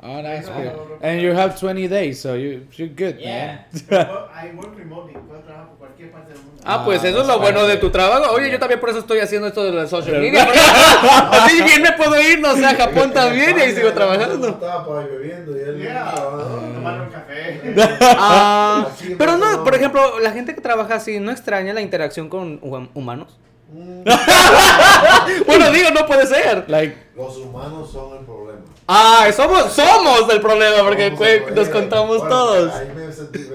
Oh, 0.00 0.22
nice. 0.22 0.46
Europa. 0.48 0.98
And 1.02 1.20
you 1.20 1.32
have 1.32 1.58
20 1.58 1.88
days, 1.88 2.20
so 2.20 2.34
you, 2.36 2.66
you're 2.76 2.88
good, 2.88 3.18
Yeah. 3.18 3.66
Pero 3.88 4.28
I 4.32 4.54
work 4.54 4.76
remotely, 4.76 5.14
puedo 5.14 5.40
trabajar 5.42 5.68
por 5.70 5.78
cualquier 5.78 6.12
parte 6.12 6.32
del 6.34 6.42
mundo. 6.42 6.62
Ah, 6.64 6.84
pues 6.84 7.02
Ah, 7.04 7.08
eso 7.08 7.22
es 7.22 7.26
lo 7.26 7.38
bueno 7.40 7.66
de 7.66 7.76
tu 7.78 7.90
trabajo. 7.90 8.32
Oye, 8.32 8.48
yo 8.50 8.60
también 8.60 8.78
por 8.78 8.90
eso 8.90 9.00
estoy 9.00 9.18
haciendo 9.18 9.48
esto 9.48 9.64
de 9.64 9.72
la 9.72 9.88
social 9.88 10.20
media. 10.20 10.44
Así 11.32 11.62
bien 11.62 11.82
me 11.82 11.92
puedo 11.92 12.14
ir, 12.20 12.38
no 12.40 12.54
sé, 12.54 12.64
a 12.64 12.74
Japón 12.76 13.12
también 13.12 13.58
y 13.58 13.60
ahí 13.62 13.72
sigo 13.74 13.92
trabajando. 13.92 14.48
Estaba 14.50 14.84
por 14.84 14.98
ahí 14.98 15.06
bebiendo 15.10 15.56
y 15.56 15.60
él. 15.62 15.78
Yeah, 15.82 16.12
trabajando. 16.14 16.72
tomar 16.74 17.00
un 17.00 17.08
café. 17.10 17.60
Ah, 18.20 18.88
pero 19.18 19.36
no, 19.36 19.64
por 19.64 19.74
ejemplo, 19.74 20.20
la 20.20 20.30
gente 20.30 20.54
que 20.54 20.60
trabaja 20.60 20.94
así, 20.96 21.18
¿no 21.18 21.30
extraña 21.32 21.72
la 21.74 21.80
interacción 21.80 22.28
con 22.28 22.60
hum- 22.62 22.88
humanos? 22.94 23.36
Mm, 23.70 24.02
Bueno, 25.46 25.70
digo, 25.70 25.90
no 25.90 26.06
puede 26.06 26.26
ser. 26.26 26.64
Like, 26.70 26.96
Los 27.14 27.36
humanos 27.36 27.90
son 27.90 28.16
el 28.18 28.24
problema. 28.24 28.60
Ah, 28.86 29.26
somos, 29.34 29.70
somos 29.72 30.28
el 30.32 30.40
problema 30.40 30.82
porque 30.84 31.10
Somos 31.10 31.20
el 31.20 31.42
cue- 31.44 31.54
nos 31.54 31.68
problema. 31.68 31.72
contamos 31.80 32.18
Bueno, 32.18 32.28
todos. 32.34 32.72
Ahí 32.74 32.88
me 32.96 33.12
sentí. 33.12 33.38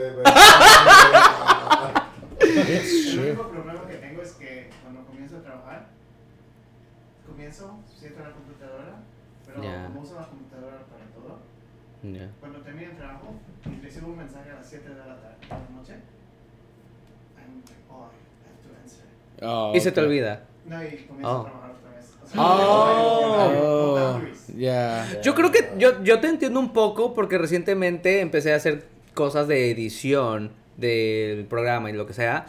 it's 2.41 3.13
El 3.13 3.19
único 3.19 3.47
problema 3.49 3.88
que 3.88 3.95
tengo 3.95 4.21
es 4.21 4.32
que 4.34 4.69
cuando 4.84 5.04
comienzo 5.06 5.38
a 5.38 5.41
trabajar, 5.41 5.88
comienzo, 7.28 7.80
siento 7.99 8.19
la 8.21 8.32
computadora, 8.32 8.95
pero 9.45 9.63
Ya. 9.63 9.86
como 9.88 10.02
uso 10.02 10.15
la 10.15 10.28
computadora 10.28 10.78
para 10.91 11.06
todo, 11.15 11.39
Ya. 12.04 12.30
cuando 12.39 12.60
termino 12.60 12.91
el 12.91 12.97
trabajo 12.97 13.34
recibo 13.82 14.08
un 14.10 14.17
mensaje 14.17 14.52
a 14.52 14.56
las 14.56 14.69
7 14.69 14.89
de 14.89 14.95
la 14.95 15.06
tarde 15.17 15.38
de 15.41 15.47
la 15.49 15.58
noche, 15.76 15.93
I'm 17.38 17.63
like, 17.65 17.82
oh, 17.89 18.06
I 18.06 18.13
have 18.45 18.60
to 18.62 18.69
answer. 18.82 19.06
Oh, 19.44 19.72
Y 19.76 19.80
se 19.82 19.92
te 19.92 20.02
olvida. 20.02 20.44
No, 20.66 20.82
y 20.84 20.88
comienzo 21.08 21.30
Oh. 21.30 21.42
a 21.42 21.44
trabajar 21.46 21.72
otra 21.72 21.92
vez. 21.92 22.14
O 22.24 22.28
sea, 22.28 22.42
Oh. 22.42 23.52
no 23.54 23.62
Oh, 23.62 23.94
boundaries. 24.00 24.48
yeah. 24.56 25.22
Yo 25.22 25.36
creo 25.36 25.52
que 25.52 25.70
yo, 25.78 26.04
yo 26.04 26.20
te 26.20 26.28
entiendo 26.28 26.60
un 26.60 26.72
poco 26.74 27.14
porque 27.14 27.38
recientemente 27.38 28.22
empecé 28.22 28.54
a 28.54 28.56
hacer 28.58 28.86
cosas 29.14 29.48
de 29.48 29.72
edición 29.72 30.52
del 30.78 31.46
programa 31.46 31.90
y 31.90 31.94
lo 31.94 32.06
que 32.08 32.14
sea. 32.14 32.46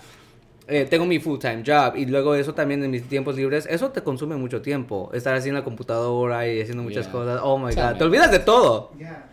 Eh, 0.66 0.86
tengo 0.88 1.04
mi 1.04 1.18
full 1.18 1.38
time 1.38 1.62
job 1.66 1.94
y 1.96 2.06
luego 2.06 2.34
eso 2.34 2.54
también 2.54 2.82
en 2.82 2.90
mis 2.90 3.06
tiempos 3.06 3.36
libres, 3.36 3.66
eso 3.68 3.90
te 3.90 4.02
consume 4.02 4.36
mucho 4.36 4.62
tiempo. 4.62 5.10
Estar 5.12 5.34
así 5.34 5.50
en 5.50 5.54
la 5.54 5.62
computadora 5.62 6.48
y 6.48 6.62
haciendo 6.62 6.82
muchas 6.82 7.04
Yeah. 7.06 7.12
cosas. 7.12 7.40
Oh 7.42 7.58
my 7.58 7.64
god, 7.64 7.74
También. 7.74 7.98
te 7.98 8.04
olvidas 8.04 8.30
de 8.30 8.38
todo. 8.38 8.92
Yeah. 8.98 9.26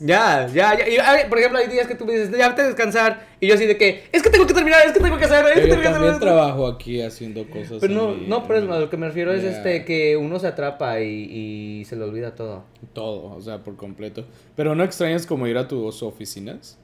Ya, 0.00 0.46
ya, 0.46 0.76
ya. 0.78 1.20
Y, 1.24 1.28
por 1.28 1.38
ejemplo, 1.38 1.58
hay 1.58 1.68
días 1.68 1.86
que 1.86 1.94
tú 1.94 2.06
me 2.06 2.14
dices, 2.14 2.30
ya 2.36 2.48
vete 2.48 2.62
a 2.62 2.66
descansar. 2.66 3.26
Y 3.38 3.46
yo 3.48 3.54
así 3.54 3.66
de 3.66 3.76
que, 3.76 4.08
es 4.10 4.22
que 4.22 4.30
tengo 4.30 4.46
que 4.46 4.54
terminar, 4.54 4.80
es 4.86 4.92
que 4.92 5.00
tengo 5.00 5.18
que 5.18 5.26
hacer, 5.26 5.44
es 5.46 5.52
que 5.54 5.60
tengo 5.60 5.74
que 5.74 5.88
hacer. 5.88 5.92
también 5.92 6.14
esto". 6.14 6.24
trabajo 6.24 6.66
aquí 6.66 7.02
haciendo 7.02 7.48
cosas. 7.50 7.78
Pero 7.80 7.92
no, 7.92 8.14
no, 8.14 8.46
pero 8.46 8.60
es 8.60 8.64
lo 8.64 8.88
que 8.88 8.96
me 8.96 9.08
refiero 9.08 9.32
es 9.34 9.44
este 9.44 9.84
que 9.84 10.16
uno 10.16 10.38
se 10.38 10.46
atrapa 10.46 11.00
y, 11.00 11.80
y 11.80 11.84
se 11.84 11.96
le 11.96 12.04
olvida 12.04 12.34
todo. 12.34 12.64
Todo, 12.94 13.34
o 13.36 13.40
sea, 13.42 13.58
por 13.58 13.76
completo. 13.76 14.24
Pero 14.56 14.74
no 14.74 14.84
extrañas 14.84 15.26
como 15.26 15.46
ir 15.46 15.58
a 15.58 15.68
tus 15.68 16.02
oficinas? 16.02 16.78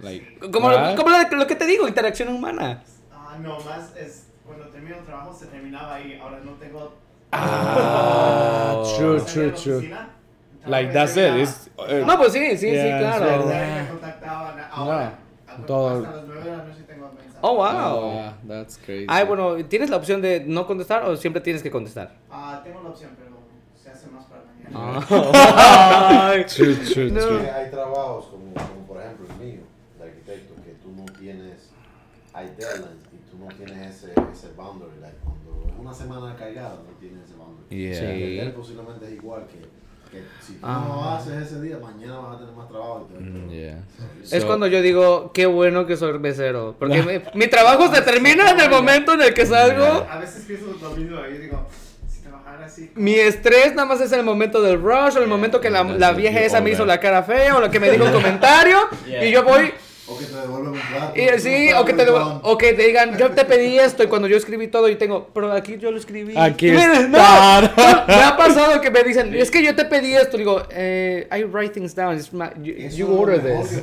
Like, 0.00 0.38
Como, 0.50 0.70
como 0.96 1.10
lo, 1.10 1.36
lo 1.36 1.46
que 1.46 1.56
te 1.56 1.66
digo, 1.66 1.86
interacción 1.86 2.28
humana. 2.30 2.82
Ah, 3.12 3.36
no, 3.42 3.60
más 3.60 3.94
es 3.96 4.28
cuando 4.46 4.64
termino 4.68 4.96
el 4.96 5.04
trabajo 5.04 5.36
se 5.38 5.44
terminaba 5.46 5.96
ahí. 5.96 6.18
Ahora 6.20 6.40
no 6.42 6.52
tengo. 6.52 6.94
Ah, 7.32 8.76
Oh. 8.82 8.96
true, 8.96 9.20
true, 9.20 9.50
true. 9.52 9.94
El 10.64 10.70
Like, 10.70 10.92
that's 10.92 11.16
it. 11.16 11.34
It's, 11.42 11.70
eh, 11.88 12.04
No, 12.06 12.16
pues 12.18 12.32
sí, 12.32 12.50
sí, 12.50 12.56
sí, 12.58 12.70
Yeah, 12.72 13.12
es 13.12 13.18
claro. 13.18 13.50
Ahora, 14.72 15.18
a- 15.48 15.66
todo. 15.66 15.98
hasta 16.04 16.16
las 16.16 16.24
9 16.26 16.42
de 16.42 16.50
la 16.56 16.64
noche 16.64 16.82
tengo 16.86 17.06
mensajes. 17.08 17.38
Oh, 17.42 17.54
wow. 17.54 17.64
ah, 17.66 18.34
that's 18.46 18.76
crazy. 18.78 19.06
Ay, 19.08 19.26
bueno, 19.26 19.56
¿tienes 19.66 19.90
la 19.90 19.96
opción 19.96 20.20
de 20.22 20.44
no 20.46 20.66
contestar 20.66 21.04
o 21.04 21.16
siempre 21.16 21.40
tienes 21.40 21.62
que 21.62 21.70
contestar? 21.70 22.12
Ah, 22.30 22.60
tengo 22.62 22.82
la 22.82 22.90
opción, 22.90 23.10
pero 23.18 23.36
se 23.82 23.90
hace 23.90 24.08
más 24.10 24.24
para 24.26 24.42
mañana. 24.44 25.06
Ah. 25.10 26.28
Ay. 26.32 26.44
True, 26.44 26.74
true, 26.76 27.10
No. 27.10 27.20
true. 27.20 27.40
Sí, 27.40 27.46
hay 27.48 27.70
trabajos 27.70 28.26
como, 28.26 28.54
como 28.54 28.86
por 28.86 28.98
ejemplo 29.00 29.26
el 29.30 29.44
mío, 29.46 29.60
de 29.98 30.04
arquitecto, 30.04 30.54
que 30.62 30.70
tú 30.82 30.92
no 30.96 31.04
tienes, 31.18 31.70
hay 32.32 32.46
deadlines 32.56 33.04
y 33.12 33.30
tú 33.30 33.38
no 33.38 33.48
tienes 33.56 33.96
ese, 33.96 34.12
ese 34.32 34.52
boundary. 34.56 35.00
Like, 35.00 35.16
cuando 35.24 35.80
una 35.80 35.92
semana 35.94 36.36
cargada, 36.36 36.74
no 36.86 36.92
tienes 37.00 37.24
ese 37.24 37.34
boundary. 37.36 37.66
Yeah. 37.70 37.94
Sí. 37.98 38.38
Él 38.38 38.52
posiblemente 38.52 39.06
es 39.06 39.12
igual 39.12 39.46
que, 39.46 39.58
que 40.10 40.22
si 40.44 40.54
tú 40.54 40.58
Ah. 40.66 40.84
no 40.88 41.10
haces 41.14 41.46
ese 41.46 41.60
día, 41.62 41.78
mañana 41.78 42.18
vas 42.18 42.36
a 42.36 42.38
tener 42.40 42.54
más 42.54 42.68
trabajo. 42.68 43.08
Y 43.10 43.14
te 43.14 43.20
Mm, 43.20 43.48
yeah. 43.50 43.78
Es 44.30 44.40
So- 44.42 44.46
cuando 44.46 44.66
yo 44.66 44.82
digo, 44.82 45.30
qué 45.32 45.46
bueno 45.46 45.86
que 45.86 45.96
soy 45.96 46.18
mesero. 46.18 46.74
Porque 46.78 47.02
mi, 47.02 47.38
mi 47.38 47.46
trabajo 47.46 47.92
se 47.94 48.02
termina 48.02 48.50
en 48.50 48.60
el 48.60 48.70
momento 48.70 49.12
en 49.14 49.22
el 49.22 49.34
que 49.34 49.46
salgo. 49.46 50.06
A 50.10 50.18
veces 50.18 50.44
pienso 50.46 50.66
lo 50.80 50.90
mismo 50.90 51.16
digo, 51.22 51.66
si 52.08 52.20
trabajara 52.22 52.66
así. 52.66 52.90
Mi 52.94 53.14
estrés 53.14 53.74
nada 53.74 53.86
más 53.86 54.00
es 54.00 54.12
el 54.12 54.22
momento 54.24 54.60
del 54.60 54.80
rush 54.80 55.16
o 55.16 55.20
el 55.22 55.28
momento 55.28 55.60
que 55.60 55.70
la, 55.70 55.84
la 55.84 56.12
vieja 56.12 56.40
esa 56.40 56.60
me 56.60 56.70
hizo 56.70 56.84
la 56.84 56.98
cara 57.00 57.22
fea 57.22 57.56
o 57.56 57.60
la 57.60 57.70
que 57.70 57.78
me 57.80 57.90
dijo 57.90 58.04
un 58.04 58.12
comentario. 58.20 58.78
Yeah. 59.06 59.24
Y 59.24 59.30
yo 59.32 59.44
voy, 59.44 59.72
O 60.10 60.18
que 60.18 60.24
te 60.24 60.36
devuelven 60.36 60.72
un 60.72 60.80
plato. 60.80 61.12
Y 61.14 61.40
sí, 61.40 61.72
o 61.72 61.84
que, 61.84 61.92
te, 61.92 62.06
o 62.10 62.58
que 62.58 62.72
te 62.72 62.82
digan, 62.86 63.16
yo 63.16 63.30
te 63.30 63.44
pedí 63.44 63.78
esto 63.78 64.02
y 64.02 64.08
cuando 64.08 64.26
yo 64.26 64.36
escribí 64.36 64.66
todo 64.66 64.88
y 64.88 64.96
tengo, 64.96 65.28
pero 65.32 65.52
aquí 65.52 65.78
yo 65.78 65.92
lo 65.92 65.98
escribí. 65.98 66.34
Aquí 66.36 66.68
está. 66.68 67.60
no, 67.76 68.06
me 68.08 68.22
ha 68.22 68.36
pasado 68.36 68.80
que 68.80 68.90
me 68.90 69.04
dicen, 69.04 69.32
es 69.34 69.50
que 69.50 69.62
yo 69.62 69.76
te 69.76 69.84
pedí 69.84 70.14
esto. 70.14 70.36
Digo, 70.36 70.62
eh, 70.70 71.28
I 71.30 71.44
write 71.44 71.74
things 71.74 71.94
down. 71.94 72.16
It's 72.16 72.32
my- 72.32 72.50
you, 72.60 73.06
order 73.06 73.40
this. 73.40 73.82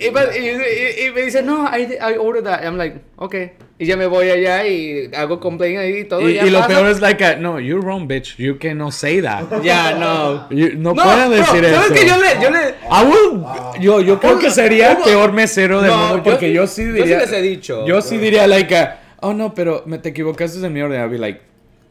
Y, 0.00 0.38
y- 0.38 1.06
y- 1.06 1.10
me 1.12 1.22
dicen, 1.22 1.46
no, 1.46 1.66
I, 1.68 1.96
I 2.00 2.16
ordered 2.18 2.44
that. 2.44 2.62
I'm 2.64 2.76
like, 2.76 2.96
okay. 3.16 3.52
Y 3.78 3.86
ya 3.86 3.96
me 3.96 4.06
voy 4.06 4.28
allá 4.30 4.66
y 4.66 5.10
hago 5.16 5.40
complaint 5.40 5.78
ahí 5.78 5.98
y 6.00 6.04
todo. 6.04 6.28
Y, 6.28 6.34
ya 6.34 6.44
lo 6.44 6.58
pasa. 6.58 6.68
peor 6.68 6.86
es 6.88 7.00
like, 7.00 7.24
a, 7.24 7.36
no, 7.36 7.58
you're 7.58 7.80
wrong, 7.84 8.06
bitch. 8.06 8.36
You 8.36 8.58
cannot 8.58 8.92
say 8.92 9.20
that. 9.22 9.44
Ya, 9.62 9.92
no. 9.98 10.48
You- 10.50 10.74
no, 10.76 10.92
No, 10.94 11.02
pueden 11.02 11.30
decir 11.30 11.64
¿sabes 11.64 11.72
eso. 11.86 11.94
que 11.94 12.06
yo 12.06 12.16
le, 12.18 12.42
yo 12.42 12.50
le, 12.50 12.58
I 12.90 13.04
will- 13.06 13.80
yo, 13.80 14.00
yo 14.00 14.20
creo 14.20 14.38
que 14.38 14.50
sería 14.50 14.92
el 14.92 14.98
peor 14.98 15.32
mesero 15.32 15.80
del 15.80 15.90
No, 15.90 15.96
mundo 15.98 16.16
yo 16.18 16.22
porque 16.24 16.48
sí- 16.48 16.52
yo, 16.54 16.66
sí 16.66 16.82
yo 16.84 16.92
sí 16.92 16.98
diría. 17.00 17.18
les 17.18 17.32
he 17.32 17.42
dicho. 17.42 17.86
Yo 17.86 18.02
sí 18.02 18.18
diría, 18.18 18.46
like, 18.46 18.76
a, 18.76 19.00
oh 19.20 19.32
no, 19.32 19.54
pero 19.54 19.82
me 19.86 19.98
te 19.98 20.10
equivocaste 20.10 20.58
de 20.60 20.68
mi 20.68 20.82
orden. 20.82 21.00
I'll 21.00 21.08
be 21.10 21.18
like, 21.18 21.40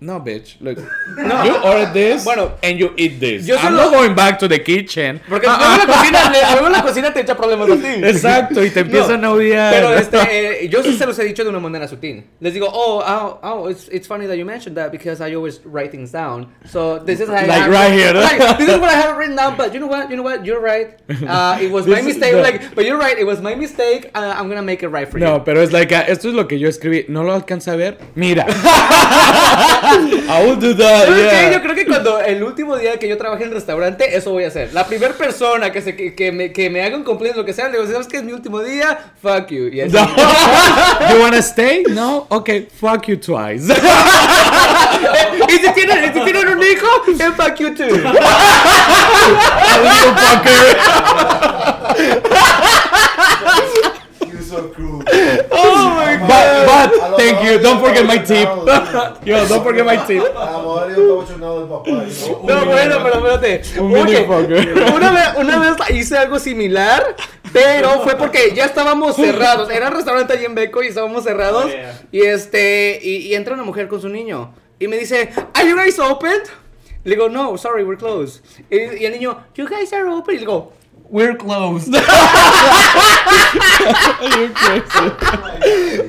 no, 0.02 0.20
bitch. 0.20 0.56
Look, 0.62 0.78
you 0.80 1.56
ordered 1.64 1.94
this. 1.94 2.24
Bueno, 2.24 2.54
and 2.64 2.80
you 2.80 2.94
eat 2.98 3.20
this. 3.20 3.46
yo 3.48 3.56
I'm 3.58 3.76
not 3.76 3.92
going 3.92 4.16
back 4.16 4.40
to 4.40 4.48
the 4.48 4.60
kitchen. 4.60 5.20
Porque 5.28 5.46
luego 5.48 5.60
la 5.78 5.86
cocina, 5.86 6.30
le- 6.32 6.54
luego 6.54 6.70
la 6.70 6.82
cocina 6.82 7.14
te 7.14 7.22
echa 7.22 7.36
problemas 7.36 7.70
a 7.70 7.76
ti. 7.76 8.04
Exacto, 8.06 8.64
y 8.64 8.70
te 8.70 8.80
empiezan 8.82 9.24
a 9.26 9.32
odiar. 9.32 9.74
Pero 9.74 9.94
este, 9.94 10.64
eh, 10.64 10.70
yo 10.70 10.82
sí 10.84 10.98
se 10.98 11.06
los 11.06 11.18
he 11.20 11.26
dicho 11.26 11.44
de 11.44 11.50
una 11.50 11.60
manera 11.60 11.88
sutil. 11.88 12.24
Les 12.40 12.54
digo, 12.54 12.68
oh, 12.72 13.04
oh, 13.06 13.40
oh, 13.44 13.68
it's, 13.70 13.90
it's 13.90 14.08
funny 14.08 14.26
that 14.26 14.38
you 14.38 14.46
mentioned 14.46 14.76
that 14.78 14.92
because 14.92 15.20
I 15.22 15.34
always 15.36 15.60
write 15.66 15.92
things 15.92 16.12
down. 16.12 16.48
So 16.66 17.00
this 17.00 17.20
is 17.20 17.28
how 17.28 17.36
I 17.36 17.46
Like 17.46 17.62
have- 17.64 17.72
right 17.72 17.92
here. 17.92 18.14
Like, 18.14 18.58
this 18.58 18.70
is 18.70 18.80
what 18.80 18.90
I 18.90 18.96
have 19.02 19.18
written 19.18 19.36
down. 19.36 19.58
But 19.58 19.74
you 19.74 19.80
know 19.80 19.88
what? 19.88 20.10
You 20.10 20.16
know 20.18 20.24
what? 20.24 20.46
You're 20.46 20.62
right. 20.62 20.98
Uh, 21.28 21.58
it 21.62 21.72
was 21.72 21.86
my 21.88 22.02
mistake. 22.02 22.32
the- 22.34 22.42
Like, 22.42 22.74
but 22.76 22.86
you're 22.86 22.98
right. 22.98 23.18
It 23.18 23.26
was 23.26 23.42
my 23.42 23.56
mistake. 23.56 24.10
Uh, 24.16 24.34
I'm 24.36 24.48
gonna 24.48 24.62
make 24.62 24.82
it 24.82 24.88
right 24.90 25.08
for 25.10 25.20
No, 25.20 25.36
you. 25.36 25.44
pero 25.44 25.62
es 25.62 25.72
like, 25.74 25.92
ah, 25.94 26.06
esto 26.08 26.30
es 26.30 26.34
lo 26.36 26.46
que 26.48 26.58
yo 26.58 26.70
escribí. 26.70 27.06
¿No 27.10 27.24
lo 27.24 27.34
alcanza 27.34 27.74
a 27.74 27.76
ver? 27.76 27.98
Mira. 28.16 28.46
I 29.92 30.46
will 30.46 30.58
do 30.60 30.74
that, 30.76 31.06
¿Sabes 31.08 31.32
yeah. 31.32 31.52
Yo 31.54 31.62
creo 31.62 31.76
que 31.76 31.86
cuando 31.86 32.20
el 32.20 32.44
último 32.44 32.78
día 32.78 32.98
que 33.00 33.08
yo 33.08 33.18
trabajé 33.18 33.46
en 33.46 33.52
restaurante, 33.52 34.16
eso 34.16 34.32
voy 34.32 34.44
a 34.44 34.48
hacer. 34.50 34.74
La 34.74 34.86
primera 34.86 35.14
persona 35.14 35.72
que, 35.72 35.82
se, 35.82 35.96
que, 35.96 36.14
que 36.16 36.32
me, 36.32 36.52
que 36.52 36.70
me 36.70 36.84
haga 36.84 36.96
un 36.96 37.04
complaint, 37.04 37.36
lo 37.36 37.46
que 37.46 37.54
sea, 37.54 37.68
le 37.70 37.80
digo, 37.80 37.92
¿sabes 37.92 38.08
qué 38.08 38.18
es 38.18 38.24
mi 38.24 38.34
último 38.34 38.60
día? 38.62 39.12
Fuck 39.22 39.48
you. 39.50 39.68
Y 39.72 39.82
así. 39.82 39.94
No. 39.94 40.06
you 41.14 41.20
wanna 41.22 41.42
stay? 41.42 41.84
No? 41.90 42.28
Okay, 42.30 42.68
fuck 42.80 43.08
you 43.08 43.18
twice. 43.18 43.66
y 45.50 45.58
si 45.58 45.72
tienen, 45.74 46.04
y 46.06 46.14
si 46.14 46.20
tienen 46.24 46.48
un 46.50 46.62
hijo, 46.62 46.88
then 47.18 47.34
fuck 47.34 47.56
you 47.60 47.74
too. 47.74 47.86
you 47.88 48.04
fucker. 50.16 50.78
You're 54.28 54.42
so 54.42 54.70
cruel. 54.70 55.04
Oh 55.52 55.96
my 55.96 56.18
But, 56.20 56.66
but 56.68 56.90
A 56.94 56.98
lo- 56.98 56.99
thank 57.20 57.44
you. 57.44 57.60
Don't 57.60 57.80
forget 57.80 58.06
my 58.06 58.18
tip. 58.18 58.48
Yo, 59.26 59.46
don't 59.48 59.64
forget 59.64 59.86
my 59.86 59.98
tip. 60.08 60.24
A 60.36 60.52
lo 60.52 60.60
mejor 60.60 60.90
yo 60.90 60.96
estaba 60.96 61.16
bochornado 61.16 61.60
del 61.60 61.68
papá. 61.70 61.90
y 61.90 61.94
no- 62.48 62.56
No, 62.60 62.66
bueno, 62.66 62.98
pero 63.04 63.16
espérate. 63.38 63.80
Un 63.80 63.96
Oye, 63.98 64.28
una 64.96 65.12
vez, 65.12 65.24
una 65.38 65.60
vez 65.60 65.90
hice 65.92 66.18
algo 66.18 66.40
similar, 66.40 67.16
pero 67.54 68.02
fue 68.02 68.16
porque 68.16 68.54
ya 68.56 68.66
estábamos 68.66 69.16
cerrados. 69.16 69.70
Era 69.70 69.88
un 69.90 69.96
restaurante 69.96 70.34
allí 70.34 70.46
en 70.46 70.56
Beco 70.56 70.82
y 70.84 70.88
estábamos 70.88 71.24
cerrados. 71.24 71.66
Oh, 71.66 71.70
yeah. 71.70 72.02
Y 72.12 72.22
este, 72.22 73.00
y, 73.02 73.18
y 73.28 73.36
entra 73.36 73.54
una 73.54 73.64
mujer 73.64 73.88
con 73.88 74.02
su 74.02 74.10
niño. 74.10 74.54
Y 74.80 74.88
me 74.88 74.98
dice, 74.98 75.30
¿Are 75.54 75.68
you 75.70 75.76
guys 75.76 76.00
open? 76.00 76.40
Le 77.04 77.16
digo, 77.16 77.30
no, 77.30 77.58
sorry, 77.58 77.84
we're 77.84 77.98
closed. 77.98 78.42
Y, 78.70 79.02
y 79.02 79.06
el 79.06 79.14
niño, 79.14 79.38
you 79.56 79.66
guys 79.68 79.92
are 79.94 80.10
open. 80.10 80.36
Y 80.36 80.38
le 80.40 80.46
digo, 80.46 80.74
we're 81.10 81.36
closed. 81.36 81.94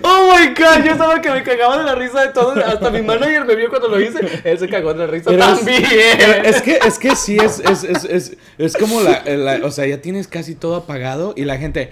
Oh 0.02 0.30
my 0.32 0.52
god, 0.54 0.84
yo 0.84 0.92
estaba 0.92 1.20
que 1.20 1.30
me 1.30 1.42
cagaba 1.42 1.78
de 1.78 1.84
la 1.84 1.94
risa 1.94 2.22
de 2.26 2.32
todos. 2.32 2.56
Hasta 2.58 2.90
mi 2.90 3.02
manager 3.02 3.44
me 3.44 3.54
vio 3.56 3.68
cuando 3.68 3.88
lo 3.88 4.00
hice. 4.00 4.18
Él 4.44 4.58
se 4.58 4.68
cagó 4.68 4.92
de 4.94 5.00
la 5.00 5.06
risa 5.06 5.30
Pero 5.30 5.42
es- 5.44 5.56
también. 5.58 5.84
Es 6.44 6.62
que, 6.62 6.78
es 6.84 6.98
que 6.98 7.16
sí, 7.16 7.36
es, 7.36 7.60
es, 7.60 7.84
es, 7.84 8.04
es, 8.04 8.36
es 8.58 8.76
como 8.76 9.00
la, 9.00 9.22
la- 9.24 9.60
O 9.66 9.70
sea, 9.70 9.86
ya 9.86 10.00
tienes 10.00 10.28
casi 10.28 10.54
todo 10.54 10.76
apagado 10.76 11.34
y 11.36 11.44
la 11.44 11.56
gente. 11.58 11.90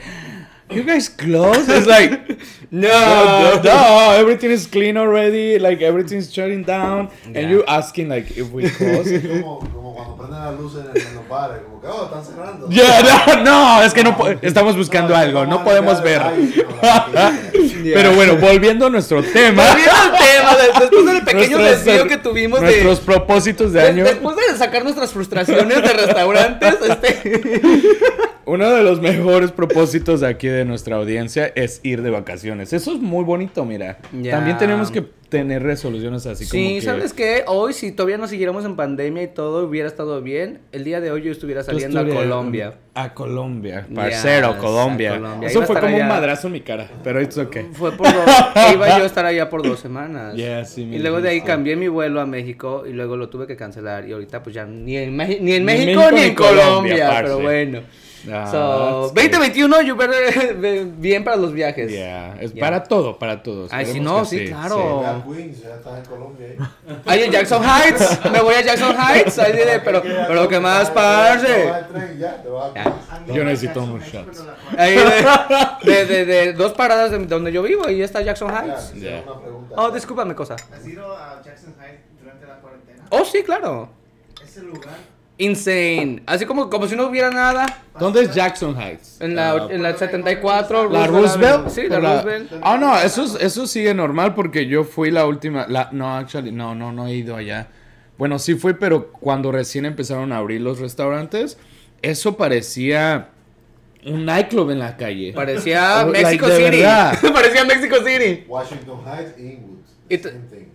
You 0.70 0.82
guys 0.84 1.08
close? 1.08 1.60
It's 1.74 1.86
like. 1.86 2.36
no. 2.70 2.88
No, 2.88 3.62
no, 3.62 4.12
everything 4.12 4.50
is 4.50 4.66
clean 4.66 4.98
already. 4.98 5.58
Like 5.58 5.82
everything's 5.82 6.30
shutting 6.30 6.62
down. 6.62 7.08
Yeah. 7.32 7.40
And 7.40 7.50
you 7.50 7.64
asking, 7.66 8.10
like, 8.10 8.30
if 8.36 8.52
we 8.52 8.68
close. 8.68 9.06
Es 9.10 9.22
como, 9.26 9.60
como 9.60 9.87
cuando 9.98 10.16
prenden 10.16 10.40
las 10.44 10.54
luces 10.60 10.84
en, 10.94 11.08
en 11.08 11.14
los 11.16 11.28
bares, 11.28 11.58
como 11.66 11.80
que, 11.80 11.86
oh, 11.88 12.04
están 12.04 12.24
cerrando. 12.24 12.68
Ya, 12.70 13.36
no, 13.36 13.42
no, 13.42 13.82
es 13.82 13.92
que 13.92 14.04
no 14.04 14.16
estamos 14.42 14.76
buscando 14.76 15.16
algo, 15.16 15.44
no 15.44 15.64
podemos 15.64 16.00
ver. 16.02 16.22
Pero 17.94 18.12
bueno, 18.14 18.36
volviendo 18.36 18.86
a 18.86 18.90
nuestro 18.90 19.22
tema. 19.24 19.64
Volviendo 19.66 19.92
al 19.92 20.12
tema, 20.12 20.56
de- 20.56 20.80
después 20.80 21.06
del 21.06 21.24
pequeño 21.24 21.58
nuestros- 21.58 21.84
desvío 21.84 22.06
que 22.06 22.16
tuvimos 22.18 22.60
de. 22.60 22.66
Nuestros 22.66 23.00
propósitos 23.00 23.72
de 23.72 23.82
año. 23.82 24.04
Después 24.04 24.36
de 24.36 24.56
sacar 24.56 24.84
nuestras 24.84 25.10
frustraciones 25.10 25.82
de 25.82 25.92
restaurantes, 25.92 26.74
este. 26.88 27.60
Uno 28.44 28.70
de 28.70 28.82
los 28.82 29.00
mejores 29.00 29.50
propósitos 29.52 30.20
de 30.20 30.28
aquí 30.28 30.46
de 30.46 30.64
nuestra 30.64 30.96
audiencia 30.96 31.52
es 31.54 31.80
ir 31.82 32.02
de 32.02 32.10
vacaciones. 32.10 32.72
Eso 32.72 32.92
es 32.92 33.00
muy 33.00 33.24
bonito, 33.24 33.64
mira. 33.64 33.98
También 34.30 34.56
tenemos 34.58 34.90
que 34.90 35.02
tener 35.28 35.62
resoluciones 35.62 36.24
así 36.26 36.48
como 36.48 36.50
Sí, 36.62 36.74
que 36.76 36.80
¿sabes 36.82 37.12
qué? 37.12 37.44
Hoy, 37.46 37.72
si 37.74 37.92
todavía 37.92 38.16
no 38.16 38.26
siguiéramos 38.26 38.64
en 38.64 38.76
pandemia 38.76 39.22
y 39.24 39.28
todo 39.28 39.66
hubiera 39.66 39.86
estado 39.86 40.22
bien, 40.22 40.60
el 40.72 40.84
día 40.84 41.00
de 41.00 41.10
hoy 41.10 41.22
yo 41.22 41.30
estuviera 41.32 41.62
saliendo 41.62 42.00
a 42.00 42.06
Colombia. 42.08 42.74
A 42.94 43.14
Colombia, 43.14 43.86
parcero, 43.94 44.52
Yes, 44.52 44.56
Colombia. 44.60 45.10
Colombia. 45.12 45.48
Eso 45.48 45.62
fue 45.62 45.78
como 45.80 45.96
un 45.96 46.08
madrazo 46.08 46.46
en 46.48 46.52
mi 46.54 46.60
cara, 46.62 46.88
pero 47.04 47.20
it's 47.20 47.36
okay. 47.38 47.66
Fue 47.72 47.92
por 47.92 48.06
dos. 48.12 48.24
iba 48.72 48.88
yo 48.98 49.04
a 49.04 49.06
estar 49.06 49.24
allá 49.26 49.48
por 49.50 49.62
dos 49.62 49.78
semanas. 49.78 50.34
Yeah, 50.34 50.64
sí, 50.64 50.82
y 50.82 50.98
luego 50.98 51.20
de 51.20 51.28
ahí 51.28 51.40
cambié 51.42 51.76
mi 51.76 51.88
vuelo 51.88 52.20
a 52.20 52.26
México 52.26 52.84
y 52.88 52.92
luego 52.92 53.16
lo 53.16 53.28
tuve 53.28 53.46
que 53.46 53.54
cancelar. 53.56 54.08
Y 54.08 54.12
ahorita, 54.12 54.42
pues 54.42 54.54
ya 54.54 54.64
ni 54.64 54.96
en, 54.96 55.16
Meji- 55.16 55.28
ni 55.28 55.34
en 55.36 55.44
Ni 55.44 55.52
en 55.54 55.64
México 55.64 56.00
México 56.00 56.10
ni 56.12 56.20
en 56.22 56.34
Colombia, 56.34 57.10
pero 57.22 57.38
bueno. 57.40 57.80
Ah, 58.30 58.46
so, 58.50 59.12
that's 59.14 59.30
2021, 59.30 59.82
yo 59.82 59.94
ver- 59.96 60.86
bien 60.96 61.22
para 61.22 61.36
los 61.36 61.52
viajes. 61.52 61.90
Yeah, 61.90 62.36
es 62.40 62.52
Yeah. 62.52 62.60
para 62.66 62.82
todo, 62.84 63.16
para 63.18 63.42
todos. 63.42 63.72
Ay, 63.72 63.86
si 63.86 64.00
no, 64.00 64.20
que 64.22 64.26
sí, 64.26 64.46
claro. 64.46 65.04
En 65.04 66.04
Colombia 66.08 66.46
ahí. 66.88 66.98
Ay, 67.06 67.22
en 67.24 67.30
Jackson 67.32 67.62
Heights. 67.62 68.18
Me 68.32 68.40
voy 68.40 68.54
a 68.54 68.62
Jackson 68.62 68.96
Heights. 68.96 69.38
Ahí 69.38 69.52
diré, 69.52 69.80
pero, 69.80 70.02
pero 70.02 70.48
¿qué 70.48 70.58
más, 70.58 70.90
parce? 70.90 71.72
Yo 73.32 73.44
necesito 73.44 73.82
unos 73.82 74.02
shots. 74.04 74.42
Ahí 74.76 74.94
de, 74.96 75.24
de, 75.94 76.06
de- 76.06 76.24
de 76.24 76.52
dos 76.54 76.72
paradas 76.72 77.10
de 77.12 77.18
donde 77.26 77.52
yo 77.52 77.62
vivo 77.62 77.88
y 77.88 78.02
está 78.02 78.20
Jackson 78.22 78.50
Heights. 78.50 78.92
Oh, 79.76 79.90
discúlpame, 79.90 80.34
cosa. 80.34 80.54
¿Has 80.54 80.86
ido 80.86 81.16
a 81.16 81.40
Jackson 81.44 81.74
Heights 81.80 82.02
durante 82.20 82.46
la 82.46 82.54
cuarentena? 82.56 83.04
Oh, 83.10 83.24
sí, 83.24 83.42
claro. 83.44 83.90
Ese 84.42 84.62
lugar. 84.62 84.96
Insane. 85.38 86.22
Así 86.26 86.44
como, 86.46 86.68
como 86.68 86.86
si 86.88 86.96
no 86.96 87.06
hubiera 87.06 87.30
nada. 87.30 87.64
¿Dónde 87.98 88.22
es 88.22 88.34
Jackson 88.34 88.76
Heights? 88.80 89.20
En 89.20 89.36
la, 89.36 89.52
Ah, 89.52 89.68
en 89.70 89.82
la 89.82 89.96
74. 89.96 90.90
¿La 90.90 91.06
Roosevelt 91.06 91.12
Roosevelt? 91.32 91.54
Avenue. 91.54 91.70
Sí, 91.70 91.88
la 91.88 91.96
¿O 91.98 92.00
Roosevelt. 92.00 92.52
Ah, 92.62 92.76
no, 92.78 92.98
eso, 92.98 93.24
es- 93.24 93.36
eso 93.40 93.66
sigue 93.66 93.94
normal 93.94 94.34
porque 94.34 94.66
yo 94.66 94.84
fui 94.84 95.10
la 95.10 95.26
última. 95.26 95.66
La, 95.68 95.88
no, 95.92 96.14
actually, 96.16 96.50
no, 96.52 96.74
no, 96.74 96.92
no 96.92 97.06
he 97.06 97.14
ido 97.14 97.36
allá. 97.36 97.68
Bueno, 98.18 98.38
sí 98.40 98.56
fui, 98.56 98.74
pero 98.74 99.12
cuando 99.12 99.52
recién 99.52 99.84
empezaron 99.86 100.32
a 100.32 100.38
abrir 100.38 100.60
los 100.60 100.80
restaurantes, 100.80 101.56
eso 102.02 102.36
parecía 102.36 103.28
un 104.04 104.24
nightclub 104.24 104.70
en 104.70 104.80
la 104.80 104.96
calle. 104.96 105.32
Parecía 105.34 106.02
Oh, 106.04 106.10
like, 106.10 106.22
Mexico 106.24 106.48
de 106.48 106.56
City. 106.56 106.70
verdad. 106.78 107.18
Parecía 107.32 107.64
Mexico 107.64 107.96
City. 108.04 108.44
Washington 108.48 109.00
Heights, 109.06 109.38
Inwood. 109.38 109.78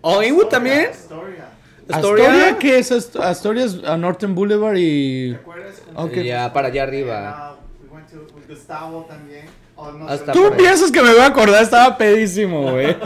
Oh, 0.02 0.22
Inwood 0.24 0.48
también. 0.48 0.88
Astoria. 0.92 1.50
¿Astoria? 1.90 2.26
Astoria. 2.26 2.58
¿Qué 2.60 2.80
es 2.80 2.92
Ast- 2.92 3.16
Astoria? 3.20 3.66
es 3.66 3.84
a 3.84 3.98
Norton 3.98 4.34
Boulevard 4.36 4.78
y... 4.78 5.32
¿Te 5.32 5.36
acuerdas? 5.38 5.82
cuando- 5.94 6.02
Ok. 6.04 6.24
Ya, 6.24 6.52
para 6.54 6.68
allá 6.70 6.84
arriba. 6.84 7.30
Ah, 7.36 7.56
we 7.82 7.90
went 7.96 8.10
to 8.10 8.28
Gustavo 8.48 9.06
también. 9.08 9.46
Oh, 9.76 9.92
no, 9.92 10.08
Hasta 10.08 10.34
solo- 10.34 10.52
¿Tú 10.52 10.58
piensas 10.58 10.92
que 10.92 11.02
me 11.02 11.12
voy 11.12 11.20
a 11.22 11.26
acordar? 11.26 11.64
Estaba 11.64 11.98
pedísimo, 11.98 12.72
güey. 12.72 12.96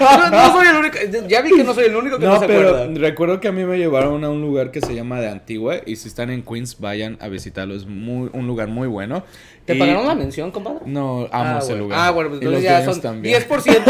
No, 0.00 0.30
no 0.30 0.52
soy 0.52 0.66
el 0.68 0.76
único. 0.76 0.96
Ya 1.28 1.42
vi 1.42 1.50
que 1.54 1.62
no 1.64 1.74
soy 1.74 1.84
el 1.84 1.96
único 1.96 2.18
que 2.18 2.24
no, 2.24 2.34
No, 2.34 2.40
se 2.40 2.46
pero 2.46 2.68
acuerda. 2.70 2.98
recuerdo 2.98 3.40
que 3.40 3.48
a 3.48 3.52
mí 3.52 3.64
me 3.64 3.76
llevaron 3.76 4.24
a 4.24 4.30
un 4.30 4.40
lugar 4.40 4.70
que 4.70 4.80
se 4.80 4.94
llama 4.94 5.20
de 5.20 5.28
Antigua 5.28 5.76
y 5.84 5.96
si 5.96 6.08
están 6.08 6.30
en 6.30 6.42
Queens 6.42 6.78
vayan 6.80 7.18
a 7.20 7.28
visitarlo, 7.28 7.74
es 7.74 7.86
muy 7.86 8.30
un 8.32 8.46
lugar 8.46 8.68
muy 8.68 8.88
bueno. 8.88 9.22
¿Te 9.66 9.74
Y- 9.74 9.78
pagaron 9.78 10.06
la 10.06 10.14
mención, 10.14 10.50
compadre? 10.50 10.78
No, 10.86 11.28
amo 11.30 11.30
ah, 11.32 11.58
ese 11.58 11.72
bueno. 11.72 11.84
lugar. 11.84 11.98
Ah, 12.00 12.10
bueno, 12.10 12.30
pues 12.30 12.40
entonces 12.40 12.64
ya 12.64 12.84
son 12.84 13.00
también. 13.02 13.42
10%. 13.42 13.82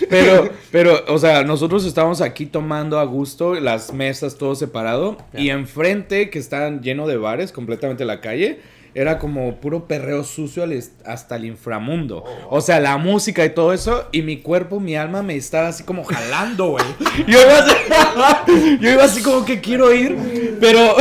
Pero, 0.08 0.48
pero, 0.70 1.04
o 1.08 1.18
sea, 1.18 1.42
nosotros 1.44 1.84
estábamos 1.84 2.20
aquí 2.22 2.46
tomando 2.46 2.98
a 2.98 3.04
gusto, 3.04 3.54
las 3.54 3.92
mesas 3.92 4.36
todo 4.38 4.54
separado 4.54 5.16
y 5.34 5.50
enfrente 5.50 6.30
que 6.30 6.38
estaban 6.38 6.80
lleno 6.82 7.06
de 7.06 7.16
bares, 7.18 7.52
completamente 7.52 8.04
la 8.06 8.20
calle. 8.20 8.60
Era 8.96 9.18
como 9.18 9.56
puro 9.56 9.86
perreo 9.86 10.24
sucio 10.24 10.64
hasta 11.04 11.36
el 11.36 11.44
inframundo. 11.44 12.24
O 12.48 12.62
sea, 12.62 12.80
la 12.80 12.96
música 12.96 13.44
y 13.44 13.50
todo 13.50 13.74
eso. 13.74 14.08
Y 14.10 14.22
mi 14.22 14.38
cuerpo, 14.38 14.80
mi 14.80 14.96
alma 14.96 15.22
me 15.22 15.36
estaba 15.36 15.68
así 15.68 15.84
como 15.84 16.02
jalando, 16.02 16.68
güey. 16.70 16.84
Yo 17.26 17.38
iba 17.38 17.58
así, 17.58 18.78
yo 18.80 18.90
iba 18.90 19.04
así 19.04 19.22
como 19.22 19.44
que 19.44 19.60
quiero 19.60 19.92
ir. 19.92 20.56
Pero 20.62 20.96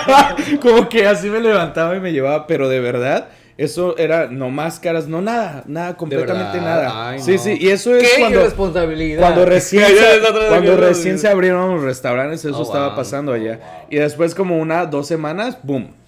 como 0.62 0.88
que 0.88 1.06
así 1.06 1.28
me 1.28 1.40
levantaba 1.40 1.94
y 1.94 2.00
me 2.00 2.10
llevaba. 2.10 2.46
Pero 2.46 2.70
de 2.70 2.80
verdad, 2.80 3.28
eso 3.58 3.98
era 3.98 4.28
no 4.28 4.48
máscaras, 4.48 5.06
no 5.06 5.20
nada. 5.20 5.62
Nada, 5.66 5.94
completamente 5.94 6.58
nada. 6.58 7.10
Ay, 7.10 7.20
sí, 7.20 7.32
no. 7.32 7.38
sí. 7.38 7.58
Y 7.60 7.68
eso 7.68 7.94
es 7.94 8.02
Qué 8.02 8.18
cuando... 8.20 8.40
irresponsabilidad. 8.40 9.20
Cuando 9.20 9.44
recién, 9.44 9.84
se, 9.84 10.48
cuando 10.48 10.76
recién 10.78 11.26
abrieron 11.26 11.74
los 11.74 11.84
restaurantes, 11.84 12.46
eso 12.46 12.58
Oh, 12.58 12.62
estaba 12.62 12.88
wow. 12.88 12.96
pasando 12.96 13.34
allá. 13.34 13.60
Y 13.90 13.96
después 13.96 14.34
como 14.34 14.56
una, 14.56 14.86
dos 14.86 15.06
semanas, 15.06 15.58
boom. 15.62 16.05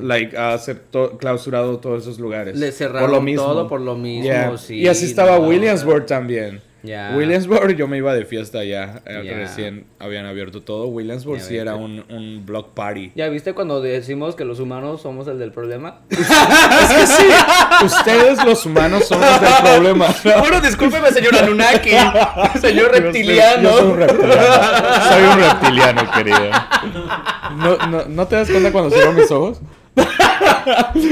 Like, 0.00 0.36
a 0.36 0.56
ser 0.58 0.78
to- 0.90 1.18
clausurado 1.18 1.78
todos 1.78 2.02
esos 2.04 2.18
lugares. 2.18 2.56
Le 2.58 2.72
cerraron 2.72 3.26
todo 3.34 3.68
por 3.68 3.80
lo 3.80 3.94
mismo, 3.94 4.24
Yeah. 4.24 4.56
sí, 4.56 4.76
y 4.78 4.88
así 4.88 5.04
estaba 5.06 5.38
no. 5.38 5.46
Williamsburg 5.48 6.06
también. 6.06 6.60
Ya. 6.86 7.12
Williamsburg, 7.16 7.74
yo 7.76 7.88
me 7.88 7.96
iba 7.98 8.14
de 8.14 8.24
fiesta 8.24 8.60
allá. 8.60 9.02
eh, 9.04 9.22
Ya. 9.24 9.34
Recién 9.34 9.86
habían 9.98 10.24
abierto 10.26 10.62
todo. 10.62 10.86
Williamsburg 10.86 11.40
Ya 11.40 11.44
sí 11.44 11.56
era 11.56 11.74
un, 11.74 12.04
un 12.08 12.46
block 12.46 12.74
party. 12.74 13.12
¿Ya 13.14 13.28
viste 13.28 13.52
cuando 13.54 13.80
decimos 13.82 14.34
que 14.36 14.44
los 14.44 14.60
humanos 14.60 15.02
somos 15.02 15.26
el 15.28 15.38
del 15.38 15.52
problema? 15.52 16.00
Es 16.10 16.18
que 16.92 17.06
sí, 17.06 17.26
ustedes 17.84 18.44
los 18.44 18.64
humanos 18.64 19.06
son 19.06 19.20
los 19.20 19.40
del 19.40 19.50
problema. 19.62 20.06
bueno, 20.40 20.60
discúlpeme, 20.66 21.10
señor 21.10 21.34
Anunnaki. 21.36 21.90
señor 22.60 22.86
Yo 22.90 22.92
soy- 22.92 23.00
reptiliano. 23.00 23.62
Yo 23.70 23.78
soy 23.78 23.86
un 23.90 23.96
reptiliano. 23.96 25.02
Soy 25.10 25.22
un 25.24 25.40
reptiliano, 25.40 26.10
querido. 26.12 26.50
¿No, 27.56 27.76
no, 27.88 28.04
¿no 28.08 28.26
te 28.28 28.36
das 28.36 28.50
cuenta 28.50 28.70
cuando 28.72 28.90
cierro 28.94 29.12
mis 29.12 29.30
ojos? 29.30 29.60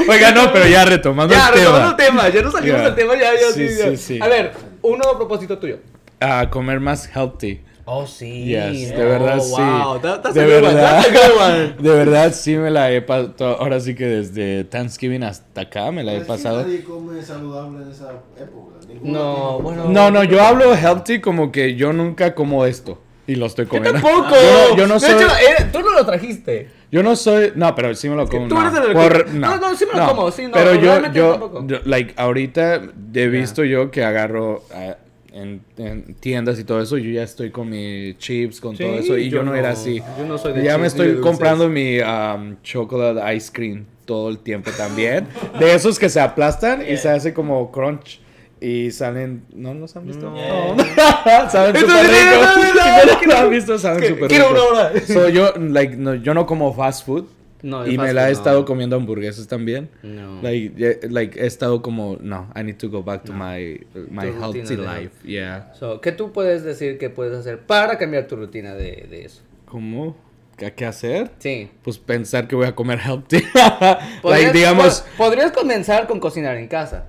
Oiga, 0.08 0.32
no, 0.32 0.52
pero 0.52 0.66
ya 0.66 0.84
retomando 0.84 1.34
Ya, 1.34 1.48
el 1.48 1.54
retomando 1.54 1.96
tema. 1.96 2.26
el 2.26 2.32
tema. 2.32 2.34
Ya 2.34 2.42
no 2.42 2.50
salimos 2.52 2.78
Ya. 2.80 2.84
del 2.86 2.94
tema, 2.94 3.14
ya, 3.14 3.32
ya, 3.34 3.52
Sí, 3.52 3.68
sí, 3.68 3.74
ya. 3.78 3.90
sí, 3.90 3.96
sí. 3.96 4.18
A 4.20 4.28
ver, 4.28 4.52
un 4.84 4.98
nuevo 4.98 5.16
propósito 5.16 5.58
tuyo. 5.58 5.78
A 6.20 6.48
comer 6.50 6.80
más 6.80 7.06
healthy. 7.14 7.60
Oh, 7.86 8.06
sí. 8.06 8.46
Yes, 8.46 8.90
de 8.96 9.02
no, 9.02 9.08
verdad 9.10 9.36
wow. 9.38 9.96
sí. 9.96 10.00
That- 10.02 10.22
that's 10.22 10.34
de 10.34 10.40
a 10.42 10.44
good 10.46 10.54
one, 10.54 10.74
verdad. 10.74 11.02
that's 11.02 11.06
a 11.06 11.10
good 11.28 11.36
one. 11.40 11.82
De 11.82 11.90
verdad 11.90 12.32
sí 12.32 12.56
me 12.56 12.70
la 12.70 12.90
he 12.90 13.02
pasado. 13.02 13.58
Ahora 13.60 13.78
sí 13.80 13.94
que 13.94 14.06
desde 14.06 14.64
Thanksgiving 14.64 15.22
hasta 15.22 15.62
acá 15.62 15.90
me 15.92 16.02
la 16.02 16.12
he 16.12 16.16
Es 16.16 16.22
que 16.22 16.28
pasado. 16.28 16.62
Nadie 16.62 16.82
come 16.82 17.20
saludable 17.22 17.82
en 17.82 17.90
esa 17.90 18.10
época. 18.40 18.74
No, 19.02 19.58
bueno. 19.60 19.88
No, 19.90 20.10
no, 20.10 20.24
yo 20.24 20.42
hablo 20.42 20.74
healthy 20.74 21.20
como 21.20 21.52
que 21.52 21.74
yo 21.74 21.92
nunca 21.92 22.34
como 22.34 22.64
esto. 22.64 22.98
Y 23.26 23.34
lo 23.36 23.46
estoy 23.46 23.64
Yo 23.66 23.70
comiendo. 23.70 24.00
tampoco. 24.00 24.34
Yo 24.34 24.68
no, 24.70 24.76
yo 24.76 24.86
no 24.86 24.94
de 24.94 25.00
soy. 25.00 25.10
hecho, 25.14 25.26
eh, 25.28 25.66
tú 25.72 25.80
no 25.80 25.92
lo 25.92 26.06
trajiste. 26.06 26.70
Yo 26.94 27.02
no 27.02 27.16
soy. 27.16 27.52
No, 27.56 27.74
pero 27.74 27.92
sí 27.96 28.08
me 28.08 28.14
lo 28.14 28.28
como. 28.28 28.46
tú 28.46 28.54
no. 28.54 28.68
eres 28.68 28.88
el 28.88 28.92
Por- 28.92 29.34
no, 29.34 29.56
no, 29.56 29.74
sí 29.74 29.84
me 29.84 29.98
lo 29.98 30.06
como, 30.06 30.30
sí, 30.30 30.44
no, 30.44 30.52
Pero 30.52 30.76
yo, 30.76 31.12
yo 31.12 31.66
yo, 31.66 31.80
like, 31.86 32.14
ahorita 32.16 32.82
he 33.12 33.26
visto 33.26 33.64
yo 33.64 33.90
que 33.90 34.04
agarro 34.04 34.62
ah, 34.72 34.96
en, 35.32 35.62
en 35.76 36.14
tiendas 36.14 36.56
y 36.60 36.62
todo 36.62 36.80
eso. 36.80 36.96
Yo 36.96 37.10
ya 37.10 37.24
estoy 37.24 37.50
con 37.50 37.68
mis 37.68 38.16
chips, 38.18 38.60
con 38.60 38.76
todo 38.76 38.94
eso. 38.94 39.18
Y 39.18 39.28
yo, 39.28 39.38
yo 39.38 39.42
no, 39.42 39.56
era 39.56 39.70
así. 39.70 40.00
yo 40.16 40.24
no 40.24 40.38
soy 40.38 40.52
de 40.52 40.62
Ya 40.62 40.78
me 40.78 40.86
estoy 40.86 41.18
comprando 41.20 41.68
mi 41.68 41.98
um, 41.98 42.62
chocolate 42.62 43.34
ice 43.34 43.50
cream 43.52 43.86
todo 44.04 44.28
el 44.28 44.38
tiempo 44.38 44.70
también. 44.76 45.26
De 45.58 45.74
esos 45.74 45.98
que 45.98 46.08
se 46.08 46.20
aplastan 46.20 46.88
y 46.88 46.96
se 46.96 47.08
hace 47.08 47.34
como 47.34 47.72
crunch. 47.72 48.20
Y 48.64 48.90
salen. 48.90 49.44
¿No 49.54 49.74
los 49.74 49.94
han 49.96 50.06
visto? 50.06 50.30
No. 50.30 50.74
No. 50.74 50.84
saben 51.50 51.76
Eso 51.76 51.86
súper 51.86 52.06
ricos. 52.06 52.40
no, 52.40 52.56
no, 52.56 52.74
no, 53.14 53.20
Si 53.20 53.26
no 53.26 53.36
han 53.36 53.50
visto, 53.50 53.78
saben 53.78 54.00
que- 54.00 54.08
súper 54.08 54.28
quiero 54.28 54.48
ricos. 54.50 54.70
una 54.72 54.80
hora. 54.80 55.00
So, 55.06 55.28
yo, 55.28 55.52
like, 55.58 55.96
no, 55.96 56.14
yo 56.14 56.34
no 56.34 56.46
como 56.46 56.72
fast 56.74 57.04
food. 57.06 57.24
No, 57.62 57.86
y 57.86 57.96
me 57.96 58.12
la 58.12 58.28
he 58.28 58.32
estado 58.32 58.58
no. 58.60 58.64
comiendo 58.66 58.94
hamburguesas 58.96 59.48
también. 59.48 59.88
No. 60.02 60.42
Like, 60.42 60.98
like, 61.08 61.40
he 61.40 61.46
estado 61.46 61.80
como, 61.80 62.18
no, 62.20 62.50
I 62.54 62.62
need 62.62 62.76
to 62.76 62.90
go 62.90 63.02
back 63.02 63.24
to 63.24 63.32
No. 63.32 63.38
my, 63.42 63.80
my 64.10 64.30
Tu 64.32 64.38
healthy 64.38 64.76
de- 64.76 64.82
life. 64.82 65.10
Yeah. 65.26 65.72
So, 65.78 65.98
¿Qué 66.02 66.12
tú 66.12 66.30
puedes 66.30 66.62
decir 66.62 66.98
que 66.98 67.08
puedes 67.08 67.34
hacer 67.34 67.60
para 67.60 67.96
cambiar 67.96 68.26
tu 68.26 68.36
rutina 68.36 68.74
de, 68.74 69.06
de 69.08 69.24
eso? 69.24 69.40
¿Cómo? 69.64 70.14
¿Qué, 70.58 70.84
hacer? 70.84 71.30
Sí. 71.38 71.70
Pues 71.82 71.96
pensar 71.98 72.46
que 72.46 72.54
voy 72.54 72.66
a 72.66 72.74
comer 72.74 72.98
healthy. 73.00 73.42
Like, 74.22 74.52
digamos, 74.52 75.00
po- 75.16 75.24
podrías 75.24 75.50
comenzar 75.50 76.06
con 76.06 76.20
cocinar 76.20 76.56
en 76.58 76.68
casa. 76.68 77.06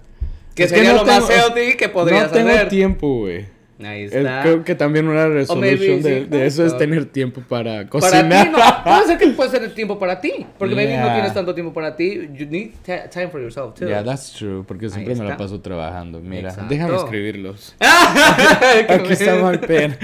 Que 0.55 0.67
sería 0.67 0.93
no 0.93 0.99
lo 0.99 1.05
más 1.05 1.27
tengo- 1.27 1.31
healthy 1.55 1.77
que 1.77 1.89
podrías 1.89 2.27
no 2.27 2.29
tengo 2.31 2.49
hacer. 2.49 2.69
tiempo, 2.69 3.19
güey. 3.19 3.53
Ahí 3.83 4.03
Es- 4.05 4.13
está. 4.13 4.41
Creo 4.41 4.63
que 4.63 4.73
también 4.73 5.05
una 5.09 5.27
resolución 5.27 6.01
de, 6.01 6.21
sí, 6.21 6.27
de 6.29 6.45
eso 6.45 6.65
es 6.65 6.77
tener 6.77 7.03
tiempo 7.07 7.41
para 7.41 7.79
Para 7.79 7.89
cocinar. 7.89 8.45
ti 8.45 8.51
no. 8.51 8.57
Puede 8.85 9.05
ser 9.05 9.17
que 9.17 9.27
puedes 9.27 9.51
tener 9.51 9.75
tiempo 9.75 9.99
para 9.99 10.21
ti. 10.21 10.45
Porque 10.57 10.73
maybe 10.75 10.95
no 10.95 11.03
Yeah. 11.03 11.13
tienes 11.15 11.33
tanto 11.33 11.53
tiempo 11.53 11.73
para 11.73 11.93
ti. 11.97 12.29
You 12.33 12.45
need 12.45 12.69
time 13.11 13.27
for 13.27 13.41
yourself 13.41 13.73
too. 13.73 13.85
Yeah, 13.85 14.01
that's 14.01 14.31
true, 14.31 14.63
porque 14.65 14.89
siempre 14.89 15.13
me 15.15 15.25
la 15.25 15.35
paso 15.35 15.59
trabajando. 15.59 16.21
Mira, 16.21 16.51
Exacto. 16.51 16.69
déjame 16.73 16.95
escribirlos. 16.95 17.75
Aquí 18.89 19.11
está 19.13 19.35
my 19.35 19.57
pen. 19.57 19.97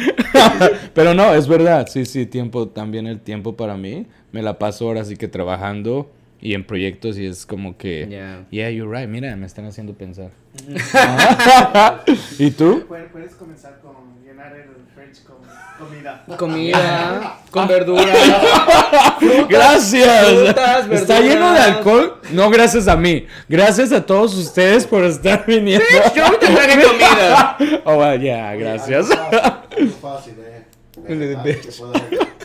Pero 0.94 1.14
no, 1.14 1.34
es 1.34 1.48
verdad, 1.48 1.88
sí, 1.90 2.06
sí, 2.06 2.26
tiempo, 2.26 2.68
también 2.68 3.08
el 3.08 3.22
tiempo 3.22 3.56
para 3.56 3.78
mí. 3.78 4.06
Me 4.34 4.42
la 4.42 4.60
paso 4.60 4.88
ahora 4.88 5.06
sí 5.06 5.16
que 5.16 5.28
trabajando 5.30 6.10
y 6.42 6.54
en 6.56 6.64
proyectos 6.66 7.18
y 7.18 7.26
es 7.28 7.46
como 7.46 7.78
que, 7.78 8.08
Yeah. 8.10 8.46
yeah, 8.50 8.70
you're 8.70 8.90
right, 9.00 9.08
mira, 9.10 9.36
me 9.36 9.46
están 9.46 9.66
haciendo 9.66 9.94
pensar. 9.94 10.32
¿Y 12.40 12.52
tú? 12.52 12.86
Puedes, 12.88 13.36
comenzar 13.36 13.80
con 13.82 13.94
llenar 14.26 14.54
el 14.56 14.70
fridge 14.96 15.24
con 15.24 15.38
comida. 15.80 16.24
Comida, 16.38 17.38
con 17.52 17.68
verduras. 17.68 18.06
Gracias. 19.50 20.28
frutas, 20.28 20.90
Está 20.92 21.20
lleno 21.20 21.54
de 21.54 21.60
verduras. 21.60 21.68
alcohol. 21.78 22.18
No 22.32 22.50
gracias 22.50 22.88
a 22.88 22.96
mí. 22.96 23.28
Gracias 23.48 23.92
a 23.92 24.06
todos 24.06 24.36
ustedes 24.36 24.86
por 24.88 25.04
estar 25.04 25.46
viniendo. 25.46 25.86
Yo 26.16 26.26
ahorita 26.26 26.48
traje 26.48 26.82
comida. 26.84 27.58
Oh, 27.86 27.98
well, 27.98 28.20
yeah, 28.20 28.56
gracias. 28.56 29.10
Algo 29.12 29.22
fácil, 29.32 29.80
algo 29.80 29.96
fácil, 30.02 30.36
eh. 30.40 30.66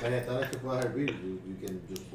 Vegetales 0.03 0.51
que 0.51 0.57
puedas 0.59 0.84
hervir. 0.84 1.14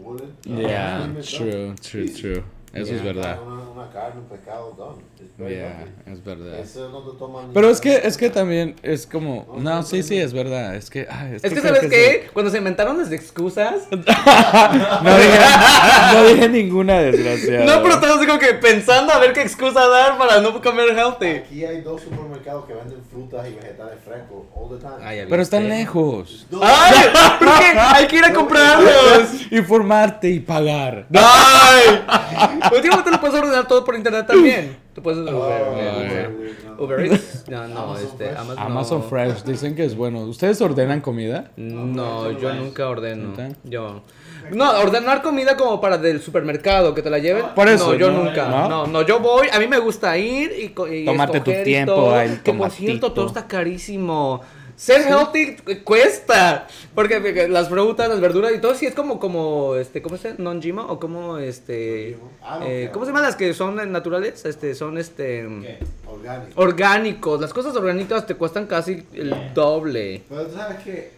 You, 0.03 0.13
you 0.13 0.17
can 0.17 0.65
just 0.65 0.65
boil 0.65 0.67
it. 0.67 0.69
Yeah, 0.69 0.99
Steam 1.01 1.17
it, 1.17 1.27
true, 1.27 1.75
true, 1.81 2.01
Easy. 2.03 2.21
true. 2.21 2.43
Eso 2.73 2.95
es 2.95 3.03
Yeah, 3.03 3.13
verdad. 3.13 3.39
Una, 3.45 3.63
una 3.69 3.89
carne, 3.91 4.21
un. 4.21 5.11
It's 5.19 5.37
very 5.37 5.55
Yeah, 5.55 5.85
es 6.05 6.23
verdad. 6.23 6.59
Eso 6.59 6.89
no 6.89 7.01
te 7.01 7.17
toma 7.17 7.41
Pero 7.53 7.69
es 7.69 7.81
que, 7.81 7.95
es 8.03 8.15
que 8.17 8.29
también 8.29 8.75
es 8.81 9.05
como, 9.05 9.45
no, 9.59 9.83
sí, 9.83 10.03
sí, 10.03 10.17
es 10.17 10.31
verdad. 10.33 10.75
Es 10.75 10.89
que, 10.89 11.05
ay, 11.09 11.35
Es 11.35 11.41
que, 11.41 11.49
creo 11.49 11.63
¿sabes 11.63 11.81
sí. 11.81 11.89
qué? 11.89 12.29
Cuando 12.33 12.49
se 12.49 12.57
inventaron 12.59 12.97
las 12.97 13.11
excusas. 13.11 13.87
No 13.91 15.17
dije, 15.17 15.39
no 16.13 16.23
dije 16.27 16.49
ninguna 16.49 16.99
desgraciada. 16.99 17.65
No, 17.65 17.81
pero 17.81 17.95
estamos 17.95 18.25
como 18.25 18.39
que 18.39 18.53
pensando 18.53 19.11
a 19.11 19.19
ver 19.19 19.33
qué 19.33 19.41
excusa 19.41 19.87
dar 19.87 20.17
para 20.17 20.39
no 20.41 20.61
comer 20.61 20.95
healthy. 20.95 21.25
Aquí 21.43 21.65
hay 21.65 21.81
dos 21.81 22.01
supermercados 22.01 22.65
que 22.65 22.73
venden 22.73 23.01
frutas 23.11 23.47
y 23.49 23.53
vegetales 23.55 23.95
frescos 24.05 24.43
all 24.55 24.69
the 24.69 24.77
time. 24.77 24.95
Ah, 25.03 25.13
vi. 25.13 25.29
Pero 25.29 25.41
están 25.41 25.67
lejos. 25.67 26.45
No, 26.51 26.59
¡Ay! 26.63 26.93
¿Por 27.39 27.59
qué? 27.59 27.79
Hay 27.79 28.07
que 28.07 28.15
ir 28.17 28.25
a 28.25 28.33
comprarlos. 28.33 29.51
Informarte 29.51 30.29
y 30.29 30.39
pagar. 30.39 31.07
¡Ay! 31.13 32.59
Últimamente 32.73 33.11
lo 33.11 33.19
puedes 33.19 33.35
ordenar 33.39 33.67
todo 33.67 33.83
por 33.83 33.95
internet 33.95 34.25
también. 34.27 34.77
Tú 34.93 35.01
puedes 35.01 35.19
Uber, 35.19 35.33
Oh, 35.33 35.71
Uber, 35.71 36.31
no. 36.77 36.83
Uber 36.83 36.99
Eats. 37.05 37.45
No, 37.47 37.67
no, 37.67 37.79
Amazon 37.79 38.05
este, 38.05 38.25
Fresh. 38.25 38.37
Amazon. 38.39 38.59
Amazon 38.59 38.99
no. 39.01 39.07
Fresh 39.07 39.43
dicen 39.43 39.75
que 39.75 39.85
es 39.85 39.95
bueno. 39.95 40.19
¿Ustedes 40.21 40.59
ordenan 40.61 41.01
comida? 41.01 41.51
No, 41.57 42.31
yo 42.31 42.53
nunca 42.53 42.89
ordeno. 42.89 43.29
¿Nunca? 43.29 43.49
Yo. 43.63 44.01
No, 44.51 44.71
ordenar 44.79 45.21
comida 45.21 45.55
como 45.55 45.79
para 45.79 45.97
del 45.97 46.21
supermercado, 46.21 46.93
que 46.93 47.01
te 47.01 47.09
la 47.09 47.19
lleven. 47.19 47.45
Por 47.55 47.69
eso, 47.69 47.93
No, 47.93 47.97
yo 47.97 48.11
no, 48.11 48.23
nunca. 48.23 48.47
¿no? 48.47 48.67
No, 48.67 48.87
no, 48.87 49.01
yo 49.03 49.19
voy, 49.19 49.47
a 49.51 49.59
mí 49.59 49.67
me 49.67 49.77
gusta 49.77 50.17
ir 50.17 50.51
y, 50.61 50.69
co- 50.69 50.91
y 50.91 51.05
Tómate 51.05 51.39
tu 51.41 51.51
tiempo, 51.63 51.93
todo, 51.93 52.19
el 52.19 52.41
Que 52.41 52.51
por 52.53 52.69
cierto, 52.71 53.11
todo 53.13 53.27
está 53.27 53.47
carísimo. 53.47 54.41
Ser 54.75 55.01
healthy 55.07 55.55
cu- 55.57 55.83
cuesta. 55.83 56.67
Porque, 56.95 57.47
las 57.49 57.69
frutas, 57.69 58.09
las 58.09 58.19
verduras 58.19 58.51
y 58.53 58.59
todo, 58.59 58.75
sí 58.75 58.85
es 58.85 58.93
como, 58.95 59.19
como, 59.19 59.75
este, 59.75 60.01
¿cómo 60.01 60.17
se 60.17 60.29
llama? 60.29 60.43
Non-GMO 60.53 60.83
o 60.89 60.99
como, 60.99 61.37
este, 61.37 62.17
Ah, 62.41 62.57
no, 62.59 62.65
eh. 62.65 62.89
¿cómo 62.91 63.05
se 63.05 63.09
llaman 63.11 63.23
las 63.23 63.35
que 63.35 63.53
son 63.53 63.79
eh, 63.79 63.85
naturales? 63.85 64.43
Este, 64.45 64.73
son, 64.75 64.97
este, 64.97 65.47
Orgánico. 66.07 66.61
orgánicos. 66.61 67.41
Las 67.41 67.53
cosas 67.53 67.75
orgánicas 67.75 68.25
te 68.27 68.35
cuestan 68.35 68.65
casi 68.67 69.03
el 69.13 69.53
doble. 69.53 70.23
Pero 70.29 70.47
tú 70.47 70.55
sabes 70.55 70.79
que 70.83 71.11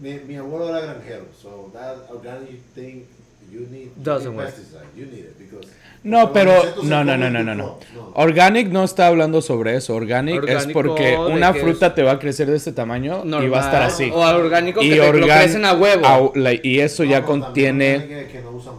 mi, 0.00 0.14
mi 0.20 0.36
abuelo 0.36 0.68
era 0.70 0.80
granjero, 0.80 1.24
so 1.40 1.70
that 1.72 2.10
organic 2.10 2.60
thing 2.74 3.04
you 3.52 3.60
need 3.70 3.84
you 3.84 3.90
Doesn't 4.02 4.30
need 4.30 4.38
work. 4.38 4.48
pesticide, 4.48 4.80
you 4.96 5.06
need 5.06 5.18
it 5.26 5.38
because 5.38 5.68
No, 6.04 6.32
porque 6.32 6.40
pero 6.40 6.62
no, 6.82 7.04
no, 7.04 7.16
no, 7.16 7.30
no, 7.30 7.42
no, 7.44 7.54
no. 7.54 7.78
Organic 8.14 8.68
no 8.70 8.82
está 8.84 9.06
hablando 9.06 9.40
sobre 9.40 9.76
eso. 9.76 9.94
Organic 9.94 10.34
es 10.36 10.40
Orgánico 10.42 10.72
porque 10.82 11.04
de 11.12 11.16
una 11.18 11.54
fruta 11.54 11.86
es 11.88 11.94
te 11.94 12.02
va 12.02 12.12
a 12.12 12.18
crecer 12.18 12.50
de 12.50 12.56
este 12.56 12.72
tamaño 12.72 13.22
y 13.24 13.48
va 13.48 13.62
a 13.62 13.64
estar 13.64 13.82
así. 13.82 14.10
O 14.12 14.18
orgánico 14.20 14.80
que 14.80 14.86
Y 14.86 14.90
te 14.90 14.96
lo 14.96 15.04
organ- 15.08 15.38
crecen 15.42 15.64
a 15.64 15.74
huevo. 15.74 16.04
au- 16.04 16.32
like, 16.34 16.66
y 16.66 16.80
eso 16.80 17.04
No, 17.04 17.10
ya 17.10 17.22
contiene. 17.22 17.94
es 17.94 18.32
que 18.32 18.40
no 18.42 18.50
usan. 18.50 18.74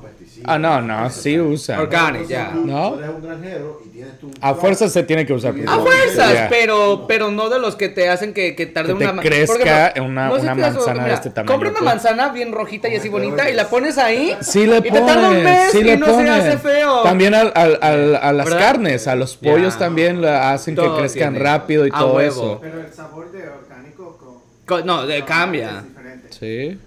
Ah, 0.45 0.57
no, 0.59 0.81
no, 0.81 1.09
sí 1.09 1.39
usan. 1.39 1.79
Organic, 1.79 2.27
ya. 2.27 2.51
¿No? 2.53 2.91
Tú 2.93 2.99
eres 2.99 3.09
un 3.15 3.21
granjero 3.21 3.81
y 3.85 3.89
tienes 3.89 4.19
tu 4.19 4.29
A 4.41 4.53
fuerzas 4.55 4.91
se 4.91 5.03
tiene 5.03 5.25
que 5.25 5.33
usar. 5.33 5.53
A 5.67 5.77
fuerzas, 5.79 6.47
pero, 6.49 7.05
pero 7.07 7.31
no 7.31 7.49
de 7.49 7.59
los 7.59 7.75
que 7.75 7.89
te 7.89 8.09
hacen 8.09 8.33
que, 8.33 8.55
que 8.55 8.65
tarde 8.65 8.93
Que 8.93 8.99
te 9.05 9.11
una 9.11 9.21
crezca 9.21 9.53
por 9.53 9.67
ejemplo, 9.67 10.03
una- 10.05 10.27
no 10.29 10.35
una 10.35 10.55
manzana 10.55 10.93
de 10.93 11.01
mira, 11.03 11.13
este 11.15 11.29
tamaño, 11.29 11.51
Compra 11.53 11.69
una 11.69 11.79
pues. 11.79 11.91
manzana 11.91 12.29
bien 12.29 12.51
rojita 12.51 12.89
y 12.89 12.95
así 12.95 13.09
bonita 13.09 13.49
y 13.49 13.53
la 13.53 13.69
pones 13.69 13.97
ahí. 13.97 14.35
Sí 14.41 14.65
le 14.65 14.77
Y 14.77 14.81
te 14.81 14.91
tarda 14.91 15.15
un 15.29 15.35
pones, 15.35 15.43
mes 15.43 15.71
sí 15.71 15.77
y 15.79 15.83
le 15.83 15.97
no 15.97 16.05
se 16.07 16.11
pones. 16.13 16.29
hace 16.31 16.57
feo. 16.57 17.01
También 17.03 17.33
al, 17.35 17.51
al- 17.55 17.79
al- 17.81 18.15
a 18.17 18.33
las 18.33 18.45
¿Verdad? 18.45 18.59
carnes, 18.59 19.07
a 19.07 19.15
los 19.15 19.37
pollos 19.37 19.73
Ya. 19.73 19.79
también 19.79 20.21
la 20.21 20.51
hacen 20.53 20.75
que 20.75 20.81
Todo 20.81 20.97
crezcan 20.97 21.33
tiene. 21.33 21.39
rápido 21.49 21.85
y 21.87 21.89
A 21.93 21.97
todo 21.99 22.15
huevo. 22.15 22.41
eso. 22.43 22.59
Pero 22.61 22.79
el 22.81 22.91
sabor 22.93 23.31
de 23.31 23.47
orgánico 23.47 24.17
con. 24.17 24.33
Co- 24.65 24.85
No, 24.85 25.05
de, 25.05 25.23
cambia. 25.25 25.77
es 25.79 25.87
diferente. 25.87 26.27
Sí. 26.31 26.79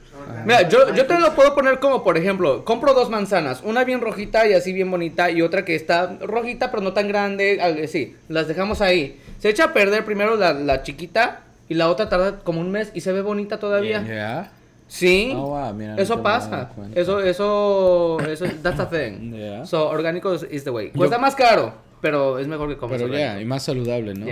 Mira, 0.45 0.69
yo, 0.69 0.95
yo 0.95 1.07
te 1.07 1.15
es- 1.15 1.21
lo 1.21 1.35
puedo 1.35 1.55
poner 1.55 1.79
como, 1.81 2.03
por 2.05 2.17
ejemplo, 2.17 2.65
compro 2.65 2.95
dos 2.95 3.11
manzanas, 3.11 3.63
una 3.65 3.85
bien 3.85 4.01
rojita 4.01 4.47
y 4.47 4.53
así 4.55 4.73
bien 4.73 4.91
bonita, 4.91 5.31
y 5.31 5.43
otra 5.43 5.65
que 5.65 5.75
está 5.75 6.17
rojita 6.21 6.71
pero 6.71 6.83
no 6.83 6.93
tan 6.93 7.09
grande, 7.09 7.87
sí, 7.91 8.17
las 8.29 8.49
dejamos 8.49 8.81
ahí. 8.81 9.21
Se 9.39 9.49
echa 9.51 9.65
a 9.65 9.73
perder 9.73 10.05
primero 10.05 10.37
la, 10.37 10.53
la 10.53 10.83
chiquita 10.83 11.41
y 11.69 11.75
la 11.75 11.89
otra 11.91 12.09
tarda 12.09 12.39
como 12.41 12.61
un 12.61 12.71
mes 12.71 12.91
y 12.95 13.01
se 13.01 13.13
ve 13.13 13.23
bonita 13.23 13.59
todavía. 13.59 14.03
Yeah. 14.05 14.51
Sí, 14.89 15.33
Oh, 15.35 15.49
wow, 15.49 15.75
mira, 15.75 15.97
eso 15.97 16.23
pasa, 16.23 16.71
eso, 16.95 17.19
eso, 17.21 18.19
eso, 18.21 18.45
that's 18.63 18.79
a 18.79 18.89
thing. 18.89 19.33
Yeah. 19.37 19.67
So, 19.67 19.89
orgánico 19.89 20.33
is, 20.35 20.63
the 20.63 20.71
way. 20.71 20.91
Cuesta 20.91 21.19
más 21.19 21.35
caro, 21.35 21.73
pero 22.01 22.39
es 22.39 22.47
mejor 22.47 22.69
que 22.69 22.77
comer 22.77 22.99
Pero 23.01 23.09
ya, 23.13 23.19
orgánico. 23.19 23.41
y 23.43 23.45
más 23.47 23.65
saludable, 23.65 24.15
¿no? 24.15 24.27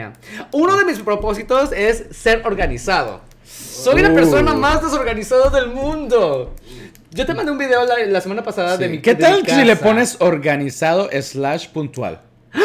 Uno 0.52 0.76
de 0.76 0.84
mis 0.84 1.00
propósitos 1.00 1.72
es 1.72 2.06
ser 2.12 2.42
organizado. 2.46 3.20
Soy 3.44 4.00
la 4.02 4.10
Uh. 4.10 4.14
persona 4.14 4.54
más 4.54 4.82
desorganizada 4.82 5.50
del 5.50 5.68
mundo. 5.68 6.54
Yo 7.10 7.26
te 7.26 7.34
mandé 7.34 7.52
un 7.52 7.58
video 7.58 7.84
la, 7.84 7.98
la 8.06 8.20
semana 8.20 8.42
pasada 8.42 8.76
de 8.76 8.88
mi 8.88 9.00
¿Qué 9.00 9.14
de 9.14 9.22
tal 9.22 9.42
mi 9.42 9.48
si 9.48 9.64
le 9.64 9.76
pones 9.76 10.16
organizado 10.20 11.08
slash 11.22 11.68
puntual? 11.68 12.20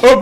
Por- 0.00 0.20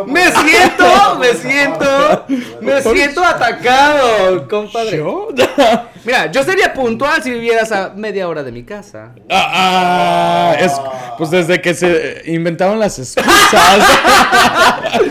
Me 0.06 0.22
siento, 0.32 0.84
me 1.32 1.50
siento, 1.50 2.26
me 2.60 2.82
siento 2.82 3.24
atacado, 3.24 4.48
compadre. 4.48 4.96
¿Yo? 4.98 5.28
Mira, 6.04 6.30
yo 6.32 6.42
sería 6.44 6.72
puntual 6.72 7.22
si 7.22 7.30
vivieras 7.30 7.70
a 7.72 7.90
media 7.94 8.26
hora 8.28 8.42
de 8.42 8.52
mi 8.52 8.62
casa. 8.64 9.12
Ah, 9.28 10.52
ah, 10.52 10.56
es, 10.58 10.72
pues 11.18 11.30
desde 11.30 11.60
que 11.60 11.74
se 11.74 12.22
inventaron 12.26 12.78
las 12.78 12.98
excusas. 12.98 13.26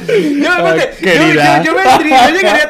Yo, 0.09 0.49
Ah, 0.51 0.75
yo- 0.75 0.97
querida. 0.99 1.63
yo, 1.63 1.71
yo 1.71 1.77
vendría, 1.77 2.29
yo 2.29 2.35
llegaría 2.35 2.69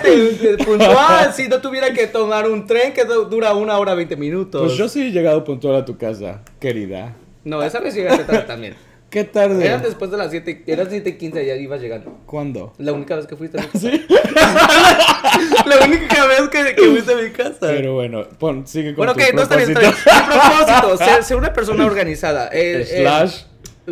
puntual 0.65 1.33
si 1.33 1.47
no 1.47 1.59
tuviera 1.61 1.91
que 1.93 2.07
tomar 2.07 2.47
un 2.49 2.67
tren 2.67 2.93
que 2.93 3.05
du- 3.05 3.25
dura 3.25 3.53
una 3.53 3.77
hora 3.77 3.93
veinte 3.95 4.15
minutos. 4.15 4.61
Pues 4.61 4.77
yo 4.77 4.87
sí 4.89 5.07
he 5.07 5.11
llegado 5.11 5.43
puntual 5.43 5.75
a 5.77 5.85
tu 5.85 5.97
casa, 5.97 6.41
querida. 6.59 7.13
No, 7.43 7.63
esa 7.63 7.79
vez 7.79 7.95
llegaste 7.95 8.25
tarde 8.25 8.41
también. 8.41 8.75
¿Qué 9.09 9.23
tarde? 9.23 9.65
Eran 9.65 9.81
después 9.81 10.11
de 10.11 10.17
las 10.17 10.29
7, 10.29 10.63
eran 10.67 10.87
7 10.89 11.09
y 11.09 11.13
15 11.17 11.45
ya 11.45 11.55
ibas 11.55 11.81
llegando. 11.81 12.19
¿Cuándo? 12.27 12.73
La 12.77 12.93
única 12.93 13.15
vez 13.15 13.25
que 13.25 13.35
fuiste 13.35 13.57
a 13.59 13.61
mi 13.61 13.67
casa. 13.71 13.79
Sí. 13.89 14.05
La 15.65 15.85
única 15.85 16.25
vez 16.27 16.41
que, 16.49 16.75
que 16.75 16.89
fuiste 16.89 17.13
a 17.13 17.15
mi 17.15 17.29
casa. 17.31 17.57
Pero 17.61 17.95
bueno, 17.95 18.25
pon, 18.37 18.67
sigue 18.67 18.89
con 18.93 19.05
bueno, 19.05 19.13
tu 19.15 19.21
ok, 19.21 19.33
no 19.33 19.41
está 19.41 19.55
bien, 19.55 19.69
está 19.69 19.79
bien. 19.81 19.93
propósito. 19.93 20.27
Mi 20.27 20.39
propósito, 20.41 20.97
ser, 21.05 21.23
ser 21.23 21.37
una 21.37 21.53
persona 21.53 21.85
organizada. 21.85 22.49
Eh, 22.51 22.81
eh, 22.87 23.01
Slash. 23.01 23.43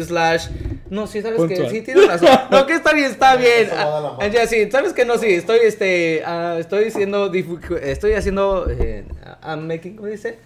slash. 0.05 0.47
No, 0.89 1.07
sí, 1.07 1.21
sabes 1.21 1.37
Puntual. 1.39 1.63
que 1.63 1.69
sí 1.69 1.81
tienes 1.81 2.07
razón. 2.07 2.29
No, 2.51 2.65
que 2.65 2.73
está 2.73 2.93
bien, 2.93 3.11
está 3.11 3.35
bien. 3.35 3.69
Ah, 3.75 4.17
ya, 4.31 4.45
sí, 4.47 4.69
sabes 4.71 4.93
que 4.93 5.03
no, 5.05 5.17
sí, 5.17 5.27
estoy, 5.33 5.59
este, 5.63 6.21
ah, 6.25 6.57
estoy 6.59 6.85
haciendo, 6.85 7.31
difu- 7.31 7.77
estoy 7.81 8.13
haciendo, 8.13 8.67
eh, 8.69 9.03
I'm 9.43 9.67
making, 9.67 9.95
¿cómo 9.97 10.07
dice? 10.07 10.37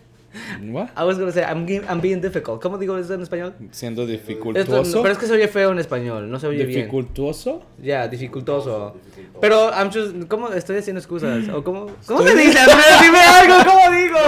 What? 0.61 0.89
I 0.95 1.03
was 1.03 1.17
gonna 1.17 1.31
say, 1.31 1.43
I'm, 1.43 1.65
I'm 1.89 1.99
being 2.01 2.21
difficult. 2.21 2.61
¿Cómo 2.61 2.77
digo 2.77 2.97
eso 2.97 3.13
en 3.13 3.21
español? 3.21 3.53
Siendo 3.71 4.03
Esto- 4.03 4.11
dificultuoso. 4.13 5.01
pero 5.01 5.13
es 5.13 5.19
que 5.19 5.25
se 5.27 5.33
oye 5.33 5.47
feo 5.47 5.71
en 5.71 5.79
español, 5.79 6.29
no 6.31 6.39
se 6.39 6.47
oye 6.47 6.65
bien. 6.65 6.79
¿Dificultuoso? 6.81 7.63
Ya, 7.81 8.07
dificultoso. 8.07 8.95
Dificultoso. 9.05 9.39
Pero, 9.41 9.69
I'm 9.71 9.91
just, 9.91 10.27
¿cómo 10.29 10.49
estoy 10.53 10.77
haciendo 10.77 10.99
excusas? 10.99 11.49
¿O 11.49 11.63
cómo, 11.63 11.87
¿Cómo 12.07 12.23
se 12.25 12.35
dice? 12.35 12.59
Dime 13.01 13.19
algo, 13.19 13.55
¿cómo 13.69 13.91
digo? 13.95 14.19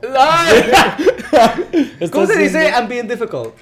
¿Cómo 2.10 2.26
se 2.26 2.38
dice 2.38 2.60
siendo- 2.60 2.78
I'm 2.78 2.88
being 2.88 3.06
difficult? 3.08 3.54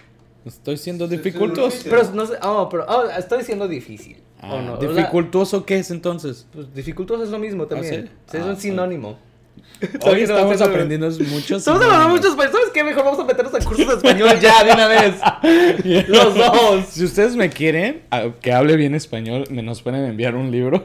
Estoy 0.45 0.77
siendo 0.77 1.07
Sí, 1.09 1.17
sí, 1.17 1.23
difícil. 1.23 1.53
Pero 1.91 2.03
no 2.15 2.27
sé, 2.27 2.35
oh, 2.43 2.69
pero 2.71 2.87
oh, 2.89 3.09
estoy 3.11 3.43
siendo 3.45 3.69
difícil. 3.69 4.17
Ah, 4.41 4.55
¿O 4.55 4.63
no? 4.63 4.75
O 4.75 4.81
sea, 4.81 4.89
¿Dificultuoso 4.89 5.67
qué 5.67 5.79
es 5.81 5.91
entonces? 5.91 6.47
pues, 6.53 6.73
dificultoso 6.73 7.25
es 7.25 7.31
lo 7.31 7.39
mismo 7.39 7.67
también. 7.67 8.07
sí? 8.07 8.11
Sí, 8.31 8.37
es 8.39 8.43
Ah, 8.45 8.47
un 8.47 8.57
sinónimo. 8.57 9.19
Hoy 10.03 10.23
estamos 10.23 10.61
aprendiendo 10.61 11.09
muchos. 11.31 11.59
Estamos 11.59 11.83
hablando 11.83 12.09
mucho 12.09 12.29
español. 12.29 12.53
¿Sabes 12.53 12.69
qué? 12.75 12.85
Mejor 12.85 13.05
vamos 13.05 13.21
a 13.21 13.25
meternos 13.25 13.55
en 13.55 13.65
cursos 13.65 13.87
de 13.87 13.95
español 13.95 14.41
ya 14.41 14.65
de 14.65 14.73
una 14.73 14.89
vez. 14.89 15.15
Los 16.09 16.35
dos. 16.35 16.85
Si 16.91 17.05
ustedes 17.05 17.37
me 17.37 17.51
quieren 17.51 18.03
a- 18.11 18.31
que 18.41 18.53
hable 18.53 18.77
bien 18.77 18.95
español, 18.95 19.45
me 19.51 19.63
nos 19.63 19.83
pueden 19.83 20.05
enviar 20.05 20.35
un 20.35 20.51
libro. 20.51 20.85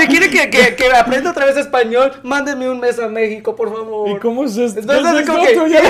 Si 0.00 0.06
quieren 0.06 0.30
que, 0.30 0.50
que, 0.50 0.74
que 0.76 0.86
aprenda 0.94 1.30
otra 1.30 1.46
vez 1.46 1.56
español, 1.56 2.12
mándenme 2.22 2.68
un 2.70 2.80
mes 2.80 2.98
a 2.98 3.08
México, 3.08 3.54
por 3.56 3.72
favor. 3.72 4.10
¿Y 4.10 4.18
cómo 4.20 4.44
es 4.44 4.56
esto? 4.56 4.80
Entonces, 4.80 5.12
¿Qué 5.14 5.20
es 5.20 5.28
como 5.58 5.66
que- 5.66 5.82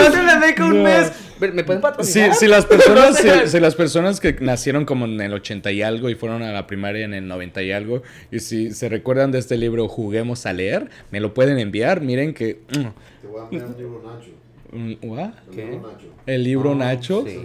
Mándenme 0.00 0.32
a 0.32 0.36
México 0.38 0.64
un 0.66 0.82
mes. 0.82 1.12
¿Me 1.52 1.64
pueden 1.64 1.82
Si, 2.02 2.46
las 2.46 2.64
personas, 2.66 3.18
si, 3.44 3.48
si 3.48 3.60
las 3.60 3.74
personas 3.74 4.20
que 4.20 4.34
nacieron 4.40 4.84
como 4.84 5.04
en 5.04 5.20
el 5.20 5.32
80 5.34 5.70
y 5.72 5.82
algo 5.82 6.08
y 6.08 6.14
fueron 6.14 6.42
a 6.42 6.52
la 6.52 6.66
primaria 6.66 7.04
en 7.04 7.14
el 7.14 7.26
90 7.28 7.62
y 7.62 7.72
algo, 7.72 8.02
y 8.30 8.38
si 8.40 8.70
se 8.72 8.88
recuerdan 8.88 9.32
de 9.32 9.38
este 9.38 9.56
libro 9.56 9.88
Juguemos 9.88 10.46
a 10.46 10.52
leer, 10.52 10.88
me 11.10 11.20
lo 11.20 11.34
pueden 11.34 11.58
enviar. 11.58 12.00
Miren 12.00 12.32
que... 12.34 12.60
mm, 12.68 12.72
Te 12.72 13.26
voy 13.28 13.40
a 13.40 13.44
enviar 13.44 13.66
un 13.66 13.76
libro 13.76 14.02
Nacho. 14.04 14.30
mm, 14.72 14.92
¿what? 15.08 15.30
El 15.50 15.54
¿Qué? 15.54 15.64
libro 15.66 15.88
Nacho. 15.92 16.06
El 16.26 16.44
libro 16.44 16.70
Ah, 16.72 16.74
Nacho. 16.74 17.24
sí. 17.26 17.40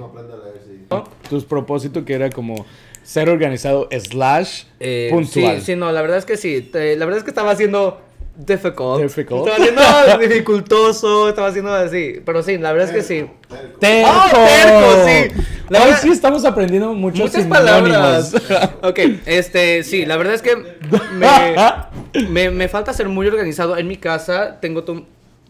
Tus 1.29 1.45
propósitos 1.45 2.03
que 2.03 2.13
era 2.13 2.29
como 2.29 2.65
ser 3.03 3.29
organizado 3.29 3.87
slash 3.91 4.63
Eh, 4.79 5.09
puntual. 5.11 5.59
Sí, 5.59 5.65
sí, 5.65 5.75
no, 5.75 5.91
la 5.91 6.01
verdad 6.01 6.17
es 6.17 6.25
que 6.25 6.37
sí. 6.37 6.61
Te- 6.61 6.95
la 6.95 7.05
verdad 7.05 7.19
es 7.19 7.23
que 7.23 7.31
estaba 7.31 7.51
haciendo 7.51 8.01
difficult. 8.45 9.01
Difficult. 9.01 9.47
Estaba 9.47 10.01
haciendo 10.01 10.17
dificultoso, 10.27 11.29
estaba 11.29 11.47
haciendo 11.49 11.73
así. 11.73 12.21
Pero 12.25 12.41
sí, 12.43 12.57
la 12.57 12.71
verdad 12.73 12.89
es 12.89 12.95
que 12.95 13.01
sí. 13.03 13.29
Terco. 13.49 13.79
¡Terco! 13.79 14.09
¡Oh, 14.11 14.45
terco, 14.45 15.05
sí! 15.05 15.43
La 15.69 15.79
Hoy 15.79 15.85
verdad- 15.85 16.01
sí 16.01 16.09
estamos 16.09 16.45
aprendiendo 16.45 16.93
muchos 16.93 17.19
Muchas 17.19 17.43
sinónimos. 17.43 18.31
palabras. 18.31 18.35
ok, 18.81 18.99
este, 19.25 19.83
sí, 19.83 20.05
la 20.05 20.17
verdad 20.17 20.33
es 20.35 20.41
que 20.41 20.55
me, 20.55 22.27
me, 22.29 22.49
me 22.51 22.67
falta 22.67 22.93
ser 22.93 23.07
muy 23.09 23.27
organizado 23.27 23.77
en 23.77 23.87
mi 23.87 23.97
casa. 23.97 24.59
Tengo, 24.61 24.83
to- 24.83 25.05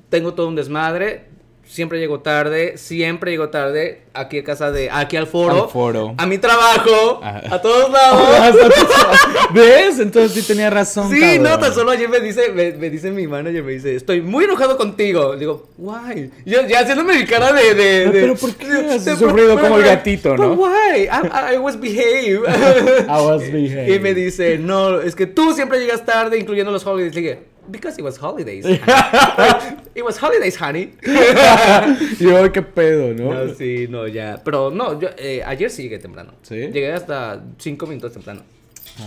tengo 0.09 0.33
todo 0.33 0.47
un 0.47 0.55
desmadre. 0.55 1.25
Siempre 1.69 1.99
llego 1.99 2.19
tarde, 2.21 2.77
siempre 2.79 3.29
llego 3.29 3.49
tarde 3.49 4.01
aquí 4.15 4.39
a 4.39 4.43
casa 4.43 4.71
de, 4.71 4.89
aquí 4.89 5.17
al 5.17 5.27
foro, 5.27 5.65
Al 5.65 5.69
foro. 5.69 6.15
a 6.17 6.25
mi 6.25 6.39
trabajo, 6.39 7.21
Ajá. 7.23 7.43
a 7.55 7.61
todos 7.61 7.91
lados. 7.91 8.55
¿Ves? 9.53 9.99
Entonces 9.99 10.31
sí 10.31 10.41
tenía 10.47 10.71
razón. 10.71 11.11
Sí, 11.11 11.19
cabrón. 11.19 11.43
no, 11.43 11.59
tan 11.59 11.73
solo 11.73 11.91
ayer 11.91 12.09
me 12.09 12.19
dice, 12.19 12.49
me, 12.53 12.71
me 12.71 12.89
dice 12.89 13.11
mi 13.11 13.27
manager, 13.27 13.63
me 13.63 13.73
dice, 13.73 13.95
estoy 13.95 14.19
muy 14.21 14.45
enojado 14.45 14.77
contigo. 14.77 15.35
Digo, 15.35 15.69
why? 15.77 16.31
Yo 16.43 16.65
ya 16.67 16.79
haciéndome 16.79 17.15
mi 17.17 17.25
cara 17.25 17.53
de... 17.53 17.73
de, 17.75 18.05
de- 18.05 18.09
pero 18.21 18.35
¿por 18.35 18.55
qué 18.55 18.65
has 18.67 19.05
de- 19.05 19.15
sufrido 19.15 19.59
como 19.59 19.77
el 19.77 19.83
gatito, 19.83 20.35
no? 20.37 20.53
why? 20.53 21.03
I, 21.03 21.53
I 21.55 21.57
was 21.59 21.79
behave. 21.79 22.41
I 23.07 23.21
was 23.21 23.41
behave. 23.51 23.93
Y 23.95 23.99
me 23.99 24.15
dice, 24.15 24.57
no, 24.57 24.99
es 25.01 25.15
que 25.15 25.27
tú 25.27 25.53
siempre 25.53 25.79
llegas 25.79 26.03
tarde, 26.03 26.39
incluyendo 26.39 26.71
los 26.71 26.85
holidays. 26.85 27.13
Le 27.13 27.21
dije, 27.21 27.39
because 27.69 27.97
it 27.99 28.03
was 28.03 28.17
holidays. 28.17 28.65
honey." 28.85 29.77
it 29.95 30.03
was 30.03 30.17
holidays, 30.17 30.55
honey. 30.55 30.93
Yo, 32.19 32.51
qué 32.51 32.61
pedo, 32.61 33.13
¿no? 33.13 33.33
No, 33.33 33.53
sí, 33.55 33.87
no, 33.89 34.07
ya. 34.07 34.41
Pero 34.43 34.69
no, 34.71 34.99
yo 34.99 35.09
eh, 35.17 35.41
ayer 35.45 35.69
sí 35.69 35.83
llegué 35.83 35.99
temprano. 35.99 36.33
¿Sí? 36.41 36.55
Llegué 36.55 36.91
hasta 36.93 37.41
cinco 37.57 37.87
minutos 37.87 38.13
temprano. 38.13 38.41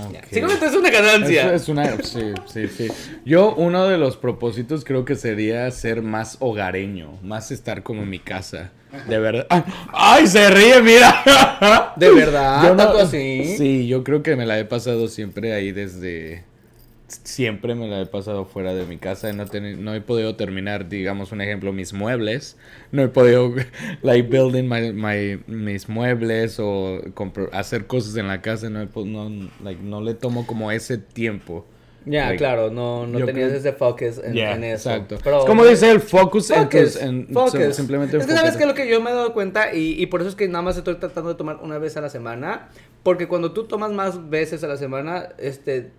Ok. 0.06 0.12
Ya. 0.12 0.22
Cinco 0.30 0.46
minutos 0.46 0.70
es 0.70 0.76
una 0.76 0.90
ganancia. 0.90 1.54
Es, 1.54 1.62
es 1.62 1.68
una, 1.68 1.96
sí, 2.02 2.32
sí, 2.46 2.68
sí. 2.68 2.88
Yo, 3.24 3.54
uno 3.54 3.86
de 3.88 3.98
los 3.98 4.16
propósitos 4.16 4.84
creo 4.84 5.04
que 5.04 5.16
sería 5.16 5.70
ser 5.70 6.02
más 6.02 6.36
hogareño, 6.40 7.18
más 7.22 7.50
estar 7.50 7.82
como 7.82 8.02
en 8.02 8.10
mi 8.10 8.18
casa. 8.18 8.70
De 9.08 9.18
verdad. 9.18 9.46
¡Ay! 9.48 9.62
¡Ay, 9.92 10.26
se 10.26 10.50
ríe, 10.50 10.82
mira! 10.82 11.92
¿De 11.96 12.10
verdad? 12.10 12.62
Yo 12.62 12.70
no- 12.70 12.76
¿Tanto 12.76 12.98
así? 12.98 13.56
Sí, 13.56 13.86
yo 13.88 14.04
creo 14.04 14.22
que 14.22 14.36
me 14.36 14.44
la 14.46 14.58
he 14.58 14.64
pasado 14.64 15.08
siempre 15.08 15.54
ahí 15.54 15.72
desde... 15.72 16.44
Siempre 17.24 17.74
me 17.74 17.88
la 17.88 18.00
he 18.00 18.06
pasado 18.06 18.44
fuera 18.44 18.74
de 18.74 18.84
mi 18.86 18.96
casa 18.98 19.30
y 19.30 19.34
no, 19.36 19.44
no 19.78 19.94
he 19.94 20.00
podido 20.00 20.36
terminar, 20.36 20.88
digamos, 20.88 21.32
un 21.32 21.40
ejemplo, 21.40 21.72
mis 21.72 21.92
muebles. 21.92 22.56
No 22.90 23.02
he 23.02 23.08
podido, 23.08 23.52
like, 24.02 24.28
building 24.28 24.68
my, 24.68 24.92
my- 24.92 25.42
mis 25.46 25.88
muebles 25.88 26.58
o 26.60 27.00
hacer 27.52 27.86
cosas 27.86 28.16
en 28.16 28.28
la 28.28 28.40
casa. 28.42 28.70
No, 28.70 28.80
he 28.82 28.88
no, 29.04 29.50
like, 29.62 29.82
no 29.82 30.00
le 30.00 30.14
tomo 30.14 30.46
como 30.46 30.70
ese 30.70 30.98
tiempo. 30.98 31.66
Ya, 32.04 32.24
Like, 32.26 32.38
claro, 32.38 32.68
no, 32.68 33.06
no 33.06 33.24
tenías 33.24 33.50
creo- 33.50 33.58
ese 33.58 33.72
focus 33.74 34.18
en, 34.24 34.32
Yeah, 34.34 34.56
en 34.56 34.64
eso. 34.64 34.90
exacto. 34.90 35.18
Pero- 35.22 35.38
es 35.40 35.44
como 35.44 35.64
dice 35.64 35.88
el 35.88 36.00
focus, 36.00 36.50
en 36.50 36.64
Focus, 36.64 36.80
tus- 36.94 36.96
en- 37.02 37.28
focus. 37.28 37.76
simplemente 37.76 38.16
es 38.16 38.26
que 38.26 38.32
sabes 38.32 38.56
que 38.56 38.66
lo 38.66 38.74
que 38.74 38.88
yo 38.88 39.00
me 39.00 39.10
he 39.10 39.14
dado 39.14 39.32
cuenta 39.32 39.72
y, 39.72 39.92
y 40.02 40.06
por 40.06 40.20
eso 40.20 40.30
es 40.30 40.34
que 40.34 40.48
nada 40.48 40.62
más 40.62 40.76
estoy 40.76 40.96
tratando 40.96 41.28
de 41.30 41.36
tomar 41.36 41.58
una 41.62 41.78
vez 41.78 41.96
a 41.96 42.00
la 42.00 42.08
semana, 42.10 42.70
porque 43.04 43.28
cuando 43.28 43.52
tú 43.52 43.64
tomas 43.68 43.92
más 43.92 44.28
veces 44.30 44.64
a 44.64 44.66
la 44.66 44.76
semana, 44.78 45.28
este, 45.38 45.90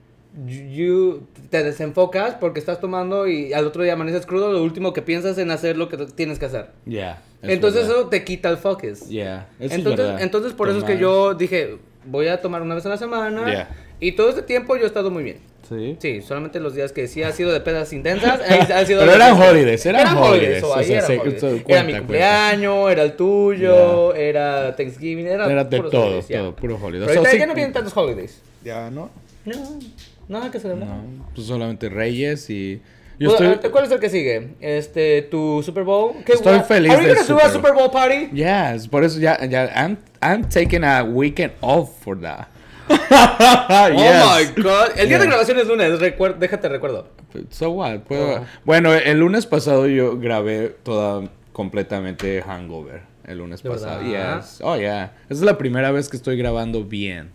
you, 0.47 1.27
te 1.49 1.63
desenfocas 1.63 2.35
porque 2.35 2.59
estás 2.59 2.79
tomando 2.79 3.27
y 3.27 3.53
al 3.53 3.65
otro 3.67 3.83
día 3.83 3.93
amaneces 3.93 4.25
crudo, 4.25 4.51
lo 4.51 4.63
último 4.63 4.93
que 4.93 5.01
piensas 5.01 5.37
en 5.37 5.51
hacer 5.51 5.77
lo 5.77 5.89
que 5.89 5.97
tienes 5.97 6.39
que 6.39 6.45
hacer. 6.45 6.67
Yeah, 6.85 7.21
es 7.41 7.49
Entonces 7.51 7.81
verdad. 7.87 7.99
eso 8.01 8.09
te 8.09 8.23
quita 8.23 8.49
el 8.49 8.57
focus. 8.57 9.07
Yeah, 9.07 9.47
eso 9.59 9.65
es 9.65 9.71
entonces, 9.73 10.05
verdad. 10.05 10.21
entonces 10.21 10.53
por 10.53 10.69
eso 10.69 10.79
es 10.79 10.83
que 10.83 10.97
yo 10.97 11.33
dije, 11.35 11.77
voy 12.05 12.27
a 12.27 12.41
tomar 12.41 12.61
una 12.61 12.75
vez 12.75 12.85
a 12.85 12.89
la 12.89 12.97
semana 12.97 13.45
Yeah. 13.51 13.69
y 13.99 14.13
todo 14.13 14.29
este 14.29 14.41
tiempo 14.41 14.75
yo 14.75 14.83
he 14.83 14.87
estado 14.87 15.11
muy 15.11 15.23
bien. 15.23 15.37
Sí. 15.69 15.95
Sí, 15.99 16.21
solamente 16.21 16.59
los 16.59 16.75
días 16.75 16.91
que 16.91 17.07
sí 17.07 17.23
ha 17.23 17.31
sido 17.31 17.51
de 17.53 17.61
pedas 17.61 17.93
intensas. 17.93 18.41
ha 18.41 18.85
sido 18.85 18.99
Pero 18.99 19.13
eran 19.13 19.39
holidays, 19.39 19.85
eran 19.85 20.17
holidays, 20.17 20.61
o 20.63 20.71
o 20.71 20.75
ahí 20.75 20.85
sea, 20.85 20.97
eran 20.97 21.07
sí, 21.07 21.13
holidays. 21.13 21.33
esto 21.35 21.47
era 21.47 21.63
cuenta, 21.63 21.83
mi 21.83 21.91
cuenta. 21.91 21.99
cumpleaños, 21.99 22.91
era 22.91 23.03
el 23.03 23.13
tuyo, 23.15 24.13
era 24.13 24.75
Thanksgiving, 24.75 25.25
era, 25.25 25.49
Era 25.49 25.63
de 25.63 25.79
todo, 25.79 26.01
holidays, 26.03 26.27
ya. 26.27 26.39
todo, 26.39 26.55
puro 26.55 26.75
holiday. 26.75 27.07
Pero 27.07 27.07
O 27.07 27.07
sea, 27.07 27.17
ahorita 27.19 27.31
sí- 27.31 27.37
ya 27.39 27.45
no 27.45 27.53
vienen 27.55 27.71
tantos 27.73 27.95
holidays. 27.95 28.41
Ya, 28.63 28.89
¿no? 28.91 29.09
No, 29.45 29.53
nada 30.33 30.51
que 30.51 30.59
celebrar. 30.59 30.89
No, 30.89 31.25
pues 31.33 31.47
solamente 31.47 31.87
Reyes 31.89 32.49
y... 32.49 32.81
Yo 33.19 33.29
Bueno, 33.29 33.51
estoy... 33.53 33.69
¿Cuál 33.71 33.85
es 33.85 33.91
el 33.91 33.99
que 33.99 34.09
sigue? 34.09 34.55
Este, 34.59 35.21
tu 35.21 35.61
Super 35.63 35.83
Bowl. 35.83 36.13
¿Qué- 36.25 36.33
Estoy 36.33 36.57
what- 36.57 36.65
feliz 36.65 36.91
Are 36.91 37.05
del 37.05 37.15
gonna 37.15 37.27
do 37.27 37.39
a 37.39 37.49
Super 37.49 37.73
Bowl 37.73 37.89
party? 37.91 38.29
Yes, 38.33 38.87
por 38.87 39.03
eso 39.03 39.19
ya, 39.19 39.37
ya, 39.45 39.65
I'm, 39.75 39.97
I'm 40.21 40.49
taking 40.49 40.83
a 40.83 41.03
weekend 41.03 41.53
off 41.61 41.89
for 42.03 42.19
that. 42.19 42.47
Oh 42.89 43.89
Yes. 43.89 44.25
my 44.57 44.61
god. 44.63 44.89
El 44.97 45.07
día 45.07 45.19
de 45.19 45.27
grabación 45.27 45.57
es 45.59 45.67
lunes, 45.67 45.99
recuer- 45.99 46.35
déjate 46.37 46.67
recuerdo. 46.69 47.07
So 47.51 47.69
what? 47.71 47.99
Puedo- 48.01 48.39
Oh. 48.41 48.45
Bueno, 48.65 48.93
el 48.93 49.19
lunes 49.19 49.45
pasado 49.45 49.87
yo 49.87 50.17
grabé 50.17 50.75
toda 50.83 51.29
completamente 51.53 52.41
hangover. 52.41 53.01
El 53.25 53.37
lunes 53.37 53.61
¿De 53.63 53.69
pasado. 53.69 54.01
Yes. 54.01 54.59
Oh, 54.61 54.75
yeah. 54.75 55.13
Esa 55.25 55.33
es 55.35 55.41
la 55.41 55.57
primera 55.57 55.91
vez 55.91 56.09
que 56.09 56.17
estoy 56.17 56.35
grabando 56.35 56.83
bien. 56.83 57.29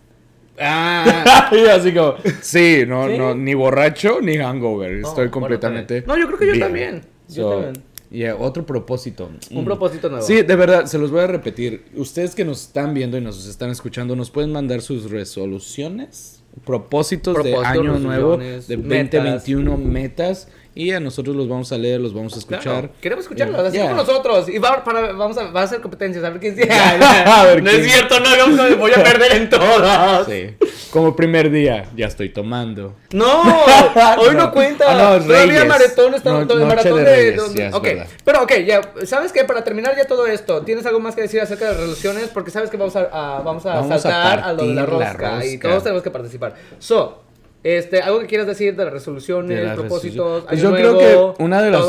Ah. 0.59 1.49
y 1.53 1.67
así 1.67 1.93
como, 1.93 2.15
sí, 2.41 2.83
no, 2.87 3.07
¿Sí? 3.07 3.17
no, 3.17 3.33
ni 3.35 3.53
borracho 3.53 4.19
ni 4.21 4.37
hangover. 4.37 4.91
No, 4.93 5.07
Estoy 5.09 5.27
bueno, 5.27 5.31
completamente. 5.31 6.03
no, 6.05 6.17
yo 6.17 6.27
creo 6.27 6.39
que 6.39 6.45
yo 6.47 6.51
bien. 6.53 6.63
también. 6.65 7.01
Yo 7.29 7.43
So, 7.51 7.61
también. 7.61 7.83
yeah, 8.11 8.35
otro 8.35 8.65
propósito. 8.65 9.29
Un 9.51 9.61
Mm. 9.61 9.65
propósito 9.65 10.09
nuevo. 10.09 10.25
Sí, 10.25 10.41
de 10.41 10.55
verdad, 10.55 10.85
se 10.85 10.97
los 10.97 11.11
voy 11.11 11.21
a 11.21 11.27
repetir. 11.27 11.85
Ustedes 11.95 12.35
que 12.35 12.43
nos 12.45 12.61
están 12.63 12.93
viendo 12.93 13.17
y 13.17 13.21
nos 13.21 13.45
están 13.47 13.69
escuchando, 13.69 14.15
nos 14.15 14.31
pueden 14.31 14.51
mandar 14.51 14.81
sus 14.81 15.09
resoluciones, 15.09 16.43
propósitos, 16.65 17.35
de 17.43 17.51
Propósitos, 17.51 17.67
año 17.79 17.99
nuevo, 17.99 18.37
de 18.37 18.45
metas. 18.47 18.67
2021, 18.67 19.77
metas. 19.77 20.47
Y 20.79 20.91
a 20.93 20.99
nosotros 21.01 21.35
los 21.35 21.49
vamos 21.49 21.69
a 21.73 21.77
leer, 21.77 21.99
los 21.99 22.13
vamos 22.13 22.33
a 22.35 22.39
escuchar. 22.39 22.61
Claro, 22.61 22.89
queremos 23.01 23.25
escucharlos, 23.25 23.59
así 23.59 23.73
Yeah. 23.77 23.83
como 23.89 23.95
nosotros. 23.97 24.47
Y 24.47 24.59
va, 24.59 24.81
para, 24.83 25.11
vamos 25.11 25.37
a, 25.37 25.51
va 25.51 25.61
a 25.61 25.63
hacer 25.65 25.81
competencias, 25.81 26.23
a 26.23 26.29
ver 26.29 26.39
quién. 26.39 26.55
A 26.71 27.43
ver 27.43 27.61
no 27.61 27.69
quién- 27.69 27.81
es 27.81 27.87
cierto, 27.91 28.17
no, 28.21 28.29
a- 28.29 28.75
voy 28.75 28.91
a 28.93 29.03
perder 29.03 29.33
en 29.33 29.49
todas. 29.49 30.25
Sí. 30.27 30.55
Como 30.91 31.15
primer 31.17 31.51
día, 31.51 31.83
ya 31.97 32.07
estoy 32.07 32.29
tomando. 32.29 32.95
No, 33.11 33.41
hoy 34.19 34.35
no, 34.35 34.45
No. 34.45 34.51
cuenta. 34.53 34.85
Ah, 34.87 35.17
no, 35.19 35.25
Todavía 35.25 35.65
maratón 35.65 36.13
está 36.15 36.31
No, 36.31 36.47
todo 36.47 36.65
maratón 36.65 37.03
de 37.03 37.03
Reyes, 37.15 37.53
de- 37.53 37.59
ya 37.59 37.67
es 37.67 37.73
ok, 37.73 37.83
verdad. 37.83 38.07
pero 38.23 38.43
ok, 38.43 38.51
ya, 38.65 38.81
¿sabes 39.05 39.31
qué? 39.33 39.43
Para 39.43 39.63
terminar 39.65 39.95
ya 39.97 40.05
todo 40.05 40.27
esto, 40.27 40.61
¿tienes 40.61 40.85
algo 40.85 41.01
más 41.01 41.13
que 41.13 41.21
decir 41.23 41.41
acerca 41.41 41.65
de 41.65 41.71
las 41.71 41.79
resoluciones? 41.81 42.29
Porque 42.29 42.51
sabes 42.51 42.69
que 42.69 42.77
vamos 42.77 42.95
a, 42.95 43.01
a- 43.01 43.41
vamos 43.41 43.65
a 43.65 43.73
Vamos 43.75 43.91
a 43.91 43.99
saltar 43.99 44.39
a, 44.39 44.53
lo 44.53 44.63
de 44.63 44.73
la 44.73 44.81
partir 44.85 44.99
la 44.99 45.13
rosca, 45.13 45.45
y 45.45 45.51
rosca. 45.55 45.67
todos 45.69 45.83
tenemos 45.83 46.03
que 46.03 46.11
participar. 46.11 46.55
So, 46.79 47.23
este, 47.63 48.01
algo 48.01 48.19
que 48.19 48.27
quieras 48.27 48.47
decir 48.47 48.75
de 48.75 48.85
las 48.85 48.93
resoluciones, 48.93 49.57
De 49.57 49.63
las 49.65 49.75
propósitos, 49.75 50.43
resoluciones. 50.45 50.47
Pues 50.47 50.61
yo 50.61 50.71
creo 50.71 51.35
que 51.35 51.43
una 51.43 51.61
de 51.61 51.71
las 51.71 51.85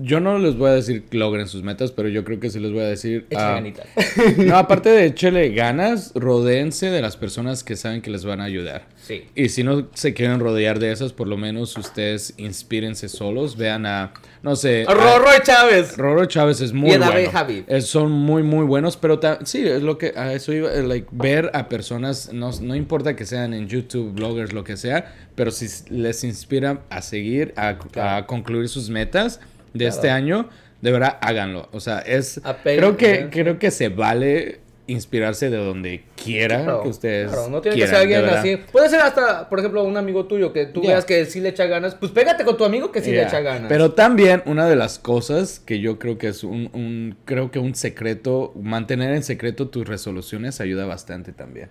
yo 0.00 0.20
no 0.20 0.38
les 0.38 0.56
voy 0.56 0.70
a 0.70 0.74
decir 0.74 1.04
que 1.04 1.18
logren 1.18 1.48
sus 1.48 1.62
metas, 1.62 1.92
pero 1.92 2.08
yo 2.08 2.24
creo 2.24 2.40
que 2.40 2.50
sí 2.50 2.60
les 2.60 2.72
voy 2.72 2.80
a 2.82 2.86
decir... 2.86 3.26
Échale 3.30 3.54
ganitas. 3.54 3.86
no, 4.38 4.56
aparte 4.56 4.90
de 4.90 5.06
échele 5.06 5.50
ganas, 5.50 6.12
rodéense 6.14 6.90
de 6.90 7.00
las 7.02 7.16
personas 7.16 7.64
que 7.64 7.76
saben 7.76 8.02
que 8.02 8.10
les 8.10 8.24
van 8.24 8.40
a 8.40 8.44
ayudar. 8.44 8.86
Sí. 8.96 9.24
Y 9.34 9.48
si 9.48 9.64
no 9.64 9.88
se 9.94 10.14
quieren 10.14 10.40
rodear 10.40 10.78
de 10.78 10.92
esas, 10.92 11.12
por 11.12 11.26
lo 11.26 11.36
menos 11.36 11.76
ustedes 11.76 12.34
inspírense 12.36 13.08
solos. 13.08 13.56
Vean 13.56 13.86
a, 13.86 14.12
no 14.42 14.56
sé... 14.56 14.84
a- 14.86 14.94
Rorro 14.94 15.30
Chávez. 15.42 15.96
Roro 15.96 16.26
Chávez 16.26 16.60
es 16.60 16.72
muy 16.72 16.92
Y 16.92 16.98
bueno. 16.98 17.30
Javid. 17.30 17.64
Es- 17.66 17.86
son 17.86 18.12
muy, 18.12 18.42
muy 18.42 18.64
buenos, 18.64 18.96
pero 18.96 19.20
sí, 19.44 19.66
es 19.66 19.82
lo 19.82 19.98
que 19.98 20.12
a 20.16 20.32
eso 20.32 20.52
iba, 20.52 20.70
like, 20.70 21.08
ver 21.10 21.50
a 21.54 21.68
personas, 21.68 22.32
no, 22.32 22.50
no 22.60 22.74
importa 22.74 23.16
que 23.16 23.26
sean 23.26 23.54
en 23.54 23.68
YouTube, 23.68 24.12
bloggers, 24.12 24.52
lo 24.52 24.64
que 24.64 24.76
sea, 24.76 25.14
pero 25.34 25.50
si 25.50 25.66
les 25.90 26.24
inspira 26.24 26.82
a 26.90 27.02
seguir, 27.02 27.54
a, 27.56 28.26
concluir 28.26 28.68
sus 28.68 28.90
metas 28.90 29.40
de 29.72 29.78
Claro. 29.86 29.94
este 29.94 30.10
año, 30.10 30.48
de 30.80 30.90
verdad 30.92 31.18
háganlo. 31.20 31.68
O 31.72 31.80
sea, 31.80 31.98
es, 32.00 32.40
creo 32.62 32.96
que, 32.96 33.28
creo 33.30 33.58
que 33.58 33.70
se 33.70 33.88
vale 33.88 34.60
inspirarse 34.86 35.50
de 35.50 35.58
donde 35.58 36.02
quiera 36.16 36.62
Claro, 36.64 36.82
que 36.82 36.88
ustedes 36.88 37.30
claro, 37.30 37.50
no 37.50 37.60
tiene 37.60 37.74
quieran, 37.76 37.90
que 37.90 38.08
ser 38.08 38.18
alguien 38.24 38.38
así. 38.38 38.56
Puede 38.72 38.88
ser 38.88 39.00
hasta, 39.00 39.46
por 39.50 39.58
ejemplo, 39.58 39.84
un 39.84 39.98
amigo 39.98 40.24
tuyo 40.24 40.50
que 40.54 40.64
tú 40.64 40.80
Yeah. 40.80 40.92
veas 40.92 41.04
que 41.04 41.26
sí 41.26 41.40
le 41.40 41.50
echa 41.50 41.66
ganas. 41.66 41.94
Pues 41.94 42.10
pégate 42.10 42.42
con 42.46 42.56
tu 42.56 42.64
amigo 42.64 42.90
que 42.90 43.02
sí 43.02 43.10
le 43.10 43.22
echa 43.24 43.40
ganas. 43.40 43.68
Pero 43.68 43.92
también 43.92 44.42
una 44.46 44.66
de 44.66 44.76
las 44.76 44.98
cosas 44.98 45.60
que 45.60 45.80
yo 45.80 45.98
creo 45.98 46.16
que 46.16 46.28
es 46.28 46.42
un, 46.42 46.70
un- 46.72 47.16
creo 47.26 47.50
que 47.50 47.58
un 47.58 47.74
secreto, 47.74 48.54
mantener 48.58 49.12
en 49.14 49.22
secreto 49.22 49.68
tus 49.68 49.86
resoluciones 49.86 50.58
ayuda 50.62 50.86
bastante 50.86 51.32
también. 51.32 51.68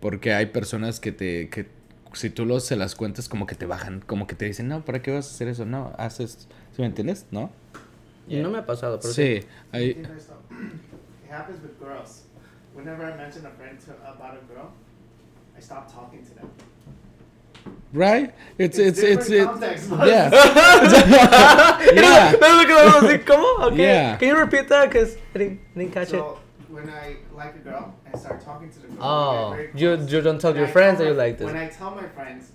Porque 0.00 0.34
hay 0.34 0.44
personas 0.46 1.00
que 1.00 1.10
te, 1.10 1.48
que 1.48 1.64
si 2.12 2.28
tú 2.28 2.44
los, 2.44 2.66
se 2.66 2.76
las 2.76 2.94
cuentas 2.94 3.30
como 3.30 3.46
que 3.46 3.54
te 3.54 3.64
bajan, 3.64 4.02
como 4.06 4.26
que 4.26 4.34
te 4.34 4.44
dicen, 4.44 4.68
no, 4.68 4.84
¿para 4.84 5.00
qué 5.00 5.10
vas 5.10 5.26
a 5.26 5.30
hacer 5.34 5.48
eso? 5.48 5.64
No, 5.64 5.94
haces, 5.96 6.48
¿sí 6.78 6.82
me 6.82 6.86
entiendes? 6.86 7.26
¿No? 7.32 7.50
Y 8.28 8.36
no 8.36 8.50
me 8.50 8.58
ha 8.58 8.66
pasado, 8.66 9.00
pero 9.00 9.12
sí. 9.12 9.40
Sí, 9.40 9.46
hay, 9.72 9.90
Here's 9.94 10.08
my 10.08 10.18
stuff. 10.20 10.36
It 11.24 11.30
happens 11.30 11.60
with 11.60 11.78
girls. 11.80 12.22
Whenever 12.74 13.04
I 13.04 13.16
mention 13.16 13.44
a 13.46 13.50
friend 13.50 13.80
to, 13.80 13.90
about 14.06 14.34
a 14.34 14.44
girl, 14.52 14.70
I 15.56 15.60
stop 15.60 15.92
talking 15.92 16.24
to 16.24 16.34
them. 16.34 16.50
right? 17.92 18.32
It's, 18.58 18.78
it's, 18.78 19.00
It's 19.00 19.02
it's, 19.02 19.28
different 19.28 19.60
context, 19.60 19.90
but- 19.90 20.06
yeah. 20.06 20.30
yeah. 21.94 22.32
¿Ves 22.36 22.54
lo 22.54 22.64
que 22.64 22.74
vamos 22.74 23.02
a. 23.02 23.66
Okay. 23.66 23.82
Yeah. 23.82 24.16
Can 24.18 24.28
you 24.28 24.36
repeat 24.36 24.68
that? 24.68 24.88
Because 24.88 25.16
I 25.34 25.38
didn't, 25.38 25.60
I 25.74 25.78
didn't 25.80 25.92
catch 25.94 26.12
it. 26.12 26.24
When 26.68 26.88
I 26.90 27.16
like 27.34 27.56
a 27.56 27.58
girl, 27.58 27.92
I 28.06 28.16
start 28.16 28.40
talking 28.44 28.70
to 28.70 28.78
the 28.78 28.88
girl. 28.88 28.98
Oh, 29.00 29.56
we 29.56 29.80
you, 29.80 29.96
you 30.06 30.20
don't 30.20 30.38
tell 30.40 30.52
When 30.52 30.60
your 30.60 30.68
I 30.68 30.70
friends 30.70 30.98
that 30.98 31.04
tell 31.04 31.12
you 31.14 31.18
like 31.18 31.38
this. 31.38 31.46
When 31.46 31.56
I 31.56 31.66
tell 31.68 31.90
my 31.90 32.06
friends, 32.06 32.52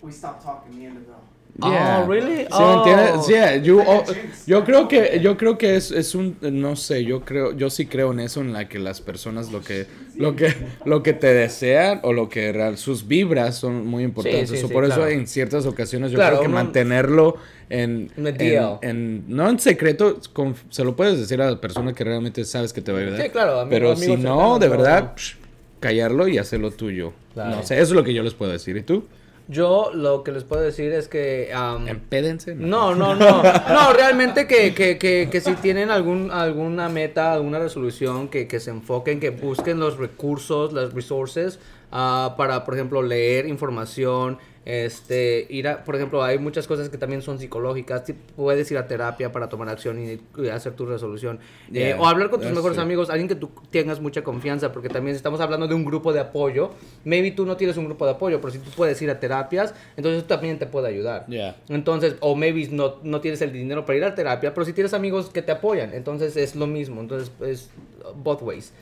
we 0.00 0.10
stop 0.10 0.42
talking, 0.42 0.76
me 0.76 0.86
and 0.86 0.96
the 0.96 1.00
girl. 1.02 1.22
Yeah. 1.62 2.02
Oh, 2.04 2.10
really? 2.10 2.42
¿Sí 2.44 2.46
oh. 2.52 2.76
entiendes? 2.86 3.26
Yeah, 3.28 3.56
you- 3.56 3.82
oh, 3.86 4.04
yo 4.46 4.64
creo 4.64 4.88
que 4.88 5.20
yo 5.22 5.36
creo 5.36 5.58
que 5.58 5.76
es, 5.76 5.90
es 5.90 6.14
un 6.14 6.36
no 6.40 6.74
sé, 6.76 7.04
yo 7.04 7.20
creo 7.22 7.52
yo 7.56 7.68
sí 7.70 7.86
creo 7.86 8.12
en 8.12 8.20
eso 8.20 8.40
en 8.40 8.52
la 8.52 8.68
que 8.68 8.78
las 8.78 9.00
personas 9.00 9.52
lo 9.52 9.60
que 9.60 9.86
lo 10.16 10.36
que 10.36 10.54
lo 10.86 11.02
que 11.02 11.12
te 11.12 11.32
desean 11.34 12.00
o 12.02 12.12
lo 12.12 12.28
que 12.28 12.52
real 12.52 12.78
sus 12.78 13.06
vibras 13.06 13.56
son 13.58 13.86
muy 13.86 14.04
importantes. 14.04 14.50
sí, 14.50 14.56
So, 14.58 14.68
sí, 14.68 14.72
por 14.72 14.84
eso 14.84 14.94
claro. 14.96 15.10
en 15.10 15.26
ciertas 15.26 15.66
ocasiones 15.66 16.10
yo 16.12 16.16
Claro, 16.16 16.36
creo 16.36 16.42
que 16.42 16.48
uno- 16.48 16.54
mantenerlo 16.64 17.36
en, 17.68 18.10
en, 18.16 19.24
no 19.28 19.48
en 19.48 19.58
secreto, 19.58 20.18
con- 20.32 20.54
se 20.70 20.84
lo 20.84 20.96
puedes 20.96 21.18
decir 21.18 21.40
a 21.42 21.50
la 21.50 21.60
persona 21.60 21.92
que 21.92 22.04
realmente 22.04 22.44
sabes 22.44 22.72
que 22.72 22.80
te 22.80 22.90
va 22.92 22.98
a 22.98 23.02
ayudar. 23.02 23.22
Sí, 23.22 23.28
claro, 23.30 23.60
amigo- 23.60 23.70
Pero 23.70 23.96
si 23.96 24.16
no, 24.16 24.58
de 24.58 24.68
verdad, 24.68 25.12
psh, 25.16 25.36
callarlo 25.78 26.26
y 26.28 26.38
hacerlo 26.38 26.70
tuyo. 26.70 27.12
Claro. 27.34 27.56
No 27.56 27.62
sé, 27.62 27.74
eso 27.74 27.84
es 27.84 27.90
lo 27.92 28.02
que 28.04 28.12
yo 28.14 28.22
les 28.22 28.34
puedo 28.34 28.50
decir. 28.50 28.76
¿Y 28.76 28.82
tú? 28.82 29.04
Yo 29.50 29.90
lo 29.92 30.22
que 30.22 30.30
les 30.30 30.44
puedo 30.44 30.62
decir 30.62 30.92
es 30.92 31.08
que... 31.08 31.50
um, 31.52 31.88
Empédense. 31.88 32.54
No, 32.54 32.94
no, 32.94 33.16
no. 33.16 33.42
No, 33.42 33.92
realmente 33.92 34.46
que, 34.46 34.72
que, 34.74 34.96
que, 34.96 35.28
que 35.28 35.40
si 35.40 35.54
tienen 35.54 35.90
algún, 35.90 36.30
alguna 36.30 36.88
meta, 36.88 37.32
alguna 37.32 37.58
resolución, 37.58 38.28
que, 38.28 38.46
que 38.46 38.60
se 38.60 38.70
enfoquen, 38.70 39.18
que 39.18 39.30
busquen 39.30 39.80
los 39.80 39.98
recursos, 39.98 40.72
las 40.72 40.94
resources, 40.94 41.58
ah, 41.90 42.34
para, 42.36 42.64
por 42.64 42.74
ejemplo, 42.74 43.02
leer 43.02 43.46
información, 43.46 44.38
este, 44.66 45.46
ir 45.48 45.66
a, 45.68 45.84
por 45.84 45.96
ejemplo, 45.96 46.22
hay 46.22 46.38
muchas 46.38 46.66
cosas 46.66 46.90
que 46.90 46.98
también 46.98 47.22
son 47.22 47.38
psicológicas, 47.38 48.04
puedes 48.36 48.70
ir 48.70 48.76
a 48.76 48.86
terapia 48.86 49.32
para 49.32 49.48
tomar 49.48 49.70
acción 49.70 49.98
y, 49.98 50.20
y 50.40 50.48
hacer 50.48 50.74
tu 50.74 50.84
resolución. 50.84 51.38
Eh, 51.72 51.88
Yeah, 51.90 52.00
o 52.00 52.06
hablar 52.06 52.28
con 52.28 52.40
tus 52.40 52.50
mejores 52.50 52.74
true. 52.76 52.84
amigos, 52.84 53.08
alguien 53.08 53.26
que 53.26 53.34
tú 53.34 53.50
tengas 53.70 54.00
mucha 54.00 54.22
confianza, 54.22 54.70
porque 54.70 54.90
también 54.90 55.16
estamos 55.16 55.40
hablando 55.40 55.66
de 55.66 55.74
un 55.74 55.84
grupo 55.84 56.12
de 56.12 56.20
apoyo. 56.20 56.72
Maybe 57.04 57.30
tú 57.30 57.46
no 57.46 57.56
tienes 57.56 57.78
un 57.78 57.86
grupo 57.86 58.04
de 58.04 58.12
apoyo, 58.12 58.38
pero 58.40 58.52
si 58.52 58.58
tú 58.58 58.70
puedes 58.76 59.00
ir 59.00 59.10
a 59.10 59.18
terapias, 59.18 59.74
entonces 59.96 60.26
también 60.26 60.58
te 60.58 60.66
puede 60.66 60.88
ayudar. 60.88 61.26
Yeah. 61.26 61.56
Entonces, 61.70 62.16
o 62.20 62.36
maybe 62.36 62.68
no, 62.70 62.96
no 63.02 63.20
tienes 63.22 63.40
el 63.40 63.52
dinero 63.54 63.86
para 63.86 63.96
ir 63.96 64.04
a 64.04 64.14
terapia, 64.14 64.52
pero 64.52 64.66
si 64.66 64.74
tienes 64.74 64.92
amigos 64.92 65.30
que 65.30 65.40
te 65.40 65.52
apoyan, 65.52 65.94
entonces 65.94 66.36
es 66.36 66.54
lo 66.54 66.66
mismo, 66.66 67.00
entonces 67.00 67.32
es 67.40 67.70
both 68.14 68.42
ways. 68.42 68.72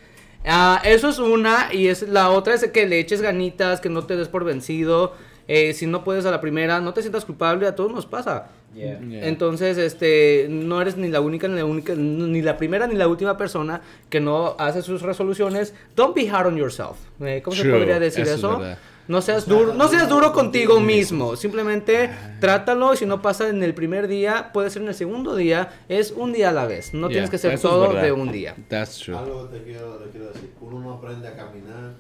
Ah, 0.45 0.80
eso 0.84 1.09
es 1.09 1.18
una, 1.18 1.72
y 1.72 1.89
es 1.89 2.03
la 2.09 2.30
otra 2.30 2.55
es 2.55 2.66
que 2.68 2.86
le 2.86 2.99
eches 2.99 3.20
ganitas, 3.20 3.80
que 3.80 3.89
no 3.89 4.05
te 4.05 4.16
des 4.16 4.28
por 4.28 4.45
vencido. 4.45 5.14
eh, 5.51 5.72
si 5.72 5.86
no 5.86 6.05
puedes 6.05 6.26
a 6.26 6.30
la 6.30 6.43
primera, 6.43 6.78
no 6.80 6.93
te 6.93 7.01
sientas 7.01 7.24
culpable, 7.24 7.66
a 7.66 7.74
todos 7.74 7.91
nos 7.91 8.05
pasa. 8.05 8.49
Yeah. 8.74 8.99
Entonces, 9.26 9.78
este, 9.78 10.47
no 10.51 10.80
eres 10.82 10.99
ni 10.99 11.09
la 11.09 11.22
única, 11.22 11.49
ni 11.49 11.57
la 11.57 11.64
única, 11.64 11.95
ni 11.95 12.43
la 12.43 12.59
primera, 12.59 12.86
ni 12.86 12.97
la 12.97 13.09
última 13.09 13.39
persona 13.39 13.80
que 14.11 14.20
no 14.20 14.57
hace 14.59 14.82
sus 14.82 15.01
resoluciones. 15.01 15.72
Don't 15.97 16.14
be 16.14 16.28
hard 16.28 16.49
on 16.49 16.57
yourself. 16.59 16.99
Eh, 17.20 17.41
¿Cómo 17.43 17.57
se 17.57 17.64
podría 17.64 17.99
decir 17.99 18.24
eso 18.24 18.32
es 18.32 18.39
eso? 18.39 18.78
No 19.09 19.22
seas 19.22 19.46
duro, 19.46 19.74
no 19.74 19.88
seas 19.88 20.09
duro 20.09 20.32
contigo 20.32 20.80
mismo. 20.80 21.34
Simplemente 21.34 22.11
trátalo 22.40 22.92
y 22.94 22.98
si 22.98 23.06
no 23.06 23.22
pasa 23.22 23.48
en 23.48 23.62
el 23.62 23.74
primer 23.74 24.06
día, 24.06 24.50
puede 24.52 24.70
ser 24.70 24.82
en 24.82 24.88
el 24.88 24.94
segundo 24.94 25.34
día. 25.34 25.70
Es 25.88 26.12
un 26.12 26.32
día 26.32 26.50
a 26.50 26.52
la 26.52 26.66
vez. 26.66 26.92
No 26.94 27.09
Yeah, 27.09 27.14
tienes 27.14 27.30
que 27.30 27.36
hacer 27.36 27.59
todo 27.59 27.92
de 27.94 28.12
un 28.12 28.30
día. 28.30 28.54
That's 28.68 28.98
true. 28.98 29.16
Algo 29.16 29.50
que 29.50 29.59
te 29.59 29.64
quiero, 29.64 29.94
te 29.96 30.11
quiero 30.11 30.28
decir, 30.28 30.52
uno 30.61 30.80
no 30.80 30.92
aprende 30.94 31.26
a 31.26 31.34
caminar 31.34 31.94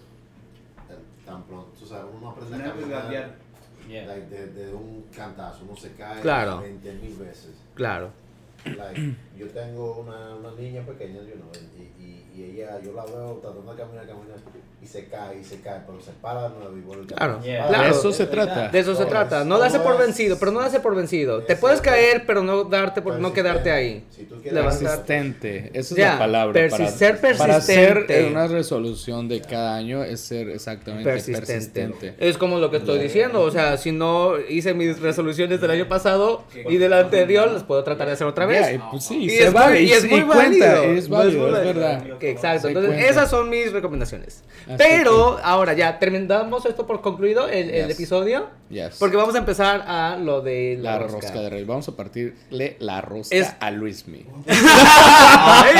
eh, 0.90 0.94
tan 1.24 1.42
pronto, 1.44 1.72
o 1.82 1.86
sea, 1.86 2.04
uno 2.04 2.20
no 2.20 2.30
aprende 2.30 2.56
a 2.56 2.72
caminar 2.72 3.48
like, 3.88 4.26
de, 4.28 4.46
de 4.48 4.74
un 4.74 5.04
cantazo, 5.14 5.60
uno 5.66 5.76
se 5.76 5.92
cae 5.92 6.20
Claro. 6.20 6.60
20 6.60 6.92
mil 6.94 7.16
veces. 7.16 7.52
Claro. 7.74 8.10
Like, 8.64 9.14
yo 9.38 9.46
tengo 9.48 9.98
una, 10.00 10.34
una 10.34 10.50
niña 10.60 10.82
pequeña, 10.82 11.20
you 11.20 11.36
know, 11.36 11.50
y, 11.78 12.02
y, 12.02 12.17
y 12.38 12.44
ella, 12.60 12.78
yo 12.84 12.92
la 12.92 13.04
veo 13.04 13.38
tratando 13.42 13.72
de 13.72 13.78
caminar, 13.82 14.06
caminar, 14.06 14.38
y 14.80 14.86
se 14.86 15.06
cae, 15.06 15.40
y 15.40 15.44
se 15.44 15.60
cae, 15.60 15.80
pero 15.86 16.00
se 16.00 16.12
para 16.22 16.44
de 16.48 16.50
nuevo 16.50 16.76
y 16.76 16.80
vuelve 16.82 17.06
Claro. 17.06 17.40
Yeah. 17.42 17.66
Para. 17.66 17.82
De 17.84 17.90
eso 17.90 18.12
se 18.12 18.26
trata. 18.26 18.68
De 18.68 18.78
eso 18.78 18.94
se 18.94 19.06
trata. 19.06 19.42
No 19.44 19.58
darse 19.58 19.80
por 19.80 19.98
vencido, 19.98 20.38
pero 20.38 20.52
no 20.52 20.60
darse 20.60 20.78
por 20.78 20.94
vencido. 20.94 21.42
Te 21.42 21.56
puedes 21.56 21.78
es- 21.78 21.82
caer, 21.82 22.24
pero 22.26 22.42
no 22.44 22.62
darte 22.64 23.02
por 23.02 23.18
no 23.18 23.32
quedarte 23.32 23.72
ahí. 23.72 24.04
Si 24.10 24.22
tú 24.24 24.36
quieres. 24.40 24.62
Persistente, 24.64 25.70
esa 25.74 25.94
es 25.94 25.98
la 26.00 26.18
palabra. 26.18 26.60
persis- 26.60 26.90
ser 26.90 27.20
Para 27.20 27.56
hacer 27.56 27.94
persistente. 28.06 28.30
una 28.30 28.46
resolución 28.46 29.28
de 29.28 29.40
cada 29.40 29.74
año 29.76 30.04
es 30.04 30.20
ser 30.20 30.48
exactamente 30.50 31.04
persistente. 31.10 31.46
persistente. 31.46 32.14
Es 32.18 32.38
como 32.38 32.58
lo 32.58 32.70
que 32.70 32.76
estoy 32.78 32.98
diciendo, 33.00 33.42
o 33.42 33.50
sea, 33.50 33.76
si 33.76 33.92
no 33.92 34.38
hice 34.48 34.74
mis 34.74 35.00
resoluciones 35.00 35.60
del 35.60 35.70
año 35.72 35.88
pasado 35.88 36.44
y 36.68 36.76
del 36.76 36.92
anterior, 36.92 37.50
las 37.50 37.64
puedo 37.64 37.82
tratar 37.84 38.06
de 38.06 38.12
hacer 38.14 38.26
otra 38.26 38.46
vez. 38.46 38.78
Pues 38.90 39.04
sí, 39.04 39.24
Y 39.24 39.30
se 39.30 39.44
es 39.48 39.52
vale, 39.52 39.80
muy- 39.80 39.88
y 39.88 39.92
es 39.92 40.04
y 40.04 40.08
muy 40.08 40.22
cuenta, 40.22 40.42
válido. 40.74 40.82
es 40.84 40.88
No 40.88 40.92
es 40.98 41.08
válido, 41.08 41.46
es 41.48 41.52
válido. 41.52 41.74
verdad. 41.74 42.18
Que 42.18 42.27
exacto, 42.30 42.68
entonces 42.68 42.92
cuenta. 42.92 43.10
esas 43.10 43.30
son 43.30 43.48
mis 43.50 43.72
recomendaciones. 43.72 44.42
Así 44.66 44.74
Pero 44.78 45.38
ahora 45.42 45.72
ya 45.74 45.98
terminamos 45.98 46.64
esto 46.66 46.86
por 46.86 47.00
concluido 47.00 47.48
el, 47.48 47.70
el 47.70 47.86
Yes. 47.88 47.94
episodio, 47.96 48.46
Yes. 48.70 48.96
porque 48.98 49.16
vamos 49.16 49.34
a 49.34 49.38
empezar 49.38 49.82
a 49.86 50.16
lo 50.16 50.40
de 50.42 50.78
La 50.80 50.92
la, 50.92 50.98
rosca. 51.06 51.30
de 51.32 51.50
reyes. 51.50 51.66
Vamos 51.66 51.88
a 51.88 51.96
partirle 51.96 52.76
la 52.80 53.00
rosca 53.00 53.34
Es- 53.34 53.54
a 53.60 53.70
Luismi. 53.70 54.26
Ay, 54.46 55.74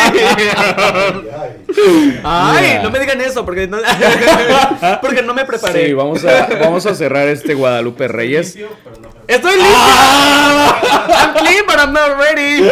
Ay, 2.24 2.64
Yeah. 2.66 2.82
no 2.82 2.90
me 2.90 2.98
digan 2.98 3.20
eso 3.20 3.44
porque 3.44 3.66
no, 3.66 3.78
porque 5.00 5.22
no 5.22 5.34
me 5.34 5.44
preparé. 5.44 5.86
Sí, 5.88 5.92
vamos 5.92 6.24
a, 6.24 6.46
vamos 6.60 6.86
a 6.86 6.94
cerrar 6.94 7.28
este 7.28 7.54
Guadalupe 7.54 8.08
Reyes. 8.08 8.56
Estoy 9.26 9.56
listo. 9.56 9.68
I'm 11.10 11.34
clean, 11.34 11.64
but 11.66 11.76
I'm 11.78 11.92
not 11.92 12.16
ready. 12.18 12.70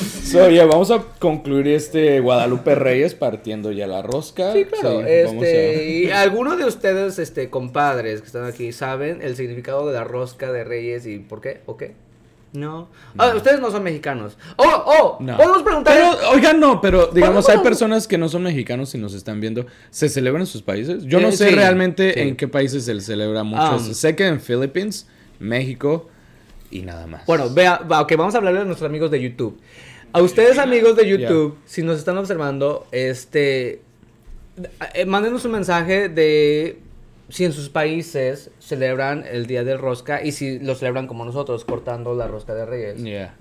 So, 0.30 0.48
ya, 0.50 0.64
vamos 0.66 0.90
a 0.90 1.02
concluir 1.18 1.66
este 1.68 2.20
Guadalupe 2.20 2.74
Reyes 2.74 3.14
partiendo 3.14 3.72
ya 3.72 3.86
la 3.86 4.02
rosca. 4.02 4.52
Sí, 4.52 4.64
claro. 4.64 5.00
Sí, 5.00 5.06
este, 5.08 5.76
a- 5.76 5.82
y 5.82 6.10
algunos 6.10 6.56
de 6.58 6.64
ustedes, 6.66 7.18
este, 7.18 7.50
compadres 7.50 8.20
que 8.20 8.26
están 8.26 8.44
aquí, 8.44 8.72
saben 8.72 9.22
el 9.22 9.34
significado 9.36 9.86
de 9.88 9.94
la 9.94 10.04
rosca 10.04 10.52
de 10.52 10.62
Reyes 10.64 11.06
y 11.06 11.18
por 11.18 11.40
qué 11.40 11.62
o 11.66 11.76
qué. 11.76 11.94
No. 12.52 12.88
Ah, 13.16 13.32
ustedes 13.36 13.60
no 13.60 13.70
son 13.70 13.82
mexicanos. 13.84 14.36
Oh, 14.56 14.64
oh, 14.86 15.16
No. 15.20 15.36
podemos 15.36 15.62
preguntar. 15.62 15.94
Pero, 15.96 16.30
oigan, 16.32 16.58
no, 16.60 16.80
pero 16.80 17.06
digamos, 17.08 17.48
hay 17.48 17.58
personas 17.58 18.06
que 18.08 18.18
no 18.18 18.28
son 18.28 18.42
mexicanos 18.42 18.94
y 18.94 18.98
nos 18.98 19.14
están 19.14 19.40
viendo. 19.40 19.66
¿Se 19.90 20.08
celebra 20.08 20.40
en 20.40 20.46
sus 20.46 20.62
países? 20.62 21.04
Yo 21.04 21.20
no 21.20 21.28
Eh, 21.28 21.32
sé 21.32 21.48
sí, 21.48 21.54
realmente 21.54 22.12
sí. 22.12 22.20
en 22.20 22.36
qué 22.36 22.48
países 22.48 22.84
se 22.84 23.00
celebra 23.00 23.42
mucho. 23.44 23.76
Um, 23.76 23.94
sé 23.94 24.16
que 24.16 24.26
en 24.26 24.40
Philippines, 24.40 25.06
México 25.38 26.08
y 26.72 26.82
nada 26.82 27.06
más. 27.06 27.24
Bueno, 27.26 27.48
vea, 27.54 27.78
va, 27.78 28.00
ok, 28.00 28.14
vamos 28.16 28.34
a 28.34 28.38
hablarle 28.38 28.60
a 28.60 28.64
nuestros 28.64 28.88
amigos 28.88 29.10
de 29.12 29.20
YouTube. 29.22 29.56
A 30.12 30.22
ustedes, 30.22 30.58
amigos 30.58 30.96
de 30.96 31.06
YouTube, 31.08 31.56
si 31.66 31.82
nos 31.82 31.98
están 31.98 32.16
observando, 32.18 32.86
este, 32.90 33.82
eh, 34.94 35.04
mándenos 35.06 35.44
un 35.44 35.52
mensaje 35.52 36.08
de 36.08 36.78
si 37.28 37.44
en 37.44 37.52
sus 37.52 37.68
países 37.68 38.50
celebran 38.58 39.24
el 39.30 39.46
Día 39.46 39.62
del 39.62 39.78
Rosca 39.78 40.22
y 40.24 40.32
si 40.32 40.58
lo 40.58 40.74
celebran 40.74 41.06
como 41.06 41.24
nosotros, 41.24 41.64
cortando 41.64 42.14
la 42.14 42.26
rosca 42.26 42.54
de 42.54 42.66
Reyes. 42.66 42.96
Yeah. 43.02 43.34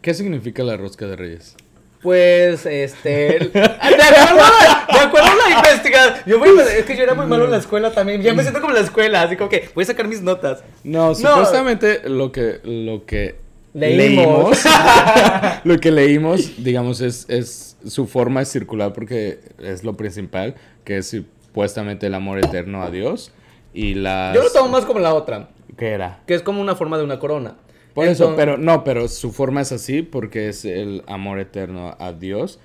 ¿Qué 0.00 0.14
significa 0.14 0.62
la 0.64 0.78
rosca 0.78 1.06
de 1.06 1.16
Reyes? 1.16 1.56
Pues, 2.02 2.64
este. 2.66 3.38
De 3.52 3.60
acuerdo, 3.60 4.40
a- 4.42 4.86
de 4.92 4.98
acuerdo 5.00 5.28
a 5.28 5.50
la 5.50 5.56
investigación. 5.56 6.14
Yo 6.26 6.38
voy 6.38 6.58
a- 6.58 6.62
es 6.78 6.84
que 6.84 6.96
yo 6.96 7.02
era 7.02 7.14
muy 7.14 7.26
malo 7.26 7.44
en 7.44 7.50
la 7.50 7.56
escuela 7.58 7.92
también. 7.92 8.22
Ya 8.22 8.32
me 8.34 8.42
siento 8.42 8.60
como 8.60 8.72
en 8.72 8.78
la 8.80 8.84
escuela, 8.86 9.22
así 9.22 9.36
como 9.36 9.48
que 9.50 9.68
voy 9.74 9.84
a 9.84 9.86
sacar 9.86 10.08
mis 10.08 10.22
notas. 10.22 10.62
No, 10.84 11.14
supuestamente 11.14 12.08
lo 12.08 12.32
que 12.32 12.60
lo 12.64 13.04
que 13.06 13.36
Leímos. 13.74 14.64
lo 15.64 15.78
que 15.78 15.90
leímos, 15.90 16.62
digamos, 16.62 17.00
es, 17.00 17.26
es 17.28 17.76
su 17.84 18.06
forma 18.06 18.40
es 18.42 18.48
circular 18.48 18.92
porque 18.92 19.40
es 19.58 19.82
lo 19.82 19.96
principal, 19.96 20.54
que 20.84 20.98
es 20.98 21.08
supuestamente 21.08 22.06
el 22.06 22.14
amor 22.14 22.38
eterno 22.38 22.82
a 22.82 22.90
Dios 22.90 23.32
y 23.72 23.94
las 23.94 24.34
Yo 24.34 24.42
lo 24.44 24.50
tomo 24.50 24.68
más 24.68 24.84
como 24.84 25.00
la 25.00 25.12
otra, 25.12 25.50
¿Qué 25.76 25.88
era? 25.88 26.22
que 26.26 26.34
es 26.34 26.42
como 26.42 26.60
una 26.60 26.76
forma 26.76 26.96
de 26.96 27.04
una 27.04 27.18
corona. 27.18 27.56
Por 27.94 28.06
eso, 28.06 28.34
pero 28.36 28.56
no, 28.56 28.82
pero 28.82 29.06
su 29.06 29.32
forma 29.32 29.60
es 29.60 29.70
así 29.70 30.02
porque 30.02 30.48
es 30.48 30.64
el 30.64 31.02
amor 31.06 31.38
eterno 31.38 31.96
a 32.00 32.12
Dios 32.12 32.58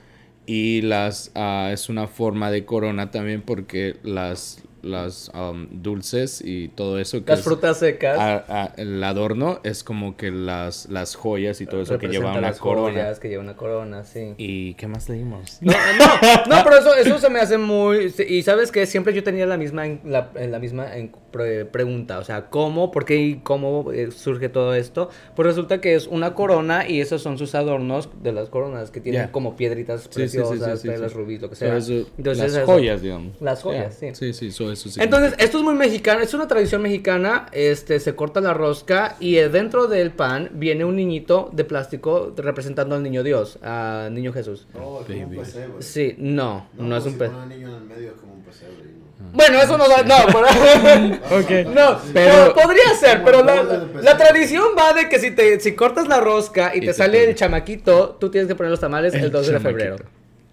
y 0.48 0.82
las 0.82 1.32
ah, 1.36 1.70
es 1.72 1.90
una 1.90 2.08
forma 2.08 2.50
de 2.50 2.66
corona 2.66 3.12
también 3.12 3.44
porque 3.44 3.98
las 4.02 4.64
las 4.82 5.30
um, 5.34 5.68
dulces 5.72 6.42
y 6.44 6.70
todo 6.70 7.00
eso 7.00 7.24
que 7.24 7.32
Las 7.32 7.40
es- 7.40 7.46
frutas 7.46 7.78
secas. 7.80 8.18
a- 8.18 8.44
a- 8.48 8.74
el 8.78 9.04
adorno 9.04 9.60
es 9.64 9.84
como 9.84 10.16
que 10.18 10.32
las, 10.32 10.88
las 10.90 11.16
joyas 11.16 11.62
y 11.62 11.66
todo 11.66 11.82
eso 11.82 11.98
que 11.98 12.08
lleva 12.08 12.32
una 12.32 12.42
las 12.42 12.60
corona. 12.60 12.92
joyas, 12.92 13.20
que 13.20 13.30
lleva 13.30 13.44
una 13.44 13.56
corona, 13.56 14.04
sí. 14.04 14.34
¿Y 14.38 14.74
qué 14.76 14.88
más 14.88 15.10
leímos? 15.10 15.60
No, 15.62 15.74
no, 15.74 16.56
no, 16.58 16.64
pero 16.64 16.78
eso, 16.78 16.96
eso 16.96 17.20
se 17.20 17.30
me 17.30 17.40
hace 17.40 17.58
muy... 17.58 18.14
Y 18.28 18.44
sabes 18.44 18.72
que 18.72 18.86
siempre 18.86 19.14
yo 19.14 19.24
tenía 19.24 19.46
la 19.46 19.58
misma, 19.58 19.86
la, 20.04 20.30
misma 20.60 20.88
pre- 21.32 21.66
pregunta, 21.66 22.20
o 22.20 22.24
sea, 22.24 22.50
¿cómo, 22.50 22.92
por 22.92 23.06
qué 23.06 23.18
y 23.18 23.36
cómo 23.36 23.92
eh, 23.92 24.12
surge 24.12 24.50
todo 24.50 24.74
esto? 24.76 25.10
Pues 25.36 25.46
resulta 25.48 25.82
que 25.82 25.96
es 25.96 26.08
una 26.08 26.34
corona 26.34 26.88
y 26.88 27.02
esos 27.02 27.22
son 27.22 27.38
sus 27.38 27.56
adornos 27.56 28.10
de 28.24 28.32
las 28.32 28.50
coronas, 28.50 28.92
que 28.92 29.02
tienen 29.02 29.28
como 29.30 29.56
piedritas 29.56 30.04
Sí, 30.04 30.08
sí, 30.10 30.30
sí, 30.30 30.38
preciosas, 30.38 30.82
sí, 30.82 30.90
sí, 30.90 31.08
rubíes, 31.14 31.42
lo 31.42 31.50
que 31.50 31.56
sea. 31.56 31.78
eso- 31.78 32.08
Entonces, 32.18 32.54
las 32.54 32.64
eso. 32.64 32.66
joyas, 32.66 33.02
digamos. 33.02 33.40
Las 33.42 33.62
joyas, 33.62 33.96
sí. 34.00 34.08
Sí, 34.14 34.34
sí, 34.34 34.52
so- 34.52 34.69
eso 34.72 34.90
sí. 34.90 35.00
Entonces, 35.02 35.34
esto 35.38 35.58
es 35.58 35.64
muy 35.64 35.74
mexicano, 35.76 36.22
es 36.22 36.34
una 36.34 36.48
tradición 36.48 36.82
mexicana, 36.82 37.48
este, 37.52 38.00
se 38.00 38.16
corta 38.16 38.42
la 38.42 38.54
rosca 38.54 39.16
y 39.20 39.38
eh, 39.38 39.50
dentro 39.50 39.88
del 39.88 40.12
pan 40.12 40.50
viene 40.54 40.86
un 40.86 40.96
niñito 40.96 41.50
de 41.54 41.64
plástico 41.66 42.34
representando 42.38 42.96
al 42.96 43.04
niño 43.04 43.24
Dios, 43.24 43.58
al 43.62 44.14
niño 44.14 44.34
Jesús. 44.34 44.68
No, 44.74 45.02
es 45.02 45.06
como 45.08 45.24
un 45.28 45.36
pesebre. 45.36 45.82
Sí, 45.82 46.16
no, 46.18 46.68
no, 46.78 46.98
es 46.98 47.06
un 47.06 47.18
si 47.18 47.24
al 47.24 47.50
niño 47.50 47.68
en 47.70 47.74
el 47.76 47.84
medio 47.84 48.08
es 48.10 48.14
como 48.20 48.34
un 48.34 48.42
pesebre. 48.44 48.74
no. 48.84 49.00
Bueno, 49.34 49.62
eso 49.62 49.78
no 49.78 49.88
da, 49.88 50.02
no, 50.04 50.16
pero, 50.28 51.40
Ok. 51.42 51.68
no, 51.76 52.00
Pero- 52.14 52.54
pero 52.54 52.54
podría 52.56 52.94
ser, 53.00 53.24
pero 53.24 53.44
la, 53.44 53.62
pesebre. 53.64 54.16
tradición 54.18 54.64
va 54.78 54.94
de 54.94 55.10
que 55.10 55.20
si 55.20 55.32
te, 55.32 55.60
si 55.60 55.74
cortas 55.76 56.08
la 56.08 56.20
rosca 56.20 56.72
y, 56.74 56.78
Y 56.78 56.82
te 56.82 56.88
te 56.88 56.94
sale 56.94 57.24
el 57.30 57.36
chamaquito, 57.36 58.18
tú 58.20 58.30
tienes 58.32 58.48
que 58.48 58.56
poner 58.56 58.72
los 58.72 58.80
tamales 58.80 59.14
el, 59.14 59.30
2 59.30 59.48
de 59.48 59.60
febrero, 59.60 59.98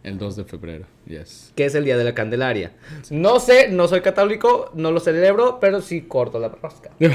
El 0.06 0.18
2 0.18 0.36
de 0.36 0.44
febrero, 0.44 0.84
yes. 1.06 1.52
que 1.56 1.64
es 1.64 1.74
el 1.74 1.84
día 1.84 1.96
de 1.96 2.04
la 2.04 2.14
Candelaria. 2.14 2.70
No 3.10 3.40
sé, 3.40 3.70
no 3.70 3.88
soy 3.88 4.02
católico, 4.02 4.70
no 4.72 4.92
lo 4.92 5.00
celebro, 5.00 5.58
pero 5.58 5.80
sí 5.80 6.02
corto 6.02 6.38
la 6.38 6.46
rosca. 6.48 6.90
Y 7.00 7.08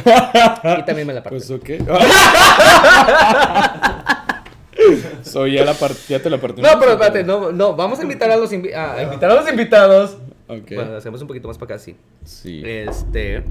también 0.84 1.08
me 1.08 1.14
la 1.14 1.24
parto. 1.24 1.38
Pues 1.38 1.50
ok. 1.50 1.70
so, 5.24 5.48
ya, 5.48 5.64
la 5.64 5.74
ya 6.10 6.22
te 6.22 6.30
la 6.30 6.38
partimos. 6.38 6.70
No, 6.70 6.78
pero 6.82 6.92
espérate, 6.92 7.24
no, 7.24 7.54
no, 7.54 7.78
vamos 7.78 7.98
a 8.00 8.04
invitar 8.04 8.30
a 8.30 8.36
los, 8.36 8.52
invi- 8.52 8.76
a 8.76 9.02
invitar 9.04 9.32
a 9.32 9.36
los 9.36 9.50
invitados. 9.50 10.18
Ok. 10.50 10.72
Bueno, 10.76 10.98
hacemos 10.98 11.22
un 11.22 11.30
poquito 11.30 11.48
más 11.48 11.58
para 11.58 11.76
acá, 11.76 11.84
sí. 11.84 11.96
Sí. 12.26 12.62
Este, 12.66 13.42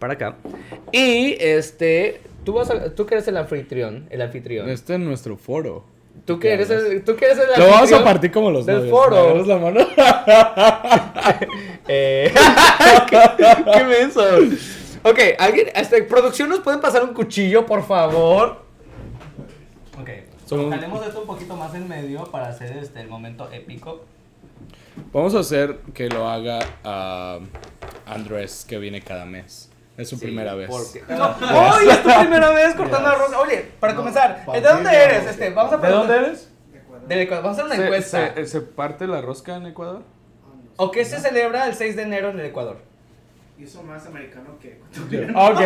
para 0.00 0.14
acá. 0.14 0.34
Y 0.90 1.36
este, 1.38 2.20
tú 2.44 2.54
vas 2.54 2.68
a, 2.68 2.92
tú 2.92 3.06
que 3.06 3.14
eres 3.14 3.28
el 3.28 3.36
anfitrión, 3.36 4.08
el 4.10 4.22
anfitrión. 4.22 4.68
Este 4.68 4.94
es 4.94 4.98
nuestro 4.98 5.36
foro. 5.36 5.84
Tú 6.24 6.38
que 6.38 6.52
eres 6.52 6.70
el, 6.70 7.02
tú 7.04 7.16
que 7.16 7.24
eres 7.26 7.38
el 7.38 7.60
Lo 7.60 7.68
vamos 7.68 7.92
a 7.92 8.04
partir 8.04 8.30
como 8.30 8.50
los 8.50 8.64
del 8.64 8.76
novios. 8.76 8.90
foro. 8.90 9.34
¿Me 9.34 9.46
la 9.46 9.58
mano? 9.58 9.80
Eh, 11.88 12.32
¿Qué, 13.10 13.18
qué 13.74 13.84
menso. 13.84 14.22
Ok, 15.02 15.18
alguien, 15.38 15.68
este, 15.74 16.00
producción 16.04 16.48
nos 16.48 16.60
pueden 16.60 16.80
pasar 16.80 17.02
un 17.02 17.12
cuchillo, 17.12 17.66
por 17.66 17.84
favor. 17.84 18.62
Ok, 20.00 20.08
Somos- 20.46 20.70
jalemos 20.72 21.04
esto 21.04 21.20
un 21.22 21.26
poquito 21.26 21.56
más 21.56 21.74
en 21.74 21.88
medio 21.88 22.24
para 22.30 22.48
hacer 22.48 22.76
este 22.76 23.00
el 23.00 23.08
momento 23.08 23.50
épico. 23.50 24.04
Vamos 25.12 25.34
a 25.34 25.40
hacer 25.40 25.78
que 25.92 26.08
lo 26.08 26.28
haga 26.28 26.60
a 26.84 27.40
Andrés, 28.06 28.64
que 28.68 28.78
viene 28.78 29.00
cada 29.02 29.24
mes. 29.24 29.71
Es 30.02 30.08
su 30.08 30.16
Sí, 30.16 30.26
primera 30.26 30.54
vez. 30.54 30.68
porque- 30.68 31.02
No, 31.08 31.34
¡Ay, 31.40 31.88
es 31.90 32.02
tu 32.02 32.08
primera 32.20 32.50
vez 32.50 32.74
cortando 32.74 33.08
arroz! 33.08 33.32
Oye, 33.40 33.64
para 33.80 33.94
comenzar, 33.94 34.44
¿de 34.52 34.60
dónde 34.60 34.90
eres? 34.94 35.26
Este, 35.26 35.50
vamos 35.50 35.72
a 35.72 36.14
eres? 36.16 36.48
Del 37.08 37.18
Ecuador. 37.20 37.42
Vamos 37.44 37.58
a 37.58 37.62
hacer 37.64 37.76
una 37.76 37.84
encuesta. 37.84 38.34
¿Se, 38.34 38.46
se 38.46 38.60
parte 38.60 39.06
la 39.06 39.20
rosca 39.20 39.56
en 39.56 39.66
Ecuador? 39.66 40.02
¿O 40.76 40.90
qué 40.90 41.04
se 41.04 41.18
celebra 41.18 41.66
el 41.66 41.74
6 41.74 41.96
de 41.96 42.02
enero 42.02 42.30
en 42.30 42.40
el 42.40 42.46
Ecuador? 42.46 42.78
Hizo 43.58 43.82
más 43.82 44.06
americano 44.06 44.58
que. 44.60 44.80
Ok. 45.34 45.60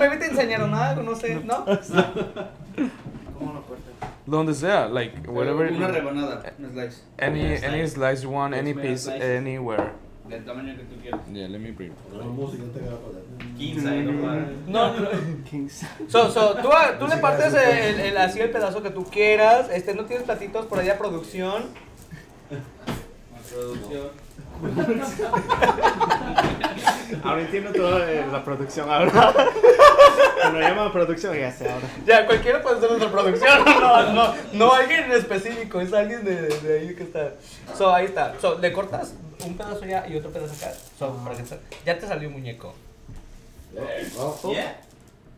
Pero 0.00 0.10
me 0.10 0.16
te 0.16 0.26
enseñaron 0.26 0.74
algo, 0.74 1.02
no 1.02 1.14
sé, 1.14 1.36
¿no? 1.44 1.64
¿Cómo 1.64 3.52
lo 3.52 3.62
cortas? 3.62 4.10
Donde 4.26 4.54
sea, 4.54 4.86
like, 4.88 5.28
whatever. 5.28 5.72
Una 5.72 5.88
rebanada, 5.88 6.42
un 6.58 6.70
slice. 6.72 7.02
Any, 7.18 7.56
any 7.64 7.86
slice 7.88 8.22
you 8.22 8.30
want, 8.30 8.54
any 8.54 8.74
piece, 8.74 9.04
slices. 9.10 9.38
anywhere. 9.38 9.90
Del 10.30 10.44
tamaño 10.44 10.76
que 10.76 10.84
tú 10.84 10.96
quieras. 11.02 11.20
Yeah, 11.32 11.48
let 11.48 11.58
me 11.58 11.72
bring. 11.72 11.92
Poner 11.92 12.24
música 12.26 12.62
no 12.64 12.70
te 12.72 12.80
queda 12.80 12.96
para 12.98 13.56
15 13.58 13.88
ahí 13.88 14.02
nomás. 14.04 14.38
No, 14.68 14.92
no. 14.94 15.08
So, 16.08 16.30
so, 16.30 16.54
tú, 16.56 16.68
tú 17.00 17.06
le 17.08 17.16
partes 17.16 17.52
el, 17.54 18.00
el- 18.00 18.16
así 18.16 18.38
el 18.40 18.50
pedazo 18.50 18.80
que 18.82 18.90
tú 18.90 19.04
quieras. 19.04 19.68
Este, 19.72 19.94
no 19.94 20.04
tienes 20.04 20.24
platitos 20.24 20.66
por 20.66 20.78
allá, 20.78 20.96
producción. 20.98 21.64
Producción. 23.52 24.08
Ahora 27.24 27.40
entiendo 27.40 27.72
toda 27.72 28.12
eh, 28.12 28.24
la 28.30 28.44
producción 28.44 28.88
ahora. 28.90 29.10
Cuando 30.40 30.60
llaman 30.60 30.92
producción 30.92 31.34
ya 31.36 31.50
sé 31.50 31.68
ahora. 31.68 31.86
Ya, 32.06 32.24
cualquiera 32.26 32.62
puede 32.62 32.78
ser 32.80 32.90
nuestra 32.90 33.10
producción. 33.10 33.64
No, 33.64 34.12
no, 34.12 34.34
no 34.52 34.72
alguien 34.72 35.04
en 35.04 35.12
específico, 35.12 35.80
es 35.80 35.92
alguien 35.92 36.24
de, 36.24 36.42
de 36.48 36.78
ahí 36.78 36.94
que 36.94 37.02
está. 37.02 37.32
So, 37.76 37.92
ahí 37.92 38.04
está. 38.06 38.34
So, 38.40 38.58
le 38.58 38.72
cortas 38.72 39.14
un 39.46 39.56
pedazo 39.56 39.84
allá 39.84 40.06
y 40.08 40.16
otro 40.16 40.30
pedazo 40.30 40.54
acá. 40.54 40.72
So, 40.98 41.14
para 41.24 41.36
que 41.36 41.44
ya 41.86 41.98
te 41.98 42.06
salió 42.06 42.28
un 42.28 42.34
muñeco. 42.34 42.74
No, 43.74 44.52
Yeah. 44.52 44.80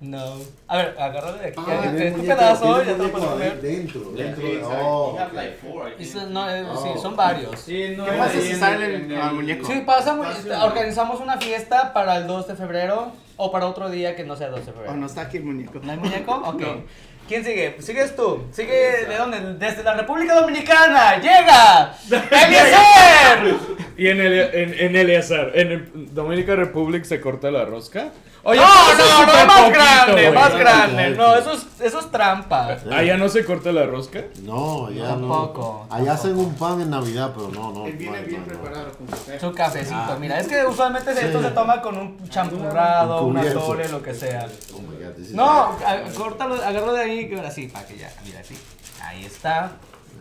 No. 0.00 0.34
A 0.66 0.76
ver, 0.78 0.96
agárrale 0.98 1.38
de 1.38 1.46
aquí. 1.48 1.60
Ah, 1.64 1.74
ya, 1.74 1.80
tiene 1.82 1.86
este, 1.86 2.02
un 2.02 2.06
este 2.06 2.16
muñeco, 2.18 2.36
pedazo 2.38 2.64
tiene 2.64 2.78
ya 2.78 2.82
te 2.84 2.90
lo 2.90 2.96
muñeco 2.98 3.12
puedes 3.18 3.30
poner. 3.32 3.60
Dentro, 3.62 4.00
dentro 4.12 4.42
de. 4.48 4.52
exactly. 4.54 4.80
Oh, 4.82 5.12
You 5.12 5.18
have 5.20 5.32
like 5.32 5.56
four, 5.58 5.88
I 5.88 5.92
Y 5.92 5.96
think. 5.98 6.12
son- 6.12 6.32
no, 6.32 6.50
eh, 6.50 6.64
sí, 6.82 6.88
Oh. 6.96 7.02
son 7.02 7.16
varios. 7.16 7.60
Sí, 7.60 7.94
no 7.96 8.04
¿Qué 8.04 8.12
pasa 8.12 8.40
si 8.40 8.54
sale 8.54 8.96
el- 8.96 9.14
al 9.16 9.28
el- 9.28 9.34
muñeco? 9.36 9.66
Sí, 9.68 9.82
pasa 9.86 10.14
muy, 10.16 10.26
Espacio. 10.26 10.64
organizamos 10.64 11.20
una 11.20 11.36
fiesta 11.38 11.92
para 11.92 12.16
el 12.16 12.26
2 12.26 12.48
de 12.48 12.56
febrero 12.56 13.12
o 13.36 13.52
para 13.52 13.66
otro 13.68 13.90
día 13.90 14.16
que 14.16 14.24
no 14.24 14.34
sea 14.34 14.48
2 14.48 14.66
de 14.66 14.72
febrero. 14.72 14.92
Oh, 14.92 14.96
no 14.96 15.06
está 15.06 15.20
aquí 15.22 15.36
el 15.36 15.44
muñeco. 15.44 15.78
¿No 15.80 15.92
hay 15.92 15.98
muñeco? 15.98 16.32
Ok. 16.46 16.60
No. 16.60 16.82
¿Quién 17.28 17.44
sigue? 17.44 17.76
Sigues 17.80 18.14
tú. 18.16 18.44
Sigue 18.52 19.06
de 19.06 19.16
dónde? 19.16 19.54
Desde 19.54 19.82
la 19.82 19.94
República 19.94 20.34
Dominicana. 20.34 21.16
¡Llega! 21.16 21.96
¡Eliezer! 22.30 23.54
Y 23.96 24.08
en, 24.08 24.20
el, 24.20 24.32
en, 24.54 24.74
en 24.74 24.96
Eleazar, 24.96 25.52
en 25.54 25.72
el 25.72 26.14
Dominica 26.14 26.56
Republic 26.56 27.04
se 27.04 27.20
corta 27.20 27.50
la 27.50 27.64
rosca. 27.64 28.10
Oye, 28.44 28.58
no, 28.60 28.66
no, 28.66 29.26
no, 29.26 29.46
más 29.46 29.60
poquito, 29.60 29.70
grande, 29.70 30.12
güey. 30.22 30.32
más 30.34 30.54
grande. 30.56 31.10
No, 31.10 31.32
sí. 31.34 31.38
eso 31.40 31.52
es, 31.52 31.66
eso 31.80 32.00
es 32.00 32.10
trampa. 32.10 32.76
Allá 32.90 33.16
no 33.16 33.28
se 33.28 33.44
corta 33.44 33.70
la 33.70 33.86
rosca. 33.86 34.24
No, 34.42 34.90
ya 34.90 35.10
Tampoco, 35.10 35.86
no. 35.88 35.94
Allá 35.94 36.14
hacen 36.14 36.36
un 36.36 36.52
pan 36.56 36.80
en 36.80 36.90
Navidad, 36.90 37.32
pero 37.36 37.48
no, 37.50 37.70
no. 37.70 37.86
Él 37.86 37.92
viene 37.92 38.20
no, 38.20 38.26
bien 38.26 38.40
no, 38.40 38.46
preparado 38.48 38.92
con 38.94 39.06
su 39.06 39.12
café. 39.14 39.38
Su 39.40 39.52
cafecito, 39.52 39.94
Ah. 39.96 40.16
mira, 40.18 40.40
es 40.40 40.48
que 40.48 40.64
usualmente 40.66 41.12
esto 41.12 41.38
Sí. 41.38 41.44
se 41.44 41.50
toma 41.52 41.80
con 41.80 41.96
un 41.96 42.28
champurrado, 42.28 43.22
Un 43.22 43.30
una 43.30 43.40
cubierto. 43.42 43.60
tole, 43.64 43.88
lo 43.88 44.02
que 44.02 44.12
sea. 44.12 44.48
Oh 44.74 44.80
my 44.80 44.96
God, 45.04 45.12
this 45.16 45.28
is- 45.28 45.34
No, 45.34 45.48
a- 45.48 46.02
córtalo, 46.16 46.54
agárralo 46.56 46.94
de 46.94 47.02
ahí, 47.02 47.28
que 47.28 47.36
ahora 47.36 47.50
sí, 47.52 47.68
para 47.68 47.86
que 47.86 47.96
ya, 47.96 48.12
mira, 48.24 48.40
así. 48.40 48.58
Ahí 49.04 49.24
está, 49.24 49.70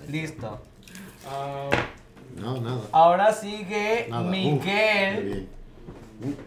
listo. 0.09 0.59
No, 2.35 2.61
nada. 2.61 2.77
Ahora 2.91 3.33
sigue 3.33 4.07
Nada. 4.09 4.23
Miguel. 4.23 5.47
bien. 6.19 6.41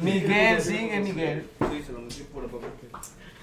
Miguel, 0.00 0.60
sigue 0.60 1.00
Miguel. 1.00 1.50
Sí, 1.70 1.82
se 1.84 1.92
lo 1.92 2.00
metí 2.00 2.22
por 2.32 2.46
poco. 2.48 2.64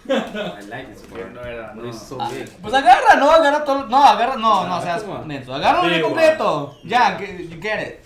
I 0.10 0.66
like 0.68 0.92
it. 0.92 0.98
Pero 1.14 1.30
no 1.32 1.42
era, 1.42 1.74
no 1.76 1.90
es 1.90 1.98
so 1.98 2.18
Ah, 2.20 2.30
big. 2.30 2.50
Pues 2.62 2.74
agarra, 2.74 3.16
no, 3.18 3.30
agarra 3.30 3.64
todo. 3.66 3.86
No, 3.88 4.04
agarra, 4.06 4.36
no, 4.38 4.66
no 4.68 4.82
seas 4.82 5.04
menso. 5.26 5.54
Agárralo 5.54 5.90
de 5.90 5.96
Sí, 5.98 6.02
completo. 6.02 6.78
Ya, 6.84 7.18
que- 7.18 7.48
you 7.48 7.60
get 7.62 7.88
it. 7.88 8.00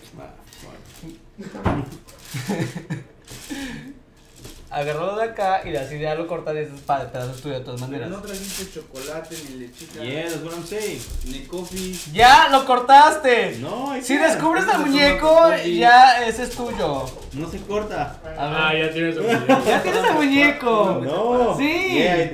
agarrarlo 4.72 5.18
de 5.18 5.24
acá 5.26 5.62
y 5.66 5.76
así 5.76 6.00
ya 6.00 6.16
lo 6.16 6.28
cortas 6.28 6.56
y 6.56 6.60
es 6.60 6.68
para 6.86 7.12
pedazos 7.12 7.42
tuyos 7.42 7.60
de 7.60 7.66
todas 7.66 7.82
Pero 7.82 7.92
maneras. 7.92 8.10
no 8.10 8.22
trajiste 8.22 8.72
chocolate 8.80 9.36
ni 9.50 9.60
lechita. 9.60 10.02
Yeah, 10.04 10.24
that's 10.30 10.44
what 10.44 10.54
I'm 10.54 10.66
saying. 10.66 11.02
Ni 11.26 11.40
coffee. 11.46 11.96
¡Ya! 12.14 12.48
¡Lo 12.50 12.66
cortaste! 12.66 13.58
No, 13.60 13.94
Si 14.02 14.18
descubres 14.18 14.64
el 14.66 14.72
se 14.72 14.78
muñeco, 14.78 15.50
ya 15.66 16.26
ese 16.26 16.44
es 16.44 16.52
tuyo. 16.52 17.06
No 17.34 17.50
se 17.50 17.60
corta. 17.62 18.16
A 18.38 18.72
ver. 18.72 18.88
ya 18.88 18.94
tienes 18.94 19.18
un 19.18 19.26
Ya 19.66 19.82
tienes 19.84 20.04
el 20.06 20.14
muñeco. 20.14 21.02
No. 21.04 21.58
Sí. 21.58 21.90
Yeah. 21.94 22.32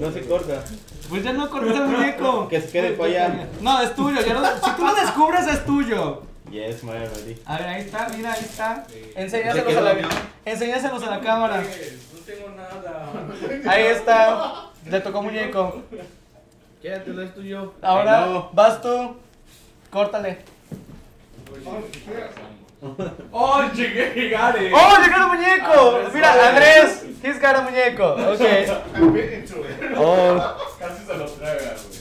No 0.00 0.12
se 0.12 0.22
corta. 0.26 0.64
Pues 1.08 1.22
ya 1.24 1.32
no 1.32 1.48
cortas 1.48 1.76
el 1.76 1.84
muñeco. 1.86 2.48
Que 2.48 2.60
se 2.60 2.68
quede 2.70 2.90
para 2.92 3.08
allá. 3.10 3.48
No, 3.60 3.80
es 3.80 3.94
tuyo. 3.94 4.20
Ya 4.20 4.34
no- 4.34 4.44
si 4.44 4.70
tú 4.76 4.84
lo 4.84 4.94
descubres, 4.94 5.46
es 5.46 5.64
tuyo. 5.64 6.22
Yes, 6.50 6.82
my 6.82 6.92
already. 6.92 7.40
A 7.44 7.58
ver, 7.58 7.68
ahí 7.68 7.82
está, 7.82 8.08
mira, 8.08 8.32
ahí 8.32 8.40
está. 8.40 8.84
Se 8.88 9.12
Enséñaselos 9.20 9.66
quedó, 9.66 9.78
a 9.80 9.82
la, 9.82 9.94
¿no? 9.94 10.08
enséñaselos 10.44 11.02
a 11.02 11.10
la 11.10 11.20
cámara. 11.20 11.56
No 11.58 12.20
tengo 12.24 12.48
nada. 12.50 13.12
Ahí 13.70 13.84
está. 13.84 14.70
Le 14.86 15.00
tocó 15.00 15.22
muñeco. 15.22 15.82
Quédatelo, 16.80 17.22
es 17.22 17.34
tuyo. 17.34 17.74
Ahora 17.82 18.48
vas 18.52 18.80
tú. 18.80 19.16
Córtale. 19.90 20.38
Oh, 23.32 23.62
llegué, 23.74 24.28
it. 24.28 24.72
¡Oh, 24.72 24.96
llegó 25.02 25.16
el 25.16 25.26
muñeco! 25.26 26.10
Mira, 26.14 26.48
Andrés, 26.48 27.02
he's 27.24 27.40
got 27.40 27.56
a 27.56 27.62
muñeco. 27.62 28.12
Ok. 28.12 28.40
I'm 28.94 29.12
bit 29.12 29.32
into 29.32 29.64
it. 29.64 29.96
Oh. 29.96 30.56
Casi 30.78 31.04
se 31.04 31.14
lo 31.16 31.26
traga, 31.26 31.74
güey. 31.74 31.97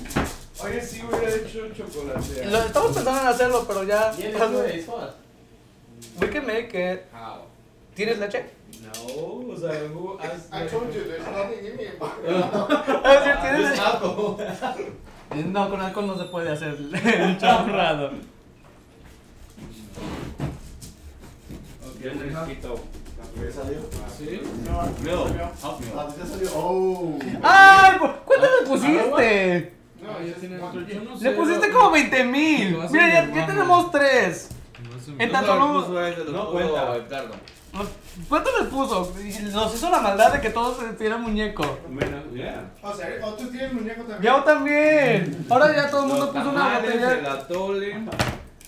Oye, 0.69 0.81
sí 0.81 1.01
hubiera 1.07 1.35
hecho 1.35 1.67
chocolate. 1.73 2.45
Lo, 2.45 2.57
estamos 2.63 2.91
pensando 2.93 3.21
en 3.21 3.27
hacerlo, 3.27 3.65
pero 3.67 3.83
ya. 3.83 4.11
It. 4.17 4.35
It's 4.75 4.85
fun. 4.85 5.09
We 6.21 6.29
can 6.29 6.45
make 6.45 6.73
it. 6.73 7.01
How? 7.13 7.45
¿Tienes 7.95 8.19
leche? 8.19 8.45
No, 8.81 8.91
o 9.53 9.57
sea, 9.57 9.71
who 9.93 10.17
asked 10.19 10.53
I 10.53 10.67
told 10.67 10.93
you 10.93 11.03
there's 11.05 11.25
nothing 11.25 11.65
in 11.65 11.77
here. 11.77 11.97
Ah, 11.99 13.19
sí, 13.23 13.31
¿tienes 13.41 13.41
There's 13.41 13.69
leche? 13.71 13.81
alcohol. 13.81 14.37
No, 15.51 15.69
con 15.69 15.81
alcohol 15.81 16.07
no 16.07 16.17
se 16.17 16.23
puede 16.25 16.51
hacer 16.51 16.69
el 16.77 17.37
chorrado. 17.39 18.11
Yo 22.01 22.13
necesito. 22.13 22.79
¿Qué 23.35 23.51
salió? 23.51 23.79
Sí. 24.17 24.41
No, 24.65 24.83
no. 24.83 25.51
Ah, 25.63 26.07
ya 26.17 26.25
salió. 26.25 26.49
Oh. 26.55 27.19
¡Ay! 27.43 27.97
¿cu- 27.99 28.09
¿Cuánto 28.25 28.47
le 28.61 28.67
pusiste? 28.67 29.73
No, 30.01 30.25
ya 30.25 30.33
tiene 30.35 30.61
otro. 30.61 30.81
Yo 30.81 31.03
no 31.03 31.17
sé. 31.17 31.23
Le 31.23 31.31
pusiste 31.31 31.71
como 31.71 31.91
20 31.91 32.23
mil. 32.25 32.77
Mira, 32.91 33.07
ya, 33.09 33.33
ya 33.33 33.47
tenemos 33.47 33.91
tres. 33.91 34.49
No. 35.07 35.23
En 35.23 35.31
tan 35.31 35.45
solo. 35.45 35.87
No 36.31 36.51
cuenta. 36.51 36.93
Ricardo. 36.93 37.33
¿Cuánto 38.27 38.49
le 38.59 38.65
puso? 38.65 39.13
Nos 39.51 39.75
hizo 39.75 39.89
la 39.91 40.01
maldad 40.01 40.33
de 40.33 40.41
que 40.41 40.49
todos 40.49 40.77
tuvieran 40.97 41.21
muñeco. 41.21 41.63
Menos, 41.89 42.23
yeah. 42.33 42.71
O 42.81 42.93
sea, 42.93 43.07
o 43.23 43.33
tú 43.33 43.47
tienes 43.49 43.73
muñeco 43.73 44.03
también. 44.03 44.21
Yo 44.33 44.43
también. 44.43 45.45
Ahora 45.49 45.75
ya 45.75 45.89
todo 45.89 46.03
el 46.03 46.09
mundo 46.09 46.33
puso 46.33 46.49
una 46.49 46.79
botella. 46.79 47.47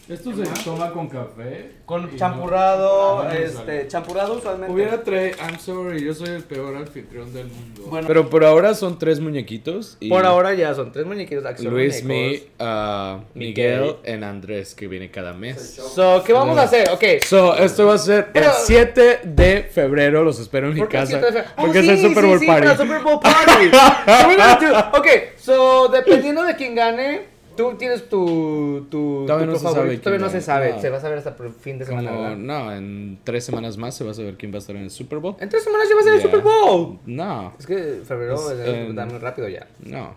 Esto 0.10 0.34
se 0.36 0.64
toma 0.64 0.90
con 0.92 1.08
café. 1.08 1.72
con 1.86 2.16
champurrado, 2.18 3.24
no- 3.26 3.30
este, 3.32 3.88
champurrado 3.88 4.38
usualmente. 4.38 4.74
Hubiera 4.74 5.04
traído. 5.04 5.38
I'm 5.40 5.60
sorry, 5.60 6.04
yo 6.04 6.14
soy 6.16 6.30
el 6.30 6.44
peor 6.44 6.76
anfitrión 6.76 7.32
del 7.32 7.46
mundo. 7.48 7.84
Bueno. 7.90 8.08
pero 8.08 8.30
por 8.30 8.44
ahora 8.44 8.74
son 8.74 8.98
tres 8.98 9.20
muñequitos. 9.20 9.98
Y 10.00 10.10
Por 10.10 10.26
ahora 10.26 10.54
ya 10.56 10.74
son 10.74 10.92
tres 10.92 11.06
muñequitos. 11.06 11.44
Luis, 11.64 12.04
muñecos. 12.04 12.48
me, 12.60 12.66
uh, 12.66 13.22
Miguel 13.36 13.96
y 14.04 14.12
Andrés 14.24 14.74
que 14.74 14.88
viene 14.88 15.12
cada 15.12 15.34
mes. 15.34 15.76
So, 15.94 16.24
¿qué 16.26 16.34
vamos 16.34 16.58
a 16.58 16.64
hacer? 16.64 16.90
Ok. 16.90 17.04
So, 17.26 17.56
esto 17.58 17.86
va 17.86 17.94
a 17.94 17.98
ser 18.00 18.32
Pero- 18.34 18.48
el 18.48 18.52
7 18.66 19.20
de 19.26 19.64
febrero. 19.72 20.24
Los 20.24 20.40
espero 20.40 20.68
en 20.70 20.74
mi 20.74 20.80
¿Por 20.80 20.90
qué 20.90 20.98
el 20.98 21.04
casa. 21.04 21.20
7 21.20 21.26
de 21.28 21.32
febrero? 21.34 21.54
Oh, 21.58 21.62
Porque 21.66 21.82
sí, 21.84 21.90
es 21.90 22.00
el 22.04 22.10
Super 22.10 22.26
Bowl 22.26 22.40
sí, 22.40 22.48
Party. 22.48 22.68
Super 22.78 23.02
Bowl 23.04 23.20
Party. 23.20 23.70
So 23.72 24.28
we're 24.28 24.38
gonna 24.38 24.60
do- 24.92 24.98
ok, 25.00 25.08
so 25.38 25.88
dependiendo 25.90 26.44
de 26.44 26.56
quién 26.56 26.74
gane, 26.76 27.22
tú 27.64 27.76
tienes 27.78 28.08
tu, 28.10 28.88
tu, 28.90 29.26
Todavía 29.28 29.46
tu 29.48 29.52
no 29.54 29.58
se 29.60 29.64
favorito. 29.64 29.86
sabe 29.86 29.98
Todavía 30.00 30.26
no 30.26 30.32
se 30.32 30.42
sabe. 30.42 30.72
No. 30.74 30.82
Se 30.82 30.90
va 30.90 30.98
a 30.98 31.02
saber 31.02 31.18
hasta 31.18 31.36
por 31.36 31.52
fin 31.54 31.78
de 31.78 31.86
semana. 31.86 32.10
Como, 32.12 32.36
no, 32.36 32.74
en 32.74 33.20
tres 33.24 33.44
semanas 33.44 33.78
más 33.78 33.96
se 33.96 34.04
va 34.04 34.12
a 34.12 34.14
saber 34.14 34.36
quién 34.38 34.52
va 34.52 34.56
a 34.56 34.60
estar 34.60 34.76
en 34.76 34.84
el 34.84 34.90
Super 34.92 35.20
Bowl. 35.20 35.36
En 35.40 35.50
tres 35.50 35.64
semanas 35.64 35.88
ya 35.90 35.96
va 35.96 36.02
a 36.02 36.04
ser 36.04 36.14
el 36.14 36.20
Yeah. 36.20 36.28
Super 36.32 36.42
Bowl. 36.42 37.00
No, 37.06 37.54
Es 37.60 37.66
que 37.68 38.02
febrero 38.06 38.36
Es, 38.52 38.60
eh, 38.68 38.90
da 38.94 39.06
muy 39.06 39.18
rápido 39.20 39.48
ya. 39.50 39.68
no. 39.84 40.16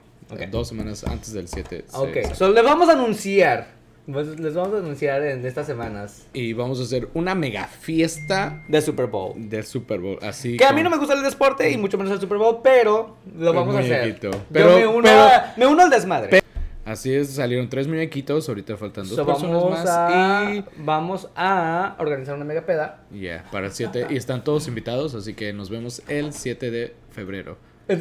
Dos 0.51 0.69
semanas 0.69 1.05
antes 1.05 1.33
del 1.35 1.47
7. 1.47 1.85
se- 1.87 1.97
Ok, 1.97 2.13
se- 2.15 2.35
so 2.37 2.51
les 2.51 2.65
vamos 2.65 2.89
a 2.89 2.93
anunciar. 2.93 3.67
pues, 4.11 4.27
Les 4.41 4.55
vamos 4.55 4.75
a 4.75 4.79
anunciar 4.79 5.23
en 5.23 5.45
estas 5.47 5.67
semanas 5.67 6.27
Y 6.33 6.55
vamos 6.55 6.81
a 6.81 6.85
hacer 6.85 7.09
una 7.15 7.35
mega 7.35 7.67
fiesta 7.67 8.63
de 8.67 8.81
Super 8.81 9.07
Bowl. 9.09 9.35
del 9.37 9.65
Super 9.65 10.01
Bowl. 10.01 10.19
Así 10.23 10.57
Que 10.57 10.65
a 10.65 10.73
mí 10.73 10.83
no 10.83 10.89
me 10.91 10.97
gusta 10.97 11.15
el 11.15 11.23
deporte 11.23 11.71
y 11.71 11.77
mucho 11.77 11.99
menos 11.99 12.13
el 12.15 12.21
Super 12.21 12.39
Bowl, 12.39 12.61
pero 12.65 13.17
lo 13.39 13.51
El 13.51 13.57
vamos 13.57 13.77
a 13.77 13.81
hacer. 13.81 14.01
muñequito. 14.01 14.31
Yo 14.31 14.39
Pero- 14.53 14.77
me 14.77 14.87
uno, 14.87 15.03
pero- 15.03 15.21
a- 15.21 15.55
me 15.57 15.67
uno 15.67 15.83
al 15.83 15.91
desmadre. 15.91 16.43
Así 16.85 17.15
es, 17.15 17.31
salieron 17.31 17.69
tres 17.69 17.87
muñequitos. 17.87 18.49
Ahorita 18.49 18.77
faltan 18.77 19.07
dos 19.09 19.15
So, 19.17 19.25
personas 19.25 19.55
vamos, 19.63 19.71
más. 19.71 19.87
a, 19.89 20.53
Y. 20.55 20.65
vamos 20.79 21.29
a 21.37 21.95
organizar 21.99 22.35
una 22.35 22.45
mega 22.45 22.63
peda. 22.67 23.01
Yeah, 23.13 23.45
para 23.53 23.67
el 23.67 23.73
7. 23.73 24.09
Y 24.11 24.17
están 24.17 24.43
todos 24.43 24.67
invitados. 24.67 25.15
Así 25.15 25.35
que 25.35 25.53
nos 25.53 25.71
vemos 25.71 26.03
el 26.09 26.33
7 26.33 26.71
de 26.71 26.95
febrero. 27.11 27.57
a 27.93 27.95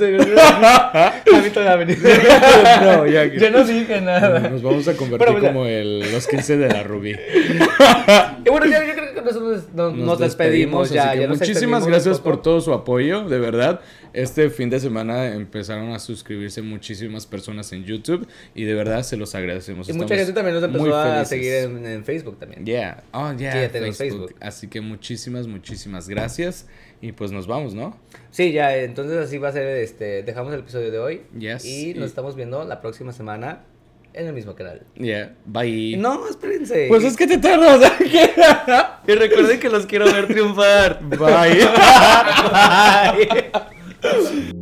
mí 1.44 1.50
todavía 1.50 1.76
venir. 1.76 1.98
No, 2.82 3.06
ya 3.08 3.30
que- 3.30 3.40
Yo 3.40 3.50
no 3.52 3.64
dije 3.64 4.00
nada. 4.02 4.40
Nos 4.50 4.62
vamos 4.62 4.88
a 4.88 4.94
convertir 4.96 5.28
Pero, 5.28 5.40
como 5.48 5.66
el, 5.66 6.00
los 6.12 6.28
15 6.28 6.58
de 6.58 6.68
la 6.70 6.84
Rubí. 6.84 7.12
Y 8.46 8.50
bueno, 8.50 8.66
ya, 8.68 8.86
yo 8.86 8.94
creo 8.94 9.14
que 9.14 9.22
nosotros 9.22 9.64
nos, 9.74 9.96
nos 9.96 10.20
despedimos, 10.20 10.88
así 10.88 10.96
ya. 10.96 11.16
ya 11.16 11.28
nos 11.28 11.40
muchísimas 11.40 11.86
gracias 11.86 12.20
por 12.20 12.42
todo 12.42 12.62
su 12.62 12.74
apoyo, 12.74 13.24
de 13.28 13.40
verdad. 13.40 13.82
Este 14.14 14.50
fin 14.50 14.70
de 14.70 14.80
semana 14.80 15.28
empezaron 15.34 15.92
a 15.92 16.00
suscribirse 16.00 16.62
muchísimas 16.62 17.26
personas 17.26 17.72
en 17.74 17.86
YouTube 17.86 18.28
y 18.54 18.66
de 18.66 18.74
verdad 18.74 19.04
se 19.04 19.18
los 19.18 19.34
agradecemos. 19.36 19.88
Y 19.90 19.94
mucha 19.94 20.16
gente 20.16 20.34
también 20.34 20.56
nos 20.56 20.64
empezó 20.64 20.96
a 20.96 21.24
seguir 21.26 21.54
en, 21.54 21.86
en 21.86 22.04
Facebook 22.04 22.38
también. 22.40 22.66
Yeah, 22.66 23.04
oh 23.14 23.34
yeah, 23.34 23.52
Sí, 23.54 23.60
ya 23.60 23.70
Facebook. 23.70 23.96
Facebook. 23.96 24.36
Así 24.40 24.68
que 24.68 24.82
muchísimas, 24.82 25.48
muchísimas 25.48 26.10
gracias 26.10 26.68
y 27.02 27.12
pues 27.14 27.32
nos 27.32 27.48
vamos, 27.48 27.74
¿no? 27.74 27.98
Sí, 28.32 28.52
ya, 28.52 28.76
entonces 28.78 29.18
así 29.18 29.38
va 29.38 29.50
a 29.50 29.52
ser, 29.54 29.66
este, 29.78 30.24
dejamos 30.24 30.54
el 30.54 30.60
episodio 30.60 30.92
de 30.92 31.00
hoy. 31.00 31.22
Yes, 31.38 31.66
Y 31.66 31.92
y- 31.92 31.94
nos 31.94 32.08
estamos 32.10 32.36
viendo 32.36 32.64
la 32.66 32.82
próxima 32.82 33.14
semana 33.14 33.64
en 34.14 34.28
el 34.28 34.34
mismo 34.34 34.56
canal. 34.56 34.82
Yeah, 34.96 35.36
bye. 35.46 35.96
No, 35.98 36.28
espérense. 36.28 36.88
Pues 36.90 37.04
es 37.06 37.16
que 37.16 37.28
te 37.28 37.38
tardas. 37.38 37.92
Y 39.08 39.14
recuerden 39.14 39.60
que 39.60 39.70
los 39.70 39.86
quiero 39.88 40.06
ver 40.06 40.28
triunfar. 40.28 41.00
bye. 41.02 41.18
Bye. 42.52 43.52
Yeah. 44.04 44.52